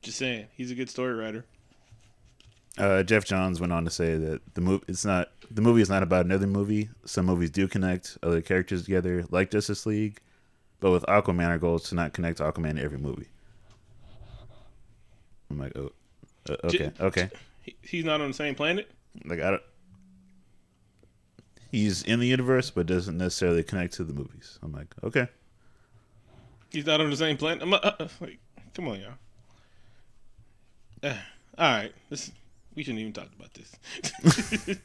Just 0.00 0.16
saying, 0.16 0.46
he's 0.56 0.70
a 0.70 0.74
good 0.74 0.88
story 0.88 1.12
writer. 1.12 1.44
Uh, 2.78 3.02
Geoff 3.02 3.26
Johns 3.26 3.60
went 3.60 3.74
on 3.74 3.84
to 3.84 3.90
say 3.90 4.16
that 4.16 4.54
the 4.54 4.62
movie 4.62 4.84
it's 4.88 5.04
not 5.04 5.32
the 5.50 5.60
movie 5.60 5.82
is 5.82 5.90
not 5.90 6.02
about 6.02 6.24
another 6.24 6.46
movie. 6.46 6.88
Some 7.04 7.26
movies 7.26 7.50
do 7.50 7.68
connect 7.68 8.16
other 8.22 8.40
characters 8.40 8.84
together, 8.84 9.26
like 9.30 9.50
Justice 9.50 9.84
League, 9.84 10.22
but 10.80 10.92
with 10.92 11.02
Aquaman, 11.02 11.48
our 11.48 11.58
goal 11.58 11.76
is 11.76 11.82
to 11.90 11.94
not 11.94 12.14
connect 12.14 12.38
Aquaman 12.38 12.76
to 12.76 12.82
every 12.82 12.96
movie. 12.96 13.28
I'm 15.54 15.60
like, 15.60 15.76
oh, 15.76 15.92
uh, 16.48 16.56
okay, 16.64 16.78
J- 16.78 16.92
okay. 17.00 17.30
He, 17.62 17.76
he's 17.82 18.04
not 18.04 18.20
on 18.20 18.28
the 18.28 18.34
same 18.34 18.54
planet. 18.54 18.90
Like 19.24 19.40
I 19.40 19.52
don't. 19.52 19.62
He's 21.70 22.02
in 22.02 22.20
the 22.20 22.26
universe, 22.26 22.70
but 22.70 22.86
doesn't 22.86 23.16
necessarily 23.16 23.64
connect 23.64 23.94
to 23.94 24.04
the 24.04 24.12
movies. 24.12 24.58
I'm 24.62 24.72
like, 24.72 24.94
okay. 25.02 25.28
He's 26.70 26.86
not 26.86 27.00
on 27.00 27.10
the 27.10 27.16
same 27.16 27.36
planet. 27.36 27.62
I'm, 27.62 27.72
uh, 27.72 27.78
uh, 27.82 28.08
like, 28.20 28.38
come 28.74 28.88
on, 28.88 29.00
y'all. 29.00 29.12
Uh, 31.02 31.14
all 31.58 31.70
right, 31.70 31.92
this 32.10 32.30
we 32.74 32.82
shouldn't 32.82 33.00
even 33.00 33.12
talk 33.12 33.28
about 33.38 33.54
this. 33.54 33.72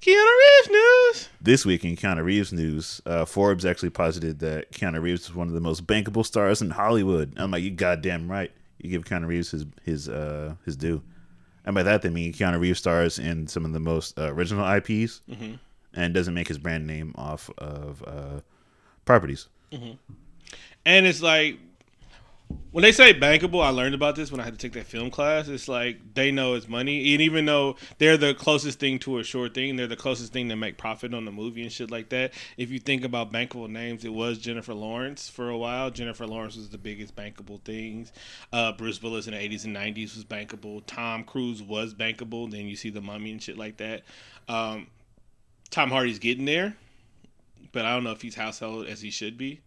Keanu 0.00 0.26
Reeves 0.38 0.68
news. 0.68 1.28
This 1.40 1.64
week 1.64 1.84
in 1.84 1.96
Keanu 1.96 2.22
Reeves 2.22 2.52
news, 2.52 3.00
uh, 3.06 3.24
Forbes 3.24 3.64
actually 3.64 3.90
posited 3.90 4.40
that 4.40 4.72
Keanu 4.72 5.00
Reeves 5.00 5.22
is 5.22 5.34
one 5.34 5.48
of 5.48 5.54
the 5.54 5.60
most 5.60 5.86
bankable 5.86 6.24
stars 6.26 6.60
in 6.60 6.70
Hollywood. 6.70 7.32
I'm 7.36 7.50
like, 7.50 7.62
you 7.62 7.70
goddamn 7.70 8.30
right. 8.30 8.50
You 8.82 8.90
give 8.90 9.04
Keanu 9.04 9.26
Reeves 9.26 9.50
his 9.50 9.66
his 9.84 10.08
uh, 10.08 10.54
his 10.64 10.76
due, 10.76 11.02
and 11.64 11.74
by 11.74 11.82
that 11.82 12.02
they 12.02 12.08
mean 12.10 12.32
Keanu 12.32 12.58
Reeves 12.60 12.78
stars 12.78 13.18
in 13.18 13.46
some 13.46 13.64
of 13.64 13.72
the 13.72 13.80
most 13.80 14.18
uh, 14.18 14.32
original 14.32 14.64
IPs, 14.66 15.20
and 15.94 16.14
doesn't 16.14 16.34
make 16.34 16.48
his 16.48 16.58
brand 16.58 16.86
name 16.86 17.14
off 17.16 17.50
of 17.58 18.02
uh, 18.06 18.40
properties. 19.04 19.48
And 20.84 21.06
it's 21.06 21.20
like 21.22 21.58
when 22.72 22.82
they 22.82 22.92
say 22.92 23.12
bankable, 23.12 23.64
I 23.64 23.70
learned 23.70 23.94
about 23.94 24.14
this 24.14 24.30
when 24.30 24.40
I 24.40 24.44
had 24.44 24.52
to 24.52 24.58
take 24.58 24.72
that 24.74 24.86
film 24.86 25.10
class. 25.10 25.48
It's 25.48 25.68
like 25.68 26.14
they 26.14 26.30
know 26.30 26.54
it's 26.54 26.68
money, 26.68 27.12
and 27.12 27.20
even 27.20 27.44
though 27.44 27.76
they're 27.98 28.16
the 28.16 28.34
closest 28.34 28.78
thing 28.78 28.98
to 29.00 29.18
a 29.18 29.24
sure 29.24 29.48
thing, 29.48 29.76
they're 29.76 29.86
the 29.86 29.96
closest 29.96 30.32
thing 30.32 30.48
to 30.48 30.56
make 30.56 30.78
profit 30.78 31.12
on 31.12 31.24
the 31.24 31.32
movie 31.32 31.62
and 31.62 31.72
shit 31.72 31.90
like 31.90 32.10
that. 32.10 32.32
If 32.56 32.70
you 32.70 32.78
think 32.78 33.04
about 33.04 33.32
bankable 33.32 33.68
names, 33.68 34.04
it 34.04 34.12
was 34.12 34.38
Jennifer 34.38 34.74
Lawrence 34.74 35.28
for 35.28 35.48
a 35.48 35.56
while. 35.56 35.90
Jennifer 35.90 36.26
Lawrence 36.26 36.56
was 36.56 36.68
the 36.68 36.78
biggest 36.78 37.16
bankable 37.16 37.60
things. 37.62 38.12
Uh, 38.52 38.72
Bruce 38.72 39.02
Willis 39.02 39.26
in 39.26 39.32
the 39.32 39.40
eighties 39.40 39.64
and 39.64 39.74
nineties 39.74 40.14
was 40.14 40.24
bankable. 40.24 40.82
Tom 40.86 41.24
Cruise 41.24 41.62
was 41.62 41.94
bankable. 41.94 42.50
Then 42.50 42.66
you 42.66 42.76
see 42.76 42.90
the 42.90 43.00
Mummy 43.00 43.32
and 43.32 43.42
shit 43.42 43.58
like 43.58 43.78
that. 43.78 44.02
Um, 44.48 44.86
Tom 45.70 45.90
Hardy's 45.90 46.18
getting 46.18 46.44
there, 46.44 46.76
but 47.72 47.84
I 47.84 47.94
don't 47.94 48.04
know 48.04 48.12
if 48.12 48.22
he's 48.22 48.34
household 48.34 48.86
as 48.86 49.00
he 49.00 49.10
should 49.10 49.38
be. 49.38 49.60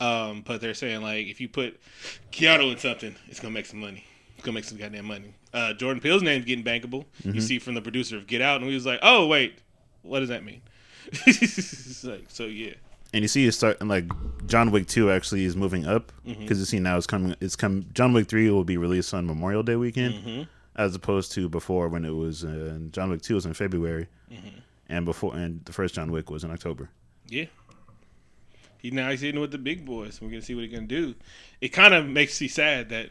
Um, 0.00 0.42
but 0.46 0.60
they're 0.60 0.74
saying 0.74 1.02
like 1.02 1.26
if 1.26 1.40
you 1.40 1.48
put 1.48 1.80
Keanu 2.32 2.72
in 2.72 2.78
something, 2.78 3.14
it's 3.28 3.40
gonna 3.40 3.54
make 3.54 3.66
some 3.66 3.80
money. 3.80 4.04
It's 4.36 4.44
gonna 4.44 4.54
make 4.54 4.64
some 4.64 4.76
goddamn 4.78 5.06
money. 5.06 5.32
Uh, 5.54 5.72
Jordan 5.72 6.00
Peele's 6.02 6.22
name's 6.22 6.44
getting 6.44 6.64
bankable. 6.64 7.06
You 7.24 7.40
see 7.40 7.58
from 7.58 7.74
the 7.74 7.80
producer 7.80 8.16
of 8.18 8.26
Get 8.26 8.42
Out, 8.42 8.60
and 8.60 8.68
he 8.68 8.74
was 8.74 8.84
like, 8.84 8.98
"Oh 9.02 9.26
wait, 9.26 9.58
what 10.02 10.20
does 10.20 10.28
that 10.28 10.44
mean?" 10.44 10.60
Like, 12.04 12.24
so 12.28 12.44
yeah, 12.44 12.74
And 13.14 13.22
you 13.22 13.28
see, 13.28 13.46
it's 13.46 13.56
starting 13.56 13.88
like 13.88 14.04
John 14.46 14.70
Wick 14.70 14.86
Two 14.86 15.10
actually 15.10 15.44
is 15.44 15.56
moving 15.56 15.86
up 15.86 16.12
because 16.24 16.58
you 16.58 16.64
see 16.64 16.78
now 16.78 16.96
it's 16.96 17.06
coming. 17.06 17.34
It's 17.40 17.56
come. 17.56 17.86
John 17.94 18.12
Wick 18.12 18.28
Three 18.28 18.50
will 18.50 18.64
be 18.64 18.76
released 18.76 19.14
on 19.14 19.26
Memorial 19.26 19.62
Day 19.62 19.76
weekend, 19.76 20.48
as 20.76 20.94
opposed 20.94 21.32
to 21.32 21.48
before 21.48 21.88
when 21.88 22.04
it 22.04 22.10
was. 22.14 22.44
Uh, 22.44 22.78
John 22.92 23.10
Wick 23.10 23.22
Two 23.22 23.34
was 23.34 23.46
in 23.46 23.54
February, 23.54 24.08
and 24.88 25.04
before 25.04 25.34
and 25.34 25.64
the 25.64 25.72
first 25.72 25.94
John 25.94 26.10
Wick 26.12 26.30
was 26.30 26.44
in 26.44 26.50
October. 26.50 26.90
yeah. 27.28 27.46
He 28.86 28.92
now 28.92 29.10
he's 29.10 29.20
hitting 29.20 29.40
with 29.40 29.50
the 29.50 29.58
big 29.58 29.84
boys. 29.84 30.20
We're 30.20 30.28
gonna 30.28 30.42
see 30.42 30.54
what 30.54 30.62
he 30.62 30.70
can 30.70 30.86
do. 30.86 31.16
It 31.60 31.70
kind 31.70 31.92
of 31.92 32.06
makes 32.06 32.40
me 32.40 32.46
sad 32.46 32.90
that 32.90 33.08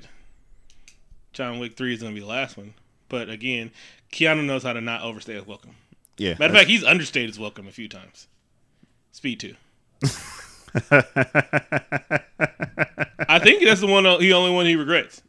John 1.34 1.59
Wick 1.59 1.76
Three 1.76 1.93
is 1.93 2.01
gonna 2.01 2.15
be 2.15 2.21
the 2.21 2.26
last 2.26 2.55
one. 2.55 2.76
But 3.09 3.30
again, 3.30 3.71
Keanu 4.09 4.45
knows 4.45 4.63
how 4.63 4.71
to 4.71 4.80
not 4.80 5.01
overstay 5.01 5.34
his 5.34 5.45
welcome. 5.45 5.76
Yeah, 6.17 6.36
Matter 6.39 6.53
of 6.53 6.57
fact, 6.59 6.69
he's 6.69 6.86
understayed 6.86 7.28
his 7.28 7.38
welcome 7.38 7.67
a 7.67 7.73
few 7.73 7.89
times. 7.89 8.28
Speed 9.11 9.41
two. 9.41 9.55
I 13.28 13.39
think 13.39 13.61
that's 13.65 13.82
the 13.82 13.88
one. 13.88 14.05
He 14.21 14.32
only 14.32 14.51
one 14.51 14.65
he 14.67 14.78
regrets 14.78 15.23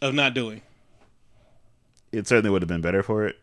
of 0.00 0.14
not 0.14 0.34
doing. 0.34 0.62
it 2.12 2.28
certainly 2.28 2.50
would 2.50 2.62
have 2.62 2.68
been 2.68 2.80
better 2.80 3.02
for 3.02 3.26
it. 3.26 3.40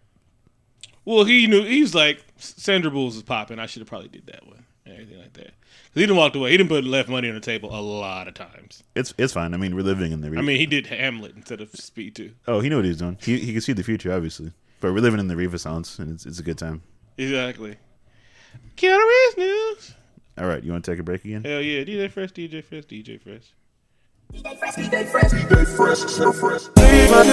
Well, 1.03 1.26
he 1.26 1.45
knew 1.47 1.66
he 1.66 1.82
was 1.82 1.93
like 1.93 2.24
Sandra 2.38 2.89
Bulls 2.89 3.18
is 3.18 3.24
popping. 3.24 3.59
I 3.59 3.66
should 3.66 3.82
have 3.82 3.89
probably 3.89 4.07
did 4.07 4.28
that 4.28 4.47
one 4.47 4.66
and 4.86 4.94
everything 4.94 5.20
like 5.20 5.34
that. 5.34 5.46
'Cause 5.48 5.94
he 5.96 6.02
didn't 6.02 6.16
walk 6.18 6.36
away. 6.36 6.52
He 6.52 6.58
didn't 6.58 6.70
put 6.70 6.84
left 6.84 7.10
money 7.10 7.30
on 7.30 7.36
the 7.36 7.42
table 7.42 7.74
a 7.76 7.82
lot 7.82 8.28
of 8.28 8.34
times. 8.34 8.84
It's 8.96 9.14
it's 9.18 9.34
fine. 9.34 9.54
I 9.54 9.58
mean, 9.58 9.76
we're 9.76 9.82
living 9.84 10.12
in 10.12 10.22
the. 10.22 10.32
Re- 10.32 10.38
I 10.38 10.42
mean, 10.42 10.58
he 10.58 10.66
did 10.66 10.88
Hamlet 10.88 11.34
instead 11.36 11.62
of 11.62 11.70
Speed 11.72 12.16
two. 12.16 12.32
oh, 12.48 12.60
he 12.60 12.70
knew 12.70 12.78
what 12.78 12.86
he 12.86 12.90
was 12.90 12.98
doing. 13.00 13.18
He 13.22 13.38
he 13.40 13.54
could 13.54 13.64
see 13.64 13.74
the 13.74 13.84
future, 13.84 14.12
obviously. 14.14 14.52
But 14.82 14.94
we're 14.94 15.00
living 15.00 15.20
in 15.20 15.28
the 15.28 15.36
Renaissance, 15.36 16.00
and 16.00 16.12
it's 16.12 16.26
it's 16.26 16.40
a 16.40 16.44
good 16.44 16.58
time. 16.58 16.82
Exactly. 17.18 17.76
Keanu 18.78 19.08
Reeves 19.08 19.38
news. 19.38 19.94
All 20.38 20.48
right, 20.48 20.62
you 20.64 20.72
want 20.74 20.84
to 20.84 20.92
take 20.92 21.00
a 21.00 21.04
break 21.04 21.24
again? 21.24 21.44
Hell 21.46 21.62
yeah, 21.62 21.84
DJ 21.84 22.12
Fresh, 22.12 22.32
DJ 22.34 22.62
Fresh, 22.64 22.84
DJ 22.86 23.22
Fresh. 23.22 23.54
DJ 24.34 24.58
Fresh, 24.60 24.76
DJ 24.76 25.06
Fresh, 25.08 25.32
DJ 25.32 25.66
Fresh, 25.78 26.00
so 26.00 26.34
fresh. 26.34 26.64
Everybody, 26.78 27.30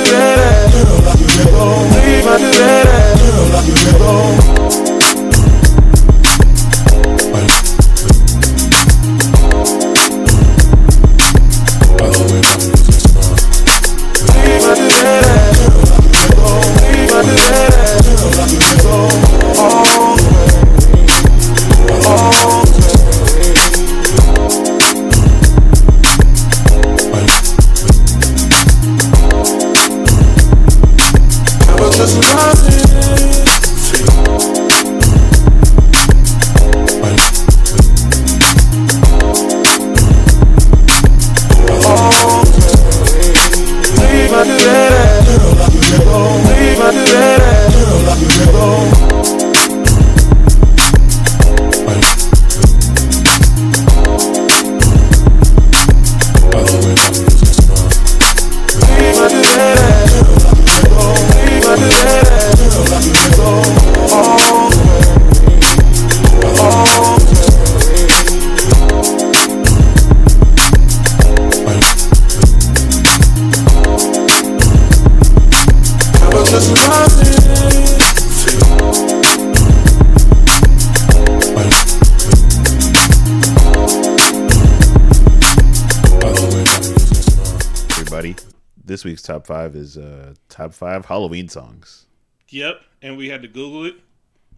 this 89.03 89.11
week's 89.11 89.22
top 89.22 89.46
five 89.46 89.74
is 89.74 89.98
uh 89.98 90.34
top 90.48 90.72
five 90.72 91.07
Halloween 91.07 91.48
songs. 91.48 92.07
Yep, 92.50 92.80
and 93.00 93.16
we 93.16 93.28
had 93.28 93.42
to 93.42 93.48
Google 93.48 93.84
it, 93.86 93.96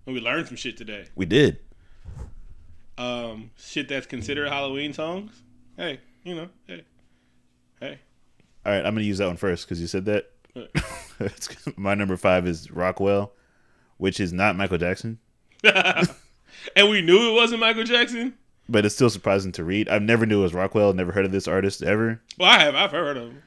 and 0.05 0.15
we 0.15 0.21
learned 0.21 0.49
some 0.49 0.57
shit 0.57 0.77
today. 0.77 1.07
We 1.15 1.25
did. 1.25 1.61
Um, 2.99 3.51
shit 3.57 3.89
that's 3.89 4.07
considered 4.07 4.49
Halloween 4.49 4.93
songs. 4.93 5.43
Hey, 5.77 6.01
you 6.25 6.35
know, 6.35 6.49
hey, 6.67 6.85
hey. 7.81 7.99
All 8.67 8.73
right, 8.73 8.85
I'm 8.85 8.95
gonna 8.95 9.03
use 9.07 9.19
that 9.19 9.27
one 9.27 9.37
first 9.37 9.67
because 9.67 9.81
you 9.81 9.87
said 9.87 10.05
that. 10.05 10.31
My 11.77 11.95
number 11.95 12.17
five 12.17 12.47
is 12.47 12.71
Rockwell, 12.71 13.33
which 13.97 14.21
is 14.21 14.33
not 14.33 14.57
Michael 14.57 14.79
Jackson. 14.79 15.19
and 15.65 16.91
we 16.91 17.01
knew 17.01 17.31
it 17.31 17.35
wasn't 17.35 17.61
Michael 17.61 17.85
Jackson. 17.85 18.35
but 18.69 18.85
it's 18.85 18.95
still 18.95 19.11
surprising 19.11 19.53
to 19.53 19.65
read. 19.65 19.89
I've 19.89 20.03
never 20.03 20.27
knew 20.27 20.41
it 20.41 20.43
was 20.43 20.55
Rockwell. 20.55 20.93
Never 20.93 21.13
heard 21.13 21.25
of 21.25 21.33
this 21.33 21.49
artist 21.49 21.83
ever. 21.83 22.21
Well, 22.39 22.51
I 22.51 22.61
have. 22.61 22.75
I've 22.75 22.91
heard 22.91 23.17
of 23.17 23.31
him, 23.31 23.43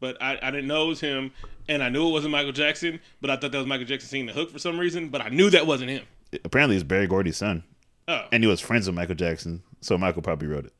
but 0.00 0.20
I, 0.22 0.38
I 0.42 0.50
didn't 0.50 0.66
know 0.66 0.84
it 0.84 0.88
was 0.88 1.00
him, 1.00 1.32
and 1.68 1.82
I 1.82 1.88
knew 1.88 2.08
it 2.08 2.12
wasn't 2.12 2.32
Michael 2.32 2.52
Jackson. 2.52 3.00
But 3.20 3.30
I 3.30 3.36
thought 3.36 3.52
that 3.52 3.58
was 3.58 3.66
Michael 3.66 3.86
Jackson 3.86 4.08
singing 4.08 4.26
the 4.26 4.32
hook 4.32 4.50
for 4.50 4.58
some 4.58 4.78
reason. 4.78 5.08
But 5.08 5.20
I 5.22 5.28
knew 5.28 5.50
that 5.50 5.66
wasn't 5.66 5.90
him. 5.90 6.04
Apparently, 6.44 6.76
it's 6.76 6.84
Berry 6.84 7.06
Gordy's 7.06 7.36
son, 7.38 7.64
Oh, 8.06 8.26
and 8.32 8.42
he 8.42 8.48
was 8.48 8.60
friends 8.60 8.86
with 8.86 8.94
Michael 8.94 9.14
Jackson, 9.14 9.62
so 9.80 9.96
Michael 9.98 10.22
probably 10.22 10.48
wrote 10.48 10.66
it. 10.66 10.72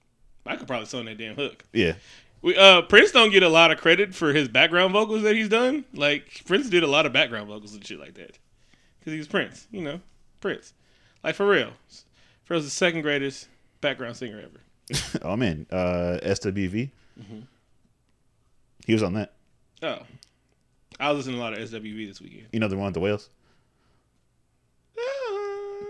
Michael 0.44 0.66
probably 0.66 0.86
sing 0.86 1.04
that 1.06 1.18
damn 1.18 1.36
hook. 1.36 1.64
Yeah, 1.72 1.94
We 2.42 2.56
uh 2.56 2.82
Prince 2.82 3.12
don't 3.12 3.30
get 3.30 3.42
a 3.42 3.48
lot 3.48 3.70
of 3.70 3.78
credit 3.78 4.14
for 4.14 4.32
his 4.32 4.48
background 4.48 4.92
vocals 4.92 5.22
that 5.22 5.34
he's 5.36 5.48
done. 5.48 5.84
Like 5.94 6.42
Prince 6.46 6.68
did 6.70 6.82
a 6.82 6.86
lot 6.86 7.06
of 7.06 7.12
background 7.12 7.48
vocals 7.48 7.74
and 7.74 7.86
shit 7.86 7.98
like 7.98 8.14
that, 8.14 8.38
because 8.98 9.12
he's 9.14 9.26
Prince. 9.28 9.66
You 9.70 9.82
know, 9.82 10.00
Prince. 10.40 10.72
Like 11.24 11.34
for 11.34 11.46
real, 11.46 11.72
Pharrell's 12.48 12.64
the 12.64 12.70
second 12.70 13.02
greatest 13.02 13.48
background 13.80 14.16
singer 14.16 14.40
ever. 14.40 15.18
oh 15.22 15.36
man, 15.36 15.66
uh, 15.70 16.18
SWV. 16.22 16.90
He 18.88 18.94
was 18.94 19.02
on 19.02 19.12
that. 19.12 19.34
Oh, 19.82 19.98
I 20.98 21.10
was 21.10 21.18
listening 21.18 21.36
to 21.36 21.42
a 21.42 21.44
lot 21.44 21.52
of 21.52 21.58
SWV 21.60 22.08
this 22.08 22.20
weekend. 22.20 22.46
You 22.52 22.58
know 22.58 22.68
the 22.68 22.76
one 22.76 22.86
with 22.86 22.94
the 22.94 23.00
whales. 23.00 23.28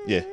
Yeah. 0.07 0.25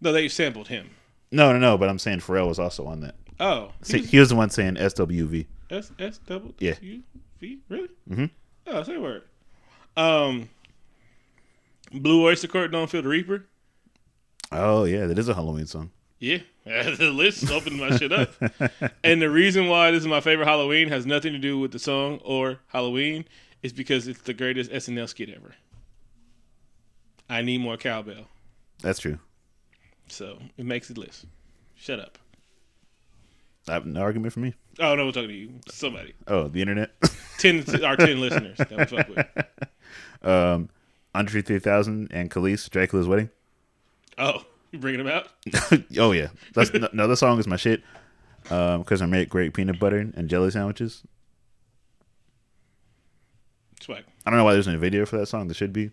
No, 0.00 0.12
they 0.12 0.28
sampled 0.28 0.68
him. 0.68 0.90
No, 1.32 1.52
no, 1.52 1.58
no. 1.58 1.76
But 1.76 1.88
I'm 1.88 1.98
saying 1.98 2.20
Pharrell 2.20 2.48
was 2.48 2.58
also 2.58 2.86
on 2.86 3.00
that. 3.00 3.16
Oh, 3.40 3.72
See, 3.82 4.00
he 4.02 4.18
was 4.18 4.28
the 4.30 4.34
one 4.36 4.50
saying 4.50 4.76
SWV. 4.76 5.46
S 5.70 5.90
S 5.98 6.18
double 6.26 6.54
Yeah. 6.58 6.74
U 6.80 7.02
V 7.40 7.58
really? 7.68 7.88
Mhm. 8.08 8.30
Oh, 8.66 8.82
say 8.82 8.96
word. 8.96 9.22
Um, 9.96 10.48
Blue 11.92 12.24
Oyster 12.24 12.48
Cult 12.48 12.70
don't 12.70 12.88
feel 12.88 13.02
the 13.02 13.08
Reaper. 13.08 13.44
Oh 14.52 14.84
yeah, 14.84 15.06
that 15.06 15.18
is 15.18 15.28
a 15.28 15.34
Halloween 15.34 15.66
song. 15.66 15.90
Yeah, 16.18 16.38
the 16.98 17.12
list 17.14 17.48
opened 17.50 17.78
my 17.78 17.96
shit 17.96 18.12
up. 18.12 18.30
And 19.04 19.22
the 19.22 19.30
reason 19.30 19.68
why 19.68 19.92
this 19.92 20.00
is 20.00 20.08
my 20.08 20.20
favorite 20.20 20.46
Halloween 20.46 20.88
has 20.88 21.06
nothing 21.06 21.32
to 21.32 21.38
do 21.38 21.58
with 21.60 21.70
the 21.70 21.78
song 21.78 22.20
or 22.24 22.58
Halloween. 22.68 23.24
Is 23.62 23.72
because 23.72 24.06
it's 24.06 24.20
the 24.20 24.34
greatest 24.34 24.70
SNL 24.70 25.08
skit 25.08 25.30
ever. 25.30 25.54
I 27.28 27.42
need 27.42 27.60
more 27.60 27.76
cowbell, 27.76 28.26
That's 28.80 28.98
true. 29.00 29.18
so 30.08 30.38
it 30.56 30.66
makes 30.66 30.88
the 30.88 31.00
list. 31.00 31.26
Shut 31.74 31.98
up. 31.98 32.18
I 33.68 33.72
have 33.72 33.86
no 33.86 34.00
argument 34.02 34.32
for 34.32 34.40
me. 34.40 34.54
Oh 34.78 34.94
no, 34.94 35.06
we're 35.06 35.12
talking 35.12 35.28
to 35.30 35.34
you. 35.34 35.50
Somebody. 35.68 36.14
Oh, 36.28 36.48
the 36.48 36.60
internet. 36.60 36.90
Ten 37.38 37.64
our 37.84 37.96
ten 37.96 38.20
listeners 38.20 38.58
that 38.58 38.70
we 38.70 38.84
fuck 38.84 39.08
with. 39.08 39.26
um, 40.22 40.68
Andre 41.14 41.42
3000 41.42 42.08
and 42.12 42.30
Kelis, 42.30 42.68
Dracula's 42.70 43.08
Wedding. 43.08 43.30
Oh, 44.18 44.44
you 44.76 44.80
bringing 44.80 45.04
them 45.04 45.08
out? 45.08 45.28
oh 45.98 46.12
yeah, 46.12 46.28
that's 46.54 46.72
no, 46.72 46.88
no, 46.92 47.08
that 47.08 47.16
song 47.16 47.38
is 47.38 47.46
my 47.46 47.56
shit. 47.56 47.82
Um, 48.50 48.82
because 48.82 49.02
I 49.02 49.06
make 49.06 49.28
great 49.28 49.54
peanut 49.54 49.80
butter 49.80 49.98
and 49.98 50.28
jelly 50.28 50.50
sandwiches. 50.50 51.02
Swag. 53.80 54.04
I 54.24 54.30
don't 54.30 54.38
know 54.38 54.44
why 54.44 54.52
there's 54.52 54.68
no 54.68 54.78
video 54.78 55.04
for 55.04 55.18
that 55.18 55.26
song. 55.26 55.48
There 55.48 55.54
should 55.54 55.72
be. 55.72 55.90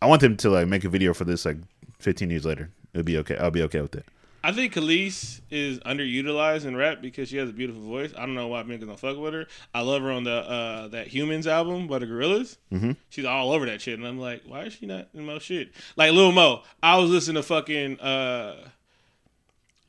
I 0.00 0.06
want 0.06 0.20
them 0.20 0.36
to 0.38 0.50
like 0.50 0.68
make 0.68 0.84
a 0.84 0.88
video 0.88 1.12
for 1.12 1.24
this 1.24 1.44
like 1.44 1.56
15 1.98 2.30
years 2.30 2.44
later. 2.44 2.70
It'll 2.94 3.04
be 3.04 3.18
okay. 3.18 3.36
I'll 3.36 3.50
be 3.50 3.62
okay 3.62 3.80
with 3.80 3.92
that. 3.92 4.06
I 4.42 4.52
think 4.52 4.72
Kelis 4.72 5.40
is 5.50 5.80
underutilized 5.80 6.64
in 6.64 6.76
rap 6.76 7.02
because 7.02 7.28
she 7.28 7.36
has 7.38 7.48
a 7.48 7.52
beautiful 7.52 7.82
voice. 7.82 8.12
I 8.16 8.20
don't 8.20 8.34
know 8.34 8.46
why 8.48 8.62
niggas 8.62 8.86
don't 8.86 8.98
fuck 8.98 9.16
with 9.18 9.34
her. 9.34 9.46
I 9.74 9.80
love 9.80 10.02
her 10.02 10.12
on 10.12 10.24
the 10.24 10.32
uh, 10.32 10.88
that 10.88 11.08
Humanz 11.08 11.46
album 11.46 11.88
by 11.88 11.98
the 11.98 12.06
Gorillaz. 12.06 12.56
Mm-hmm. 12.72 12.92
She's 13.10 13.24
all 13.24 13.52
over 13.52 13.66
that 13.66 13.80
shit, 13.80 13.98
and 13.98 14.06
I'm 14.06 14.18
like, 14.18 14.42
why 14.46 14.62
is 14.62 14.74
she 14.74 14.86
not 14.86 15.08
in 15.12 15.26
most 15.26 15.44
shit? 15.44 15.72
Like 15.96 16.12
Lil 16.12 16.32
Mo, 16.32 16.62
I 16.82 16.98
was 16.98 17.10
listening 17.10 17.36
to 17.36 17.42
fucking 17.42 17.98
uh 18.00 18.68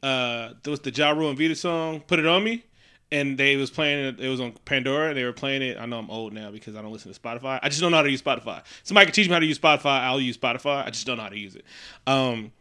uh 0.02 0.54
there 0.64 0.72
was 0.72 0.80
the 0.80 0.92
Ja 0.92 1.12
Rule 1.12 1.30
and 1.30 1.38
Vita 1.38 1.56
song, 1.56 2.00
"Put 2.02 2.18
It 2.18 2.26
On 2.26 2.44
Me," 2.44 2.64
and 3.12 3.38
they 3.38 3.56
was 3.56 3.70
playing 3.70 4.06
it. 4.06 4.20
It 4.20 4.30
was 4.30 4.40
on 4.42 4.54
Pandora, 4.66 5.10
and 5.10 5.18
they 5.18 5.26
were 5.26 5.34
playing 5.34 5.62
it. 5.62 5.78
I 5.78 5.86
know 5.86 6.00
I'm 6.00 6.10
old 6.10 6.34
now 6.34 6.50
because 6.50 6.76
I 6.76 6.82
don't 6.82 6.92
listen 6.92 7.14
to 7.14 7.20
Spotify. 7.20 7.60
I 7.62 7.70
just 7.70 7.82
don't 7.82 7.92
know 7.92 7.98
how 7.98 8.04
to 8.04 8.12
use 8.12 8.22
Spotify. 8.22 8.64
Somebody 8.84 9.06
can 9.06 9.14
teach 9.14 9.28
me 9.28 9.34
how 9.34 9.40
to 9.40 9.46
use 9.46 9.60
Spotify. 9.60 10.02
I'll 10.02 10.20
use 10.20 10.38
Spotify. 10.38 10.86
I 10.86 10.90
just 10.90 11.06
don't 11.06 11.18
know 11.18 11.24
how 11.24 11.30
to 11.30 11.38
use 11.38 11.56
it. 11.56 11.66
Um, 12.08 12.52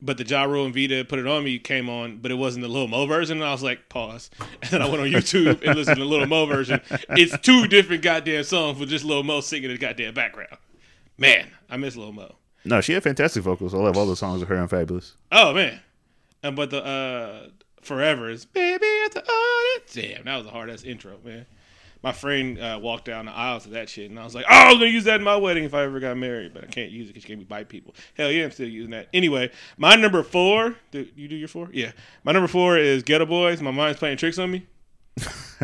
but 0.00 0.16
the 0.18 0.24
Ja 0.24 0.44
Rule 0.44 0.64
and 0.64 0.74
Vita 0.74 1.04
put 1.04 1.18
it 1.18 1.26
on 1.26 1.44
me 1.44 1.58
came 1.58 1.88
on, 1.88 2.18
but 2.18 2.30
it 2.30 2.34
wasn't 2.34 2.62
the 2.62 2.68
Lil 2.68 2.88
Mo 2.88 3.06
version. 3.06 3.38
And 3.38 3.46
I 3.46 3.52
was 3.52 3.62
like, 3.62 3.88
pause. 3.88 4.30
And 4.62 4.70
then 4.70 4.82
I 4.82 4.88
went 4.88 5.00
on 5.00 5.08
YouTube 5.08 5.62
and 5.66 5.76
listened 5.76 5.96
to 5.96 6.02
the 6.02 6.08
Lil 6.08 6.26
Mo 6.26 6.46
version. 6.46 6.80
It's 7.10 7.36
two 7.38 7.66
different 7.66 8.02
goddamn 8.02 8.44
songs 8.44 8.78
with 8.78 8.88
just 8.88 9.04
Lil 9.04 9.22
Mo 9.22 9.40
singing 9.40 9.70
in 9.70 9.76
the 9.76 9.78
goddamn 9.78 10.14
background. 10.14 10.56
Man, 11.16 11.48
I 11.68 11.76
miss 11.76 11.96
Lil 11.96 12.12
Mo. 12.12 12.36
No, 12.64 12.80
she 12.80 12.92
had 12.92 13.02
fantastic 13.02 13.42
vocals. 13.42 13.74
I 13.74 13.78
love 13.78 13.96
all 13.96 14.06
the 14.06 14.16
songs 14.16 14.42
of 14.42 14.48
her 14.48 14.56
and 14.56 14.68
Fabolous. 14.68 15.12
Oh 15.32 15.52
man, 15.54 15.80
and 16.42 16.54
but 16.54 16.70
the 16.70 16.84
uh 16.84 17.48
Forever 17.88 18.28
is 18.28 18.44
baby 18.44 18.86
at 19.06 19.12
the 19.12 19.22
audience. 19.22 19.94
Damn, 19.94 20.24
that 20.24 20.36
was 20.36 20.46
a 20.46 20.50
hard 20.50 20.68
ass 20.68 20.82
intro, 20.82 21.16
man. 21.24 21.46
My 22.02 22.12
friend 22.12 22.60
uh, 22.60 22.78
walked 22.80 23.06
down 23.06 23.26
the 23.26 23.32
aisle 23.32 23.58
to 23.60 23.70
that 23.70 23.88
shit, 23.88 24.08
and 24.10 24.18
I 24.20 24.24
was 24.24 24.34
like, 24.34 24.44
"Oh, 24.48 24.54
I 24.54 24.68
was 24.68 24.78
gonna 24.78 24.90
use 24.90 25.04
that 25.04 25.16
in 25.16 25.24
my 25.24 25.36
wedding 25.36 25.64
if 25.64 25.74
I 25.74 25.82
ever 25.82 25.98
got 25.98 26.16
married, 26.16 26.54
but 26.54 26.62
I 26.64 26.66
can't 26.68 26.90
use 26.92 27.06
it 27.08 27.14
because 27.14 27.24
you 27.24 27.28
can't 27.28 27.40
be 27.40 27.44
bite 27.44 27.68
people." 27.68 27.94
Hell 28.14 28.30
yeah, 28.30 28.44
I'm 28.44 28.50
still 28.52 28.68
using 28.68 28.92
that. 28.92 29.08
Anyway, 29.12 29.50
my 29.76 29.96
number 29.96 30.22
four. 30.22 30.76
Do 30.92 31.06
you 31.16 31.26
do 31.28 31.34
your 31.36 31.48
four? 31.48 31.68
Yeah, 31.72 31.90
my 32.24 32.32
number 32.32 32.46
four 32.48 32.78
is 32.78 33.02
Geto 33.02 33.26
Boys. 33.28 33.60
My 33.60 33.70
mind's 33.72 33.98
playing 33.98 34.16
tricks 34.18 34.38
on 34.38 34.50
me. 34.50 34.66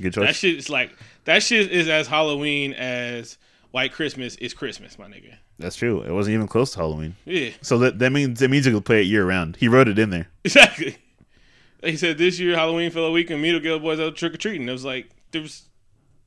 Good 0.00 0.14
choice. 0.14 0.26
That 0.26 0.34
shit 0.34 0.56
is 0.56 0.68
like 0.70 0.90
that 1.24 1.42
shit 1.42 1.70
is 1.70 1.88
as 1.88 2.06
Halloween 2.08 2.72
as 2.72 3.38
White 3.70 3.92
Christmas 3.92 4.34
is 4.36 4.54
Christmas, 4.54 4.98
my 4.98 5.06
nigga. 5.06 5.34
That's 5.58 5.76
true. 5.76 6.00
It 6.02 6.10
wasn't 6.10 6.34
even 6.34 6.48
close 6.48 6.72
to 6.72 6.78
Halloween. 6.78 7.16
Yeah, 7.24 7.50
So 7.62 7.78
that 7.78 7.98
that 7.98 8.10
means 8.10 8.40
that 8.40 8.48
means 8.50 8.66
you 8.66 8.72
could 8.72 8.84
play 8.84 9.02
it 9.02 9.06
year 9.06 9.24
round. 9.26 9.56
He 9.56 9.68
wrote 9.68 9.88
it 9.88 9.98
in 9.98 10.10
there. 10.10 10.28
exactly. 10.44 10.96
He 11.82 11.96
said 11.96 12.18
this 12.18 12.38
year 12.38 12.56
Halloween 12.56 12.90
fell 12.90 13.04
a 13.04 13.10
week 13.10 13.30
and 13.30 13.40
Middle 13.40 13.60
Geto 13.60 13.80
Boys 13.80 14.00
out 14.00 14.16
trick 14.16 14.34
or 14.34 14.36
treating. 14.36 14.68
It 14.68 14.72
was 14.72 14.84
like 14.84 15.10
there 15.30 15.42
was 15.42 15.68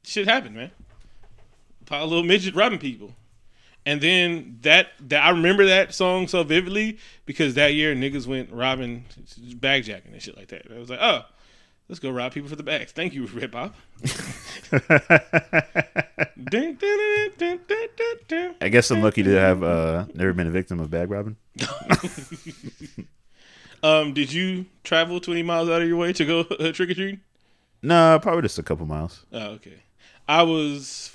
shit 0.04 0.28
happened, 0.28 0.56
man. 0.56 0.72
Pile 1.86 2.06
of 2.06 2.10
little 2.10 2.26
midget 2.26 2.56
robbing 2.56 2.80
people. 2.80 3.14
And 3.86 4.00
then 4.00 4.60
that, 4.62 4.90
that 5.10 5.24
I 5.24 5.30
remember 5.32 5.66
that 5.66 5.94
song 5.94 6.28
so 6.28 6.44
vividly 6.44 6.98
because 7.26 7.56
that 7.56 7.74
year 7.74 7.94
niggas 7.94 8.26
went 8.26 8.50
robbing, 8.52 9.06
bag 9.56 9.84
jacking 9.84 10.14
and 10.14 10.22
shit 10.22 10.38
like 10.38 10.48
that. 10.50 10.68
I 10.74 10.80
was 10.80 10.90
like, 10.90 11.00
oh, 11.02 11.26
let's 11.90 12.00
go 12.00 12.10
rob 12.10 12.32
people 12.32 12.50
for 12.50 12.56
the 12.56 12.64
bags. 12.64 12.94
Thank 12.94 13.14
you, 13.14 13.28
Hip 13.28 13.54
Hop. 13.54 13.76
I 18.62 18.70
guess 18.70 18.90
I'm 18.90 19.02
lucky 19.02 19.24
to 19.24 19.32
have 19.32 19.64
uh, 19.64 20.06
never 20.14 20.32
been 20.32 20.48
a 20.48 20.52
victim 20.52 20.80
of 20.80 20.90
bag 20.90 21.12
robbing. 21.12 21.36
Um, 23.84 24.14
did 24.14 24.32
you 24.32 24.66
travel 24.84 25.20
20 25.20 25.44
miles 25.44 25.70
out 25.70 25.82
of 25.82 25.88
your 25.88 25.98
way 25.98 26.14
to 26.14 26.26
go 26.26 26.40
uh, 26.60 26.72
trick 26.72 26.90
or 26.90 26.94
treating? 26.94 27.20
No, 27.82 28.18
probably 28.22 28.44
just 28.44 28.58
a 28.58 28.64
couple 28.64 28.86
miles. 28.86 29.26
Oh, 29.34 29.40
okay. 29.52 29.84
I 30.28 30.44
was, 30.44 31.14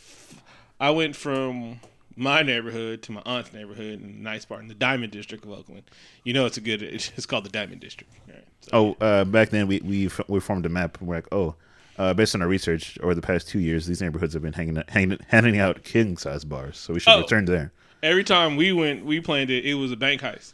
I 0.79 0.91
went 0.91 1.16
from 1.16 1.81
my 2.14 2.43
neighborhood 2.43 3.01
to 3.05 3.12
my 3.12 3.23
aunt's 3.25 3.53
neighborhood 3.55 4.01
in 4.03 4.05
a 4.05 4.23
nice 4.23 4.45
part 4.45 4.61
in 4.61 4.69
the 4.69 4.75
Diamond 4.75 5.12
District 5.12 5.43
of 5.45 5.51
Oakland. 5.51 5.85
You 6.25 6.35
know, 6.35 6.45
it's 6.45 6.59
a 6.59 6.61
good. 6.61 6.83
It's 6.83 7.25
called 7.27 7.45
the 7.45 7.51
Diamond 7.51 7.81
District. 7.81 8.12
Right. 8.29 8.45
So, 8.61 8.71
Oh, 8.73 8.97
uh, 9.05 9.25
back 9.25 9.49
then 9.49 9.66
we 9.66 9.81
we 9.83 10.11
we 10.29 10.41
formed 10.41 10.66
a 10.66 10.69
map. 10.69 10.99
And 10.99 11.09
we're 11.09 11.14
like, 11.16 11.29
oh, 11.33 11.55
uh, 11.97 12.12
based 12.12 12.35
on 12.35 12.43
our 12.43 12.49
research 12.49 12.99
over 13.03 13.14
the 13.14 13.23
past 13.23 13.49
two 13.49 13.61
years, 13.61 13.87
these 13.87 14.03
neighborhoods 14.03 14.35
have 14.35 14.43
been 14.43 14.53
hanging 14.53 14.83
hanging 14.89 15.19
handing 15.29 15.59
out 15.59 15.85
king 15.85 16.19
size 16.19 16.45
bars, 16.45 16.77
so 16.77 16.93
we 16.93 17.01
should 17.01 17.14
Oh. 17.14 17.21
return 17.23 17.47
there. 17.47 17.73
every 18.03 18.23
time 18.25 18.57
we 18.57 18.73
went, 18.73 19.05
we 19.07 19.21
planned 19.21 19.51
it. 19.51 19.64
It 19.64 19.75
was 19.75 19.91
a 19.91 19.97
bank 19.97 20.21
heist. 20.21 20.53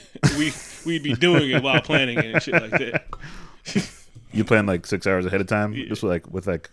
we 0.38 0.52
we'd 0.86 1.02
be 1.02 1.14
doing 1.14 1.50
it 1.50 1.62
while 1.62 1.80
planning 1.80 2.18
it 2.18 2.24
and 2.26 2.42
shit 2.42 2.54
like 2.54 2.70
that. 2.72 3.06
You 4.34 4.44
plan 4.44 4.64
like 4.64 4.86
six 4.86 5.06
hours 5.06 5.26
ahead 5.26 5.42
of 5.42 5.46
time, 5.46 5.74
just 5.74 6.02
like 6.02 6.26
with 6.32 6.46
like 6.46 6.70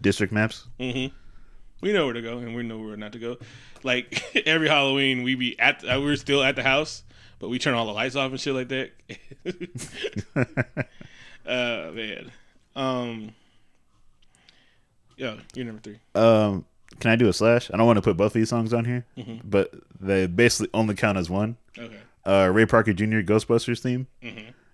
district 0.00 0.32
maps. 0.32 0.64
We 0.78 1.12
know 1.82 2.06
where 2.06 2.14
to 2.14 2.22
go, 2.22 2.38
and 2.38 2.56
we 2.56 2.62
know 2.62 2.78
where 2.78 2.96
not 2.96 3.12
to 3.12 3.18
go. 3.18 3.36
Like 3.82 4.24
every 4.46 4.68
Halloween, 4.68 5.22
we 5.22 5.34
be 5.34 5.58
at 5.60 5.84
uh, 5.84 6.00
we're 6.00 6.16
still 6.16 6.42
at 6.42 6.56
the 6.56 6.62
house, 6.62 7.02
but 7.40 7.50
we 7.50 7.58
turn 7.58 7.74
all 7.74 7.84
the 7.84 7.92
lights 7.92 8.16
off 8.16 8.30
and 8.30 8.40
shit 8.40 8.54
like 8.54 8.68
that. 8.68 8.92
uh 11.46 11.90
man, 11.92 12.32
um, 12.74 13.32
yo, 15.18 15.36
you're 15.54 15.66
number 15.66 15.82
three. 15.82 15.98
Um, 16.14 16.64
can 17.00 17.10
I 17.10 17.16
do 17.16 17.28
a 17.28 17.34
slash? 17.34 17.70
I 17.70 17.76
don't 17.76 17.86
want 17.86 17.98
to 17.98 18.02
put 18.02 18.16
both 18.16 18.28
of 18.28 18.32
these 18.32 18.48
songs 18.48 18.72
on 18.72 18.86
here, 18.86 19.04
but 19.44 19.74
they 20.00 20.26
basically 20.26 20.70
only 20.72 20.94
count 20.94 21.18
as 21.18 21.28
one. 21.28 21.58
Okay, 21.78 21.98
Uh, 22.26 22.50
Ray 22.52 22.66
Parker 22.66 22.92
Jr. 22.92 23.20
Ghostbusters 23.20 23.80
theme 23.80 24.06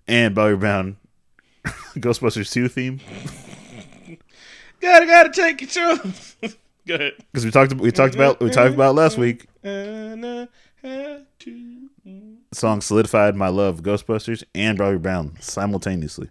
and 0.07 0.33
Bobby 0.33 0.55
Brown 0.55 0.97
Ghostbusters 1.95 2.51
two 2.51 2.67
theme 2.67 2.99
gotta 4.81 5.05
gotta 5.05 5.29
take 5.31 5.57
control. 5.57 5.97
go 6.87 6.95
ahead. 6.95 7.13
because 7.31 7.45
we 7.45 7.51
talked 7.51 7.73
we 7.75 7.91
talked 7.91 8.15
about 8.15 8.39
we 8.39 8.49
talked 8.49 8.73
about 8.73 8.95
last 8.95 9.17
week. 9.17 9.47
And 9.63 10.25
I 10.25 10.47
had 10.81 11.25
to. 11.39 11.77
The 12.03 12.55
song 12.57 12.81
solidified 12.81 13.35
my 13.35 13.47
love 13.49 13.81
Ghostbusters 13.83 14.43
and 14.55 14.77
Bobby 14.77 14.97
Brown 14.97 15.37
simultaneously. 15.39 16.29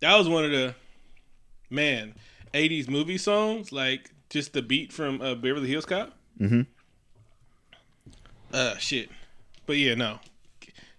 That 0.00 0.16
was 0.16 0.28
one 0.28 0.44
of 0.44 0.50
the 0.52 0.74
man 1.70 2.14
'80s 2.54 2.88
movie 2.88 3.18
songs, 3.18 3.72
like 3.72 4.10
just 4.30 4.52
the 4.52 4.62
beat 4.62 4.92
from 4.92 5.20
uh, 5.20 5.34
Beverly 5.34 5.68
Hills 5.68 5.84
Cop. 5.86 6.12
Mhm. 6.40 6.66
Uh, 8.52 8.76
shit. 8.76 9.10
But 9.66 9.76
yeah, 9.76 9.94
no. 9.94 10.18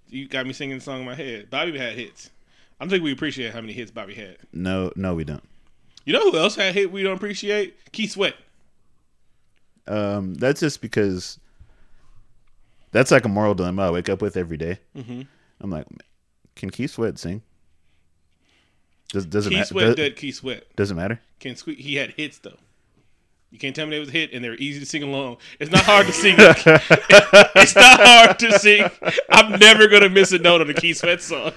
You 0.09 0.27
got 0.27 0.45
me 0.45 0.53
singing 0.53 0.77
the 0.77 0.83
song 0.83 0.99
in 1.01 1.05
my 1.05 1.15
head. 1.15 1.49
Bobby 1.49 1.77
had 1.77 1.93
hits. 1.95 2.29
I 2.79 2.83
don't 2.83 2.89
think 2.89 3.03
we 3.03 3.11
appreciate 3.11 3.53
how 3.53 3.61
many 3.61 3.73
hits 3.73 3.91
Bobby 3.91 4.13
had. 4.13 4.37
No, 4.53 4.91
no, 4.95 5.15
we 5.15 5.23
don't. 5.23 5.43
You 6.05 6.13
know 6.13 6.31
who 6.31 6.37
else 6.37 6.55
had 6.55 6.73
hit 6.73 6.91
we 6.91 7.03
don't 7.03 7.17
appreciate? 7.17 7.75
Keith 7.91 8.11
Sweat. 8.11 8.35
Um, 9.87 10.35
that's 10.35 10.59
just 10.59 10.81
because 10.81 11.39
that's 12.91 13.11
like 13.11 13.25
a 13.25 13.29
moral 13.29 13.55
dilemma 13.55 13.87
I 13.87 13.91
wake 13.91 14.09
up 14.09 14.21
with 14.21 14.37
every 14.37 14.57
day. 14.57 14.79
Mm-hmm. 14.95 15.21
I'm 15.61 15.69
like, 15.69 15.87
can 16.55 16.69
Keith 16.69 16.91
Sweat 16.91 17.17
sing? 17.19 17.41
Does 19.11 19.25
doesn't 19.25 19.49
Keith 19.51 19.59
matter? 19.59 19.67
Sweat 19.67 19.85
Does, 19.87 19.95
did 19.95 20.15
Keith 20.15 20.35
Sweat. 20.35 20.75
doesn't 20.75 20.97
matter. 20.97 21.19
Can 21.39 21.53
sque- 21.55 21.77
he 21.77 21.95
had 21.95 22.11
hits 22.11 22.37
though. 22.39 22.57
You 23.49 23.59
can't 23.59 23.73
tell 23.75 23.85
me 23.85 23.91
they 23.91 23.99
was 23.99 24.09
a 24.09 24.11
hit 24.11 24.33
and 24.33 24.43
they're 24.43 24.55
easy 24.55 24.79
to 24.81 24.85
sing 24.85 25.03
along. 25.03 25.37
It's 25.59 25.71
not 25.71 25.83
hard 25.85 26.05
to 26.07 26.11
sing. 26.13 26.35
it's 26.37 27.75
not 27.75 27.99
hard 28.01 28.39
to 28.39 28.59
sing. 28.59 28.85
I'm 29.29 29.57
never 29.59 29.87
gonna 29.87 30.09
miss 30.09 30.31
a 30.31 30.37
note 30.37 30.61
on 30.61 30.69
a 30.69 30.73
Keith 30.73 30.97
Sweat 30.97 31.21
song. 31.21 31.53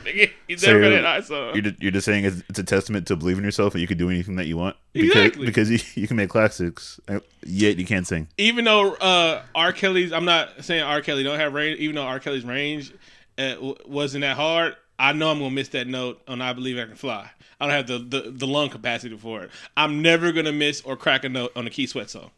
He's 0.46 0.60
So 0.60 0.68
never 0.68 0.78
you're- 0.78 0.82
gonna 0.82 0.96
hit 0.96 1.04
high 1.04 1.20
song. 1.20 1.54
You're, 1.56 1.72
you're 1.80 1.90
just 1.92 2.04
saying 2.04 2.24
it's, 2.24 2.42
it's 2.48 2.58
a 2.58 2.64
testament 2.64 3.06
to 3.08 3.16
believe 3.16 3.38
in 3.38 3.44
yourself 3.44 3.74
and 3.74 3.80
you 3.80 3.88
can 3.88 3.98
do 3.98 4.08
anything 4.08 4.36
that 4.36 4.46
you 4.46 4.56
want. 4.56 4.76
Because, 4.92 5.10
Exactly. 5.10 5.46
Because 5.46 5.70
you, 5.70 5.78
you 6.02 6.06
can 6.08 6.16
make 6.16 6.30
classics, 6.30 7.00
uh, 7.08 7.20
yet 7.44 7.76
you 7.76 7.84
can't 7.86 8.06
sing. 8.06 8.28
even 8.38 8.64
though 8.64 8.94
uh, 8.94 9.42
R. 9.54 9.72
Kelly's, 9.72 10.12
I'm 10.12 10.24
not 10.24 10.64
saying 10.64 10.82
R. 10.82 11.00
Kelly 11.00 11.22
don't 11.24 11.38
have 11.40 11.52
range. 11.54 11.78
Even 11.80 11.96
though 11.96 12.02
R. 12.04 12.20
Kelly's 12.20 12.44
range 12.44 12.92
uh, 13.38 13.54
wasn't 13.86 14.22
that 14.22 14.36
hard, 14.36 14.76
I 15.00 15.12
know 15.12 15.30
I'm 15.30 15.38
gonna 15.38 15.50
miss 15.50 15.68
that 15.68 15.86
note 15.86 16.20
on 16.28 16.40
"I 16.42 16.52
Believe 16.52 16.78
I 16.78 16.84
Can 16.84 16.94
Fly." 16.94 17.30
I 17.60 17.66
don't 17.66 17.74
have 17.74 17.86
the, 17.86 17.98
the, 17.98 18.30
the 18.30 18.46
lung 18.46 18.68
capacity 18.70 19.16
for 19.16 19.42
it. 19.42 19.50
I'm 19.76 20.02
never 20.02 20.30
gonna 20.32 20.52
miss 20.52 20.80
or 20.82 20.96
crack 20.96 21.24
a 21.24 21.28
note 21.28 21.52
on 21.56 21.66
a 21.66 21.70
Keith 21.70 21.90
Sweat 21.90 22.10
song. 22.10 22.30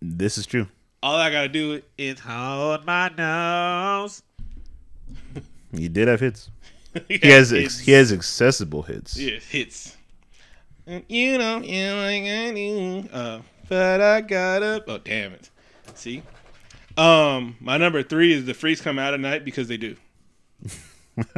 This 0.00 0.36
is 0.38 0.46
true. 0.46 0.68
All 1.02 1.16
I 1.16 1.30
gotta 1.30 1.48
do 1.48 1.80
is 1.98 2.20
hold 2.20 2.84
my 2.84 3.08
nose. 3.16 4.22
He 5.76 5.88
did 5.88 6.08
have 6.08 6.20
hits. 6.20 6.50
he 7.08 7.16
He 7.22 7.28
has 7.28 7.50
hits. 7.50 7.64
ex- 7.64 7.78
he 7.80 7.92
has 7.92 8.12
accessible 8.12 8.82
hits. 8.82 9.18
yeah, 9.18 9.38
hits. 9.38 9.96
And 10.86 11.04
you 11.08 11.38
know, 11.38 11.58
you 11.58 11.92
like 11.92 12.22
I 12.24 12.52
do. 12.54 13.08
Uh, 13.12 13.40
but 13.68 14.00
I 14.00 14.20
gotta. 14.20 14.84
Oh 14.86 14.98
damn 14.98 15.32
it! 15.32 15.48
See, 15.94 16.22
um, 16.96 17.56
my 17.60 17.76
number 17.78 18.02
three 18.02 18.32
is 18.32 18.44
the 18.44 18.54
freaks 18.54 18.80
come 18.80 18.98
out 18.98 19.14
at 19.14 19.20
night 19.20 19.44
because 19.44 19.68
they 19.68 19.76
do. 19.76 19.96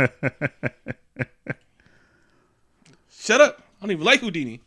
Shut 3.10 3.40
up! 3.40 3.62
I 3.78 3.86
don't 3.86 3.92
even 3.92 4.04
like 4.04 4.20
Whodini. 4.20 4.60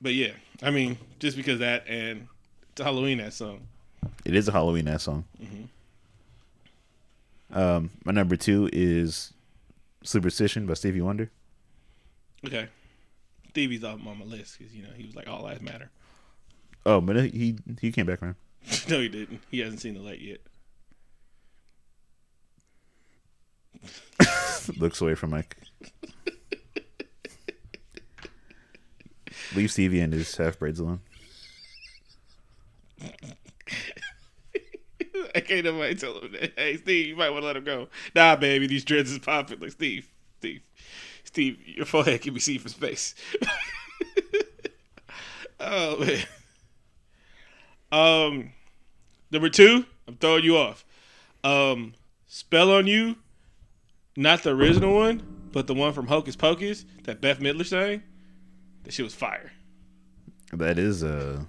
But 0.00 0.14
yeah, 0.14 0.32
I 0.62 0.70
mean, 0.70 0.98
just 1.18 1.36
because 1.36 1.58
that 1.58 1.86
and 1.88 2.28
it's 2.70 2.80
a 2.80 2.84
Halloween 2.84 3.18
that 3.18 3.32
song. 3.32 3.66
It 4.24 4.34
is 4.34 4.48
a 4.48 4.52
Halloween 4.52 4.88
ass 4.88 5.04
song. 5.04 5.24
Mm-hmm. 5.42 7.58
Um, 7.58 7.90
my 8.04 8.12
number 8.12 8.36
two 8.36 8.68
is 8.72 9.32
"Superstition" 10.04 10.66
by 10.66 10.74
Stevie 10.74 11.00
Wonder. 11.00 11.30
Okay, 12.46 12.68
Stevie's 13.50 13.82
off 13.82 14.06
on 14.06 14.18
my 14.18 14.24
list 14.24 14.58
because 14.58 14.74
you 14.74 14.82
know 14.82 14.90
he 14.96 15.06
was 15.06 15.16
like 15.16 15.28
all 15.28 15.42
lives 15.42 15.62
matter. 15.62 15.90
Oh, 16.86 17.00
but 17.00 17.16
he 17.16 17.56
he 17.80 17.90
came 17.90 18.06
back 18.06 18.22
around. 18.22 18.36
no, 18.88 19.00
he 19.00 19.08
didn't. 19.08 19.40
He 19.50 19.60
hasn't 19.60 19.80
seen 19.80 19.94
the 19.94 20.00
light 20.00 20.20
yet. 20.20 20.38
Looks 24.76 25.00
away 25.00 25.14
from 25.14 25.30
Mike. 25.30 25.56
Leave 29.54 29.70
Stevie 29.70 30.00
and 30.00 30.12
his 30.12 30.36
half 30.36 30.58
braids 30.58 30.80
alone. 30.80 31.00
I 35.34 35.40
can't 35.40 35.64
nobody 35.64 35.94
tell 35.94 36.20
him 36.20 36.32
that. 36.32 36.52
Hey, 36.56 36.76
Steve, 36.76 37.08
you 37.08 37.16
might 37.16 37.30
want 37.30 37.42
to 37.42 37.46
let 37.46 37.56
him 37.56 37.64
go. 37.64 37.88
Nah, 38.14 38.36
baby, 38.36 38.66
these 38.66 38.84
dreads 38.84 39.10
is 39.10 39.18
popping. 39.18 39.60
Like 39.60 39.72
Steve, 39.72 40.08
Steve, 40.38 40.62
Steve, 41.24 41.58
your 41.66 41.86
forehead 41.86 42.22
can 42.22 42.34
be 42.34 42.40
seen 42.40 42.58
from 42.58 42.70
space. 42.70 43.14
oh 45.60 45.98
man. 45.98 46.24
Um, 47.90 48.52
number 49.30 49.48
two, 49.48 49.84
I'm 50.06 50.16
throwing 50.16 50.44
you 50.44 50.56
off. 50.56 50.84
Um, 51.44 51.94
spell 52.26 52.72
on 52.72 52.86
you, 52.86 53.16
not 54.18 54.42
the 54.42 54.50
original 54.50 54.94
one, 54.94 55.22
but 55.52 55.66
the 55.68 55.74
one 55.74 55.92
from 55.92 56.08
Hocus 56.08 56.34
Pocus 56.36 56.84
that 57.04 57.20
Bette 57.20 57.40
Midler 57.42 57.64
sang. 57.64 58.02
That 58.82 58.92
shit 58.92 59.04
was 59.04 59.14
fire. 59.14 59.52
That 60.52 60.78
is 60.78 61.04
uh, 61.04 61.44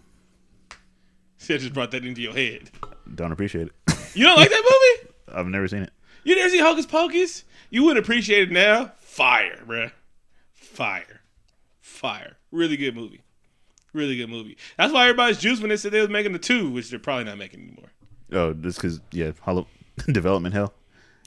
See, 1.37 1.53
I 1.55 1.57
just 1.57 1.73
brought 1.73 1.91
that 1.91 2.05
into 2.05 2.21
your 2.21 2.33
head. 2.33 2.69
don't 3.15 3.31
appreciate 3.31 3.67
it. 3.67 3.95
You 4.13 4.25
don't 4.25 4.37
like 4.37 4.49
that 4.49 4.63
movie? 5.01 5.13
I've 5.33 5.47
never 5.47 5.67
seen 5.67 5.83
it. 5.83 5.91
You 6.23 6.35
never 6.35 6.49
see 6.49 6.59
Hocus 6.59 6.85
Pocus? 6.85 7.43
You 7.69 7.85
would 7.85 7.97
appreciate 7.97 8.49
it 8.49 8.51
now. 8.51 8.91
Fire, 8.99 9.63
bruh. 9.65 9.91
Fire. 10.53 11.21
Fire. 11.81 12.37
Really 12.51 12.77
good 12.77 12.95
movie. 12.95 13.23
Really 13.93 14.17
good 14.17 14.29
movie. 14.29 14.57
That's 14.77 14.93
why 14.93 15.03
everybody's 15.03 15.39
juiced 15.39 15.61
when 15.61 15.69
they 15.69 15.77
said 15.77 15.91
they 15.91 16.01
was 16.01 16.09
making 16.09 16.33
the 16.33 16.39
two, 16.39 16.69
which 16.69 16.89
they're 16.89 16.99
probably 16.99 17.23
not 17.23 17.37
making 17.37 17.61
anymore. 17.61 17.91
Oh, 18.31 18.53
just 18.53 18.77
because 18.77 18.99
yeah, 19.11 19.31
Hollow 19.41 19.65
development 20.11 20.53
hell. 20.53 20.73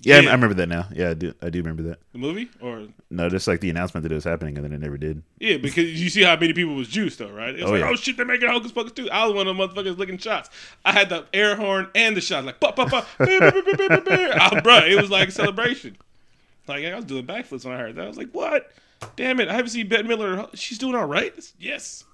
Yeah, 0.05 0.17
I- 0.17 0.21
Yeah. 0.21 0.29
I 0.31 0.33
remember 0.33 0.55
that 0.55 0.69
now. 0.69 0.89
Yeah, 0.93 1.11
I 1.11 1.15
do. 1.15 1.33
I 1.41 1.49
do 1.51 1.59
remember 1.61 1.83
that. 1.85 1.99
The 2.13 2.19
movie? 2.19 2.51
Or 2.61 2.89
No, 3.11 3.29
just 3.29 3.47
like 3.47 3.61
the 3.61 3.71
announcement 3.71 4.03
that 4.03 4.11
it 4.13 4.15
was 4.17 4.25
happening, 4.25 4.57
and 4.57 4.65
then 4.65 4.73
it 4.73 4.81
never 4.81 4.99
did. 4.99 5.23
yeah, 5.39 5.59
because 5.59 6.01
you 6.01 6.11
see 6.11 6.23
how 6.23 6.35
many 6.37 6.53
people 6.53 6.75
was 6.75 6.89
juiced 6.89 7.19
though, 7.21 7.31
right? 7.31 7.55
It's 7.55 7.63
Oh, 7.65 7.71
like, 7.71 7.81
yeah. 7.83 7.89
oh 7.91 7.95
shit, 7.97 8.17
they're 8.17 8.27
making 8.27 8.49
Hocus 8.49 8.73
Pocus 8.73 8.93
2. 8.93 9.11
I 9.11 9.25
was 9.27 9.35
one 9.35 9.47
of 9.47 9.57
the 9.57 9.69
motherfuckers 9.69 9.97
licking 9.99 10.19
shots. 10.19 10.51
I 10.85 10.93
had 10.93 11.09
the 11.09 11.27
air 11.33 11.55
horn 11.57 11.89
and 11.95 12.17
the 12.17 12.21
shot, 12.21 12.45
like 12.45 12.59
pop, 12.61 12.75
pop, 12.77 12.91
pop, 12.91 13.07
oh, 13.21 14.61
bro, 14.63 14.79
it 14.79 15.01
was 15.01 15.11
like 15.11 15.29
a 15.29 15.33
celebration. 15.33 15.97
Like 16.67 16.85
I 16.85 16.95
was 16.97 17.05
doing 17.05 17.27
backflips 17.27 17.65
when 17.65 17.75
I 17.75 17.79
heard 17.79 17.95
that. 17.97 18.05
I 18.05 18.09
was 18.09 18.17
like, 18.17 18.31
what? 18.33 18.71
Damn 19.17 19.41
it, 19.41 19.49
I 19.49 19.53
haven't 19.55 19.71
seen 19.71 19.89
Bette 19.89 20.05
Midler. 20.09 20.49
She's 20.55 20.79
doing 20.79 20.95
all 20.95 21.07
right. 21.07 21.33
Yes. 21.59 22.05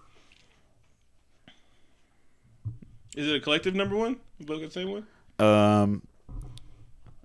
Is 3.16 3.26
it 3.28 3.34
a 3.36 3.40
collective 3.40 3.74
number 3.74 3.96
one? 3.96 4.16
Both 4.40 4.60
the 4.62 4.70
same 4.70 4.90
one. 4.92 5.06
Um, 5.38 6.02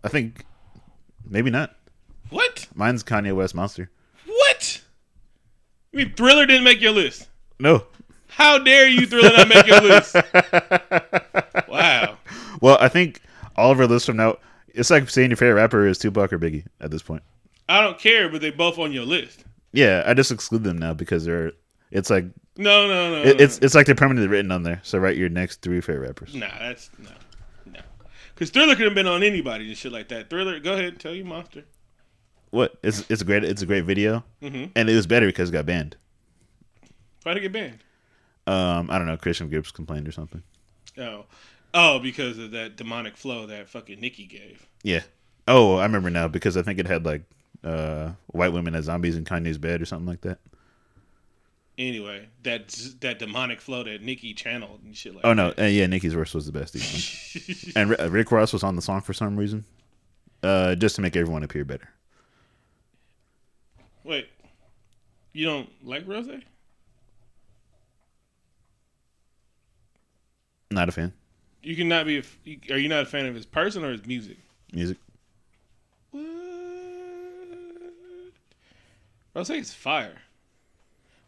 I 0.04 0.08
think 0.10 0.46
maybe 1.28 1.50
not. 1.50 1.76
What? 2.30 2.68
Mine's 2.74 3.04
Kanye 3.04 3.36
West 3.36 3.54
Monster. 3.56 3.90
What? 4.26 4.82
You 5.92 6.00
mean 6.00 6.14
Thriller 6.16 6.46
didn't 6.46 6.64
make 6.64 6.82
your 6.82 6.92
list? 6.92 7.28
No. 7.60 7.86
How 8.28 8.58
dare 8.58 8.88
you, 8.88 9.06
Thriller, 9.06 9.30
not 9.38 9.48
make 9.50 9.68
your 9.68 9.82
list? 9.82 10.16
Wow. 11.68 12.18
Well, 12.62 12.78
I 12.80 12.88
think 12.88 13.22
all 13.56 13.72
of 13.72 13.80
our 13.80 13.88
lists 13.88 14.06
from 14.06 14.18
now, 14.18 14.38
it's 14.70 14.90
like 14.92 15.10
saying 15.10 15.30
your 15.32 15.38
favorite 15.38 15.56
rapper 15.56 15.88
is 15.88 15.98
Tupac 15.98 16.32
or 16.32 16.38
Biggie 16.40 16.66
at 16.80 16.92
this 16.92 17.02
point. 17.02 17.24
I 17.68 17.82
don't 17.82 17.98
care, 17.98 18.30
but 18.30 18.42
they 18.42 18.52
both 18.52 18.78
on 18.78 18.92
your 18.92 19.06
list. 19.06 19.44
Yeah, 19.72 20.04
I 20.06 20.14
just 20.14 20.32
exclude 20.32 20.64
them 20.64 20.78
now 20.78 20.94
because 20.94 21.26
they're. 21.26 21.54
It's 21.90 22.10
like 22.12 22.26
No, 22.58 22.88
no, 22.88 23.12
no. 23.12 23.22
it, 23.22 23.38
no. 23.38 23.44
it's 23.44 23.58
it's 23.60 23.74
like 23.76 23.86
they're 23.88 23.96
permanently 23.96 24.28
written 24.28 24.52
on 24.52 24.62
there. 24.64 24.80
So 24.84 25.00
write 25.00 25.18
your 25.18 25.30
next 25.30 25.62
three 25.62 25.82
favorite 25.82 26.08
rappers. 26.08 26.36
Nah, 26.36 26.48
that's 26.60 26.90
no, 27.00 27.10
no. 27.10 27.16
Because 28.34 28.50
Thriller 28.50 28.76
could 28.76 28.86
have 28.86 28.96
been 28.96 29.08
on 29.08 29.24
anybody 29.24 29.68
and 29.68 29.78
shit 29.78 29.92
like 29.92 30.08
that. 30.10 30.30
Thriller, 30.30 30.60
go 30.60 30.74
ahead, 30.74 31.00
tell 31.00 31.14
your 31.14 31.26
monster. 31.26 31.64
What? 32.50 32.78
It's 32.84 33.04
it's 33.10 33.22
a 33.22 33.26
great 33.26 33.44
it's 33.44 33.62
a 33.62 33.66
great 33.66 33.84
video, 33.86 34.24
Mhm. 34.42 34.72
and 34.76 34.90
it 34.90 34.96
was 34.96 35.08
better 35.08 35.26
because 35.26 35.50
it 35.50 35.54
got 35.54 35.66
banned. 35.66 35.96
Why 37.24 37.34
did 37.34 37.40
it 37.44 37.52
get 37.52 37.54
banned? 37.54 37.80
Um, 38.46 38.92
I 38.92 38.98
don't 38.98 39.08
know. 39.08 39.18
Christian 39.18 39.50
groups 39.50 39.72
complained 39.72 40.08
or 40.08 40.12
something. 40.12 40.44
Oh, 40.98 41.26
oh, 41.74 42.00
because 42.00 42.38
of 42.38 42.52
that 42.52 42.76
demonic 42.76 43.18
flow 43.18 43.48
that 43.48 43.70
fucking 43.70 44.00
Nikki 44.00 44.26
gave. 44.26 44.68
Yeah. 44.84 45.02
Oh, 45.48 45.78
I 45.78 45.84
remember 45.84 46.10
now 46.10 46.28
because 46.28 46.56
I 46.58 46.62
think 46.62 46.80
it 46.80 46.88
had 46.88 47.06
like 47.06 47.24
uh 47.64 48.12
white 48.28 48.52
women 48.54 48.76
as 48.76 48.86
zombies 48.86 49.16
in 49.16 49.24
Kanye's 49.26 49.58
bed 49.58 49.82
or 49.82 49.86
something 49.86 50.08
like 50.08 50.22
that. 50.22 50.40
Anyway, 51.78 52.28
that 52.44 52.70
that 53.02 53.18
demonic 53.18 53.60
flow 53.60 53.84
that 53.84 54.02
Nikki 54.04 54.34
channeled 54.36 54.82
and 54.84 54.96
shit 54.96 55.16
like. 55.16 55.26
Oh 55.26 55.34
no, 55.34 55.54
uh, 55.58 55.64
yeah, 55.64 55.88
Nikki's 55.88 56.14
verse 56.14 56.34
was 56.34 56.46
the 56.46 56.52
best. 56.52 56.76
And 57.76 57.90
Ri- 57.90 58.10
Rick 58.10 58.32
Ross 58.32 58.54
was 58.54 58.64
on 58.64 58.76
the 58.76 58.82
song 58.82 59.02
for 59.02 59.14
some 59.14 59.36
reason, 59.36 59.66
uh, 60.44 60.76
just 60.76 60.96
to 60.98 61.02
make 61.02 61.16
everyone 61.16 61.42
appear 61.44 61.66
better. 61.66 61.90
Wait, 64.04 64.28
you 65.32 65.46
don't 65.48 65.70
like 65.84 66.08
Rose? 66.08 66.30
Not 70.70 70.90
a 70.90 70.92
fan. 70.92 71.12
You 71.64 71.76
cannot 71.76 72.06
be. 72.06 72.18
A, 72.18 72.20
f- 72.20 72.38
are 72.70 72.78
you 72.78 72.90
not 72.90 73.02
a 73.04 73.06
fan 73.08 73.26
of 73.26 73.34
his 73.34 73.48
person 73.48 73.84
or 73.84 73.92
his 73.94 74.06
music? 74.06 74.38
Music. 74.72 74.98
What? 76.12 76.24
Rose 79.34 79.50
is 79.50 79.74
fire. 79.74 80.22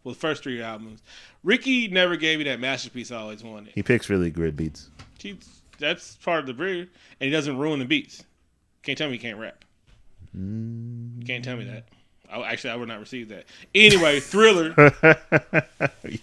Well, 0.06 0.14
the 0.14 0.20
first 0.20 0.44
three 0.44 0.62
albums, 0.62 1.02
Ricky 1.44 1.88
never 1.88 2.16
gave 2.16 2.38
me 2.38 2.44
that 2.46 2.60
masterpiece 2.60 3.12
I 3.12 3.18
always 3.18 3.44
wanted. 3.44 3.74
He 3.74 3.82
picks 3.82 4.08
really 4.08 4.30
great 4.30 4.56
beats. 4.56 4.92
He, 5.18 5.40
that's 5.80 6.16
part 6.18 6.42
of 6.42 6.46
the 6.46 6.54
breed, 6.54 6.88
and 7.20 7.26
he 7.26 7.32
doesn't 7.32 7.58
ruin 7.58 7.80
the 7.80 7.86
beats. 7.86 8.24
Can't 8.84 8.96
tell 8.96 9.08
me 9.08 9.14
he 9.14 9.20
can't 9.20 9.40
rap. 9.40 9.66
You 10.32 11.26
can't 11.26 11.44
tell 11.44 11.58
me 11.58 11.64
that. 11.66 11.86
I, 12.42 12.52
actually, 12.52 12.72
I 12.72 12.76
would 12.76 12.88
not 12.88 13.00
receive 13.00 13.30
that. 13.30 13.46
Anyway, 13.74 14.20
Thriller. 14.22 14.74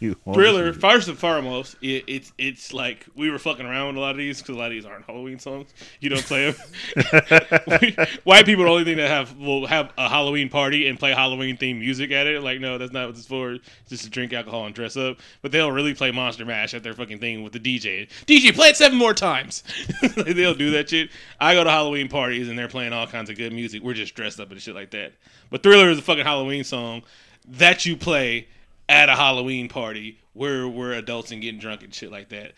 you 0.01 0.17
Thriller, 0.33 0.73
first 0.73 1.09
and 1.09 1.19
foremost, 1.19 1.77
it, 1.81 2.05
it's 2.07 2.33
it's 2.39 2.73
like 2.73 3.07
we 3.15 3.31
were 3.31 3.39
fucking 3.39 3.65
around 3.67 3.89
with 3.89 3.97
a 3.97 4.01
lot 4.01 4.11
of 4.11 4.17
these 4.19 4.41
because 4.41 4.57
a 4.57 4.59
lot 4.59 4.67
of 4.67 4.73
these 4.73 4.85
aren't 4.85 5.05
Halloween 5.07 5.39
songs. 5.39 5.73
You 6.01 6.11
don't 6.11 6.25
play 6.25 6.51
them. 6.51 8.07
White 8.25 8.47
people, 8.47 8.65
the 8.65 8.71
only 8.71 8.85
thing 8.85 8.97
that 8.99 9.09
have 9.09 9.37
will 9.39 9.67
have 9.67 9.93
a 9.97 10.09
Halloween 10.09 10.49
party 10.49 10.89
and 10.89 10.99
play 10.99 11.13
Halloween 11.13 11.57
themed 11.57 11.79
music 11.81 12.11
at 12.11 12.27
it. 12.27 12.43
Like, 12.43 12.61
no, 12.61 12.79
that's 12.79 12.93
not 12.93 13.09
what 13.09 13.17
it's 13.17 13.27
for. 13.27 13.53
It's 13.53 13.63
just 13.89 14.05
to 14.05 14.11
drink 14.11 14.33
alcohol 14.33 14.67
and 14.67 14.75
dress 14.75 14.97
up. 14.97 15.19
But 15.41 15.53
they'll 15.53 15.73
really 15.73 15.95
play 15.95 16.11
Monster 16.11 16.45
Mash 16.45 16.75
at 16.75 16.83
their 16.83 16.95
fucking 16.95 17.19
thing 17.19 17.43
with 17.43 17.53
the 17.53 17.61
DJ. 17.61 18.09
DJ, 18.27 18.55
play 18.55 18.69
it 18.69 18.77
seven 18.77 18.99
more 18.99 19.15
times. 19.15 19.65
they'll 20.17 20.55
do 20.55 20.71
that 20.73 20.91
shit. 20.91 21.11
I 21.41 21.55
go 21.55 21.65
to 21.65 21.71
Halloween 21.71 22.09
parties 22.09 22.49
and 22.49 22.59
they're 22.59 22.69
playing 22.69 22.93
all 22.93 23.07
kinds 23.07 23.31
of 23.31 23.37
good 23.37 23.53
music. 23.53 23.83
We're 23.83 23.95
just 23.95 24.15
dressed 24.15 24.41
up 24.41 24.51
and 24.51 24.61
shit 24.61 24.75
like 24.75 24.91
that. 24.91 25.13
But 25.51 25.63
Thriller 25.63 25.91
is 25.91 25.99
a 26.03 26.05
fucking 26.05 26.25
Halloween 26.25 26.65
song 26.65 27.03
that 27.49 27.87
you 27.87 27.97
play 27.97 28.49
at 28.89 29.09
a 29.09 29.15
Halloween 29.15 29.69
party 29.69 30.19
where 30.35 30.69
we're 30.69 30.93
adults 30.93 31.31
and 31.31 31.41
getting 31.41 31.61
drunk 31.61 31.83
and 31.83 31.95
shit 31.95 32.11
like 32.11 32.29
that. 32.31 32.53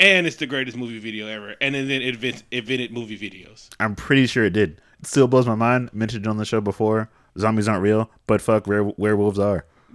And 0.00 0.26
it's 0.26 0.36
the 0.36 0.46
greatest 0.46 0.76
movie 0.76 0.98
video 0.98 1.26
ever. 1.26 1.56
And 1.60 1.74
then 1.74 1.90
it 1.90 2.02
invent, 2.02 2.44
invented 2.50 2.92
movie 2.92 3.18
videos. 3.18 3.68
I'm 3.80 3.96
pretty 3.96 4.26
sure 4.26 4.44
it 4.44 4.52
did. 4.52 4.80
It 5.00 5.06
still 5.06 5.26
blows 5.26 5.46
my 5.46 5.54
mind. 5.54 5.90
Mentioned 5.92 6.26
it 6.26 6.28
on 6.28 6.36
the 6.36 6.44
show 6.44 6.60
before. 6.60 7.08
Zombies 7.38 7.68
aren't 7.68 7.82
real, 7.82 8.10
but 8.26 8.40
fuck, 8.40 8.66
were- 8.66 8.92
werewolves 8.96 9.38
are. 9.38 9.64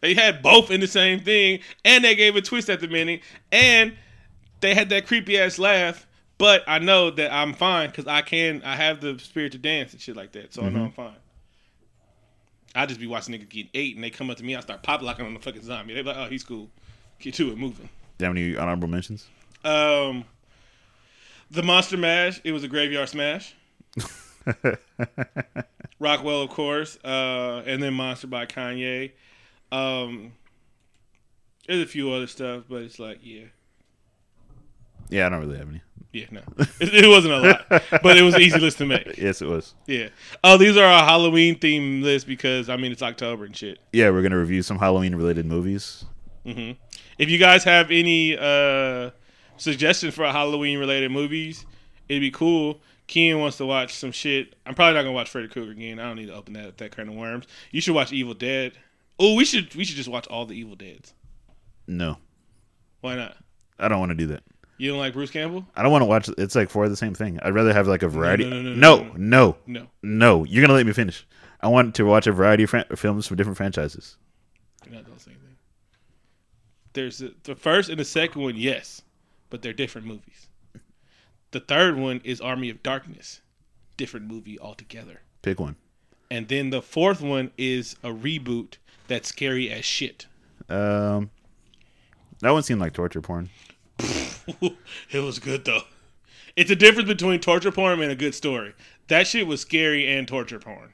they 0.00 0.14
had 0.14 0.42
both 0.42 0.70
in 0.70 0.80
the 0.80 0.86
same 0.86 1.20
thing, 1.20 1.60
and 1.84 2.04
they 2.04 2.14
gave 2.14 2.36
a 2.36 2.42
twist 2.42 2.68
at 2.68 2.80
the 2.80 2.86
beginning, 2.86 3.20
and 3.50 3.94
they 4.60 4.74
had 4.74 4.88
that 4.90 5.06
creepy 5.06 5.38
ass 5.38 5.58
laugh. 5.58 6.06
But 6.38 6.62
I 6.66 6.78
know 6.78 7.10
that 7.10 7.32
I'm 7.32 7.54
fine 7.54 7.90
because 7.90 8.06
I 8.06 8.20
can. 8.22 8.62
I 8.62 8.76
have 8.76 9.00
the 9.00 9.18
spirit 9.18 9.52
to 9.52 9.58
dance 9.58 9.92
and 9.92 10.00
shit 10.00 10.16
like 10.16 10.32
that, 10.32 10.52
so 10.52 10.62
I 10.62 10.64
know 10.66 10.70
mm-hmm. 10.70 10.84
I'm 10.84 10.92
fine. 10.92 11.16
I 12.76 12.86
just 12.86 13.00
be 13.00 13.06
watching 13.06 13.34
nigga 13.34 13.48
get 13.48 13.66
eight, 13.74 13.94
and 13.94 14.04
they 14.04 14.10
come 14.10 14.30
up 14.30 14.36
to 14.36 14.44
me. 14.44 14.54
I 14.54 14.60
start 14.60 14.82
pop 14.82 15.02
locking 15.02 15.24
on 15.26 15.34
the 15.34 15.40
fucking 15.40 15.62
zombie. 15.62 15.94
They 15.94 16.02
like, 16.02 16.16
oh, 16.16 16.26
he's 16.26 16.44
cool. 16.44 16.68
Get 17.18 17.34
to 17.34 17.50
it, 17.50 17.58
moving. 17.58 17.88
Do 18.18 18.24
you 18.24 18.26
have 18.26 18.36
any 18.36 18.56
honorable 18.56 18.88
mentions? 18.88 19.26
Um, 19.64 20.24
the 21.50 21.62
Monster 21.62 21.96
Mash. 21.96 22.40
It 22.44 22.52
was 22.52 22.64
a 22.64 22.68
graveyard 22.68 23.08
smash. 23.08 23.54
Rockwell, 25.98 26.42
of 26.42 26.50
course, 26.50 26.98
uh, 27.04 27.62
and 27.66 27.82
then 27.82 27.94
Monster 27.94 28.26
by 28.26 28.44
Kanye. 28.46 29.12
Um, 29.72 30.32
there's 31.66 31.82
a 31.82 31.86
few 31.86 32.12
other 32.12 32.26
stuff, 32.26 32.64
but 32.68 32.82
it's 32.82 32.98
like, 32.98 33.20
yeah, 33.22 33.44
Yeah, 35.08 35.26
I 35.26 35.28
don't 35.30 35.40
really 35.40 35.58
have 35.58 35.68
any. 35.68 35.80
Yeah, 36.16 36.26
no, 36.30 36.40
it, 36.80 37.04
it 37.04 37.08
wasn't 37.08 37.34
a 37.34 37.38
lot, 37.38 37.82
but 38.02 38.16
it 38.16 38.22
was 38.22 38.34
an 38.34 38.40
easy 38.40 38.58
list 38.58 38.78
to 38.78 38.86
make. 38.86 39.16
Yes, 39.18 39.42
it 39.42 39.48
was. 39.48 39.74
Yeah. 39.86 40.08
Oh, 40.42 40.56
these 40.56 40.76
are 40.76 40.84
our 40.84 41.04
Halloween 41.04 41.58
theme 41.58 42.02
list 42.02 42.26
because 42.26 42.68
I 42.68 42.76
mean 42.76 42.92
it's 42.92 43.02
October 43.02 43.44
and 43.44 43.56
shit. 43.56 43.78
Yeah, 43.92 44.10
we're 44.10 44.22
gonna 44.22 44.38
review 44.38 44.62
some 44.62 44.78
Halloween 44.78 45.14
related 45.14 45.46
movies. 45.46 46.04
If 46.44 47.28
you 47.30 47.38
guys 47.38 47.64
have 47.64 47.90
any 47.90 48.36
uh, 48.38 49.10
suggestions 49.56 50.14
for 50.14 50.24
Halloween 50.26 50.78
related 50.78 51.10
movies, 51.10 51.66
it'd 52.08 52.20
be 52.20 52.30
cool. 52.30 52.80
Ken 53.08 53.38
wants 53.38 53.56
to 53.58 53.66
watch 53.66 53.94
some 53.94 54.12
shit. 54.12 54.54
I'm 54.64 54.74
probably 54.74 54.94
not 54.94 55.02
gonna 55.02 55.12
watch 55.12 55.28
Freddy 55.30 55.48
Krueger 55.48 55.72
again. 55.72 55.98
I 55.98 56.04
don't 56.04 56.16
need 56.16 56.26
to 56.26 56.34
open 56.34 56.54
that 56.54 56.78
that 56.78 56.96
kind 56.96 57.08
of 57.08 57.14
worms. 57.14 57.46
You 57.72 57.80
should 57.80 57.94
watch 57.94 58.12
Evil 58.12 58.34
Dead. 58.34 58.72
Oh, 59.18 59.34
we 59.34 59.44
should 59.44 59.74
we 59.74 59.84
should 59.84 59.96
just 59.96 60.08
watch 60.08 60.26
all 60.28 60.46
the 60.46 60.54
Evil 60.54 60.76
Deads. 60.76 61.12
No, 61.86 62.18
Why 63.00 63.14
not? 63.16 63.36
I 63.78 63.88
don't 63.88 63.98
want 64.00 64.10
to 64.10 64.16
do 64.16 64.26
that. 64.28 64.42
You 64.78 64.90
don't 64.90 64.98
like 64.98 65.14
Bruce 65.14 65.30
Campbell? 65.30 65.66
I 65.74 65.82
don't 65.82 65.92
want 65.92 66.02
to 66.02 66.06
watch. 66.06 66.28
It's 66.36 66.54
like 66.54 66.68
for 66.70 66.88
the 66.88 66.96
same 66.96 67.14
thing. 67.14 67.38
I'd 67.42 67.54
rather 67.54 67.72
have 67.72 67.86
like 67.88 68.02
a 68.02 68.08
variety. 68.08 68.44
no, 68.44 68.60
no, 68.60 68.72
no, 68.74 68.74
no, 68.74 69.16
no, 69.16 69.56
no, 69.66 69.86
No. 70.02 70.44
You're 70.44 70.62
gonna 70.62 70.74
let 70.74 70.86
me 70.86 70.92
finish. 70.92 71.26
I 71.60 71.68
want 71.68 71.94
to 71.94 72.04
watch 72.04 72.26
a 72.26 72.32
variety 72.32 72.64
of 72.64 72.70
fran- 72.70 72.84
films 72.94 73.26
from 73.26 73.36
different 73.38 73.56
franchises. 73.56 74.16
you're 74.84 74.94
not 74.94 75.04
doing 75.04 75.16
the 75.16 75.22
same 75.22 75.34
thing. 75.34 75.56
There's 76.92 77.22
a, 77.22 77.30
the 77.44 77.54
first 77.56 77.88
and 77.88 77.98
the 77.98 78.04
second 78.04 78.42
one, 78.42 78.56
yes, 78.56 79.02
but 79.50 79.62
they're 79.62 79.72
different 79.72 80.06
movies. 80.06 80.48
The 81.52 81.60
third 81.60 81.96
one 81.96 82.20
is 82.24 82.40
Army 82.40 82.68
of 82.68 82.82
Darkness, 82.82 83.40
different 83.96 84.26
movie 84.26 84.58
altogether. 84.60 85.20
Pick 85.42 85.58
one. 85.60 85.76
And 86.30 86.48
then 86.48 86.70
the 86.70 86.82
fourth 86.82 87.22
one 87.22 87.52
is 87.56 87.96
a 88.02 88.10
reboot 88.10 88.74
that's 89.08 89.28
scary 89.28 89.70
as 89.70 89.84
shit. 89.84 90.26
Um, 90.68 91.30
that 92.40 92.50
one 92.50 92.62
seemed 92.64 92.80
like 92.80 92.92
torture 92.92 93.20
porn. 93.22 93.48
it 95.10 95.18
was 95.20 95.38
good 95.38 95.64
though. 95.64 95.82
It's 96.56 96.70
a 96.70 96.76
difference 96.76 97.08
between 97.08 97.40
torture 97.40 97.70
porn 97.72 98.00
and 98.00 98.10
a 98.10 98.16
good 98.16 98.34
story. 98.34 98.74
That 99.08 99.26
shit 99.26 99.46
was 99.46 99.60
scary 99.60 100.08
and 100.16 100.26
torture 100.26 100.58
porn. 100.58 100.92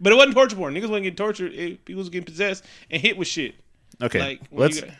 But 0.00 0.12
it 0.12 0.16
wasn't 0.16 0.34
torture 0.34 0.56
porn. 0.56 0.74
Niggas 0.74 0.82
wasn't 0.88 1.04
getting 1.04 1.16
tortured. 1.16 1.52
It, 1.54 1.84
people 1.84 2.00
was 2.00 2.08
getting 2.08 2.26
possessed 2.26 2.64
and 2.90 3.00
hit 3.00 3.16
with 3.16 3.28
shit. 3.28 3.54
Okay, 4.02 4.18
Like 4.18 4.40
let's 4.50 4.80
got- 4.80 4.90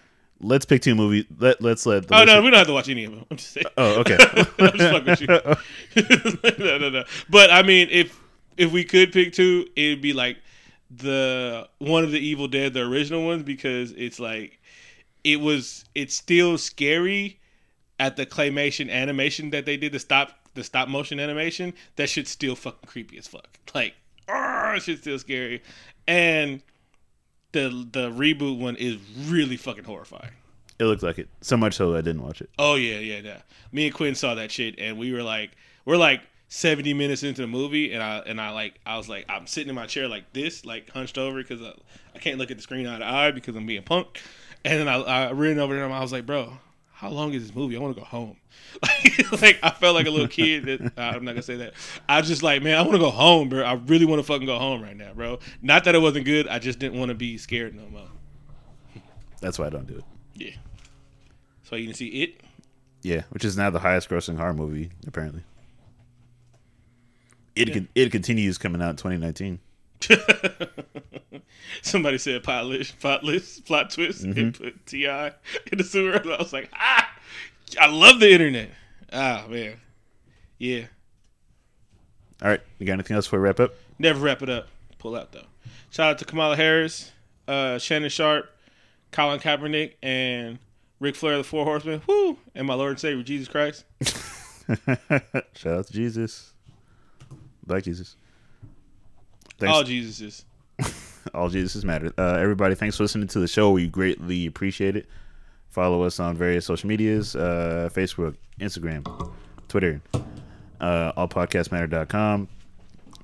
let's 0.40 0.64
pick 0.64 0.82
two 0.82 0.94
movies. 0.94 1.24
Let 1.38 1.60
let's 1.60 1.84
let. 1.84 2.06
The 2.06 2.16
Oh 2.16 2.24
no, 2.24 2.40
we 2.42 2.50
don't 2.50 2.58
have 2.58 2.68
to 2.68 2.72
watch 2.72 2.88
any 2.88 3.04
of 3.04 3.12
them. 3.12 3.24
I'm 3.30 3.36
just 3.36 3.52
saying. 3.52 3.66
Oh, 3.76 4.00
okay. 4.00 4.16
I'm 4.58 4.78
just 4.78 4.92
fucking 4.92 5.04
with 5.06 5.20
you. 5.20 6.64
no, 6.64 6.78
no, 6.78 6.90
no. 6.90 7.04
But 7.28 7.50
I 7.50 7.62
mean, 7.62 7.88
if 7.90 8.18
if 8.56 8.70
we 8.72 8.84
could 8.84 9.12
pick 9.12 9.32
two, 9.32 9.66
it'd 9.74 10.00
be 10.00 10.12
like 10.12 10.38
the 10.90 11.68
one 11.78 12.04
of 12.04 12.12
the 12.12 12.20
Evil 12.20 12.46
Dead, 12.46 12.72
the 12.72 12.82
original 12.82 13.24
ones, 13.26 13.42
because 13.42 13.90
it's 13.92 14.20
like 14.20 14.60
it 15.24 15.40
was. 15.40 15.84
It's 15.96 16.14
still 16.14 16.56
scary 16.56 17.40
at 17.98 18.16
the 18.16 18.26
claymation 18.26 18.90
animation 18.90 19.50
that 19.50 19.66
they 19.66 19.76
did 19.76 19.92
the 19.92 19.98
stop 19.98 20.32
the 20.54 20.64
stop 20.64 20.88
motion 20.88 21.18
animation. 21.18 21.74
That 21.96 22.08
shit's 22.08 22.30
still 22.30 22.54
fucking 22.56 22.86
creepy 22.86 23.18
as 23.18 23.26
fuck. 23.26 23.58
Like, 23.74 23.94
ah, 24.28 24.76
shit's 24.78 25.00
still 25.00 25.18
scary, 25.18 25.62
and 26.06 26.62
the 27.52 27.68
the 27.90 28.10
reboot 28.10 28.58
one 28.58 28.76
is 28.76 28.98
really 29.26 29.56
fucking 29.56 29.84
horrifying. 29.84 30.32
it 30.78 30.84
looked 30.84 31.02
like 31.02 31.18
it. 31.18 31.28
So 31.40 31.56
much 31.56 31.74
so 31.74 31.92
that 31.92 31.98
I 31.98 32.00
didn't 32.02 32.22
watch 32.22 32.40
it. 32.40 32.50
Oh 32.58 32.74
yeah, 32.74 32.98
yeah, 32.98 33.20
yeah. 33.22 33.38
Me 33.72 33.86
and 33.86 33.94
Quinn 33.94 34.14
saw 34.14 34.34
that 34.34 34.50
shit, 34.50 34.78
and 34.78 34.98
we 34.98 35.12
were 35.12 35.22
like, 35.22 35.52
we're 35.84 35.96
like 35.96 36.22
seventy 36.48 36.94
minutes 36.94 37.22
into 37.22 37.42
the 37.42 37.48
movie, 37.48 37.92
and 37.92 38.02
I 38.02 38.18
and 38.18 38.40
I 38.40 38.50
like, 38.50 38.78
I 38.86 38.96
was 38.96 39.08
like, 39.08 39.24
I'm 39.28 39.46
sitting 39.46 39.68
in 39.68 39.74
my 39.74 39.86
chair 39.86 40.08
like 40.08 40.32
this, 40.32 40.64
like 40.64 40.90
hunched 40.90 41.18
over, 41.18 41.38
because 41.38 41.62
I, 41.62 41.72
I 42.14 42.18
can't 42.18 42.38
look 42.38 42.50
at 42.50 42.56
the 42.56 42.62
screen 42.62 42.86
eye 42.86 42.98
to 42.98 43.06
eye 43.06 43.30
because 43.30 43.56
I'm 43.56 43.66
being 43.66 43.82
punked. 43.82 44.18
And 44.64 44.80
then 44.80 44.88
I, 44.88 45.00
I 45.00 45.32
ran 45.32 45.58
over 45.58 45.76
to 45.76 45.84
him. 45.84 45.92
I 45.92 46.00
was 46.00 46.10
like, 46.10 46.24
bro, 46.24 46.54
how 46.94 47.10
long 47.10 47.34
is 47.34 47.42
this 47.42 47.54
movie? 47.54 47.76
I 47.76 47.80
want 47.80 47.96
to 47.96 48.00
go 48.00 48.06
home. 48.06 48.36
Like, 48.80 49.32
like 49.42 49.58
I 49.64 49.70
felt 49.70 49.96
like 49.96 50.06
a 50.06 50.10
little 50.10 50.28
kid. 50.28 50.64
That, 50.64 50.92
I'm 50.96 51.24
not 51.24 51.32
gonna 51.32 51.42
say 51.42 51.56
that. 51.56 51.74
I 52.08 52.18
was 52.20 52.28
just 52.28 52.42
like, 52.42 52.62
man, 52.62 52.78
I 52.78 52.82
want 52.82 52.92
to 52.92 52.98
go 52.98 53.10
home, 53.10 53.48
bro. 53.48 53.62
I 53.62 53.74
really 53.74 54.06
want 54.06 54.20
to 54.20 54.22
fucking 54.22 54.46
go 54.46 54.58
home 54.58 54.80
right 54.80 54.96
now, 54.96 55.12
bro. 55.12 55.40
Not 55.60 55.84
that 55.84 55.96
it 55.96 55.98
wasn't 55.98 56.24
good. 56.24 56.46
I 56.46 56.60
just 56.60 56.78
didn't 56.78 56.98
want 56.98 57.08
to 57.08 57.14
be 57.14 57.36
scared 57.36 57.74
no 57.74 57.86
more. 57.88 58.08
That's 59.40 59.58
why 59.58 59.66
I 59.66 59.70
don't 59.70 59.86
do 59.86 59.96
it. 59.96 60.04
Yeah. 60.34 60.54
So 61.64 61.76
you 61.76 61.86
can 61.86 61.94
see 61.94 62.08
it. 62.22 62.40
Yeah, 63.02 63.22
which 63.30 63.44
is 63.44 63.56
now 63.56 63.70
the 63.70 63.80
highest 63.80 64.08
grossing 64.08 64.36
horror 64.36 64.54
movie 64.54 64.90
apparently. 65.06 65.42
It 67.56 67.72
con- 67.72 67.88
it 67.94 68.12
continues 68.12 68.56
coming 68.56 68.80
out 68.80 68.90
in 68.90 68.96
2019. 68.96 69.58
Somebody 71.82 72.18
said 72.18 72.42
plot 72.42 72.66
list, 72.66 72.98
plot 73.00 73.24
list, 73.24 73.64
plot 73.66 73.90
twist, 73.90 74.24
Mm-hmm. 74.24 74.38
and 74.38 74.54
put 74.54 74.86
Ti 74.86 75.04
in 75.06 75.78
the 75.78 75.84
sewer. 75.84 76.14
I 76.24 76.36
was 76.38 76.52
like, 76.52 76.70
ah, 76.74 77.10
I 77.80 77.86
love 77.88 78.20
the 78.20 78.30
internet. 78.32 78.70
Ah 79.12 79.44
man, 79.48 79.76
yeah. 80.58 80.84
All 82.42 82.48
right, 82.48 82.60
you 82.78 82.86
got 82.86 82.94
anything 82.94 83.14
else 83.14 83.26
before 83.26 83.38
we 83.40 83.44
wrap 83.44 83.60
up? 83.60 83.74
Never 83.98 84.20
wrap 84.20 84.42
it 84.42 84.48
up. 84.50 84.68
Pull 84.98 85.16
out 85.16 85.32
though. 85.32 85.46
Shout 85.90 86.10
out 86.10 86.18
to 86.18 86.24
Kamala 86.24 86.56
Harris, 86.56 87.12
uh, 87.46 87.78
Shannon 87.78 88.10
Sharpe, 88.10 88.50
Colin 89.12 89.38
Kaepernick, 89.40 89.92
and 90.02 90.58
Ric 91.00 91.14
Flair, 91.16 91.36
the 91.38 91.44
Four 91.44 91.64
Horsemen. 91.64 92.02
Whoo! 92.08 92.38
And 92.54 92.66
my 92.66 92.74
Lord 92.74 92.90
and 92.90 93.00
Savior 93.00 93.22
Jesus 93.22 93.48
Christ. 93.48 93.84
Shout 95.54 95.78
out 95.78 95.86
to 95.86 95.92
Jesus, 95.92 96.52
Black 97.66 97.84
Jesus. 97.84 98.16
Thanks. 99.58 99.74
All 99.74 99.84
Jesuses. 99.84 100.44
all 101.34 101.48
Jesus 101.48 101.84
matter. 101.84 102.12
Uh, 102.18 102.34
everybody, 102.34 102.74
thanks 102.74 102.96
for 102.96 103.04
listening 103.04 103.28
to 103.28 103.38
the 103.38 103.48
show. 103.48 103.70
We 103.70 103.88
greatly 103.88 104.46
appreciate 104.46 104.96
it. 104.96 105.06
Follow 105.68 106.02
us 106.02 106.20
on 106.20 106.36
various 106.36 106.66
social 106.66 106.88
medias 106.88 107.34
uh, 107.34 107.88
Facebook, 107.92 108.36
Instagram, 108.60 109.32
Twitter, 109.68 110.00
uh, 110.80 111.12
allpodcastmatter.com. 111.12 112.48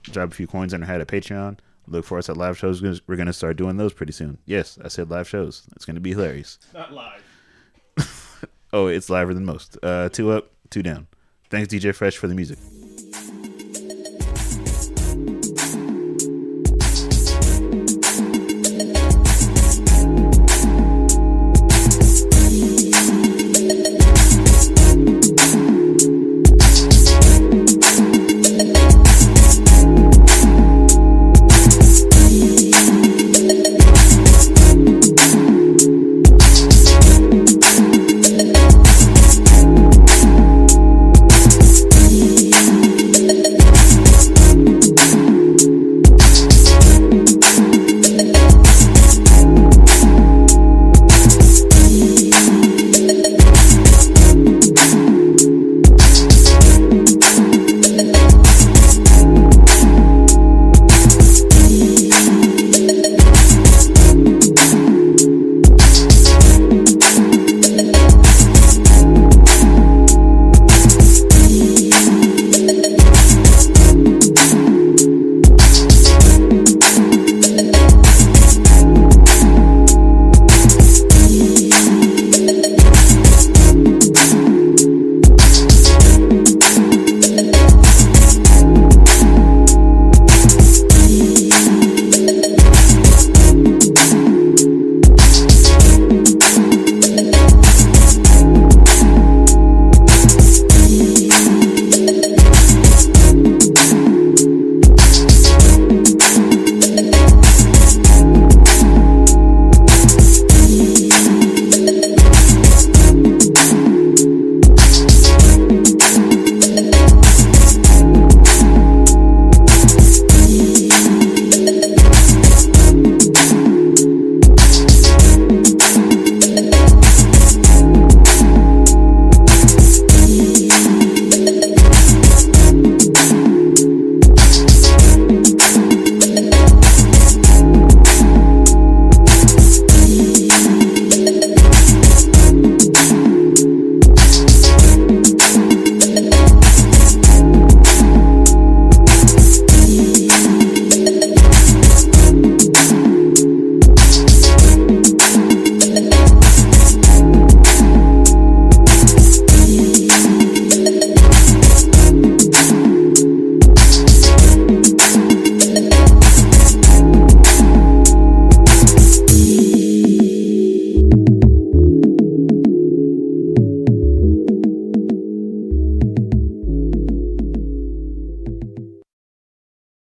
Drop 0.05 0.31
a 0.31 0.35
few 0.35 0.47
coins 0.47 0.75
on 0.75 0.83
our 0.83 0.87
head 0.87 1.01
at 1.01 1.07
Patreon. 1.09 1.59
Look 1.87 2.05
for 2.05 2.19
us 2.19 2.29
at 2.29 2.37
live 2.37 2.57
shows. 2.57 2.83
We're 2.83 3.17
going 3.17 3.27
to 3.27 3.33
start 3.33 3.57
doing 3.57 3.77
those 3.77 3.93
pretty 3.93 4.13
soon. 4.13 4.39
Yes, 4.47 4.79
I 4.83 4.89
said 4.89 5.11
live 5.11 5.29
shows. 5.29 5.63
It's 5.77 5.85
going 5.85 5.97
to 5.97 6.01
be 6.01 6.11
hilarious. 6.11 6.59
Not 6.75 6.93
live. 6.93 7.23
Oh, 8.73 8.87
it's 8.87 9.11
liver 9.11 9.35
than 9.35 9.45
most. 9.45 9.77
Uh, 9.83 10.09
two 10.11 10.31
up, 10.31 10.53
two 10.71 10.83
down. 10.83 11.09
Thanks, 11.51 11.73
DJ 11.73 11.95
Fresh, 11.95 12.17
for 12.17 12.29
the 12.29 12.35
music. 12.35 12.59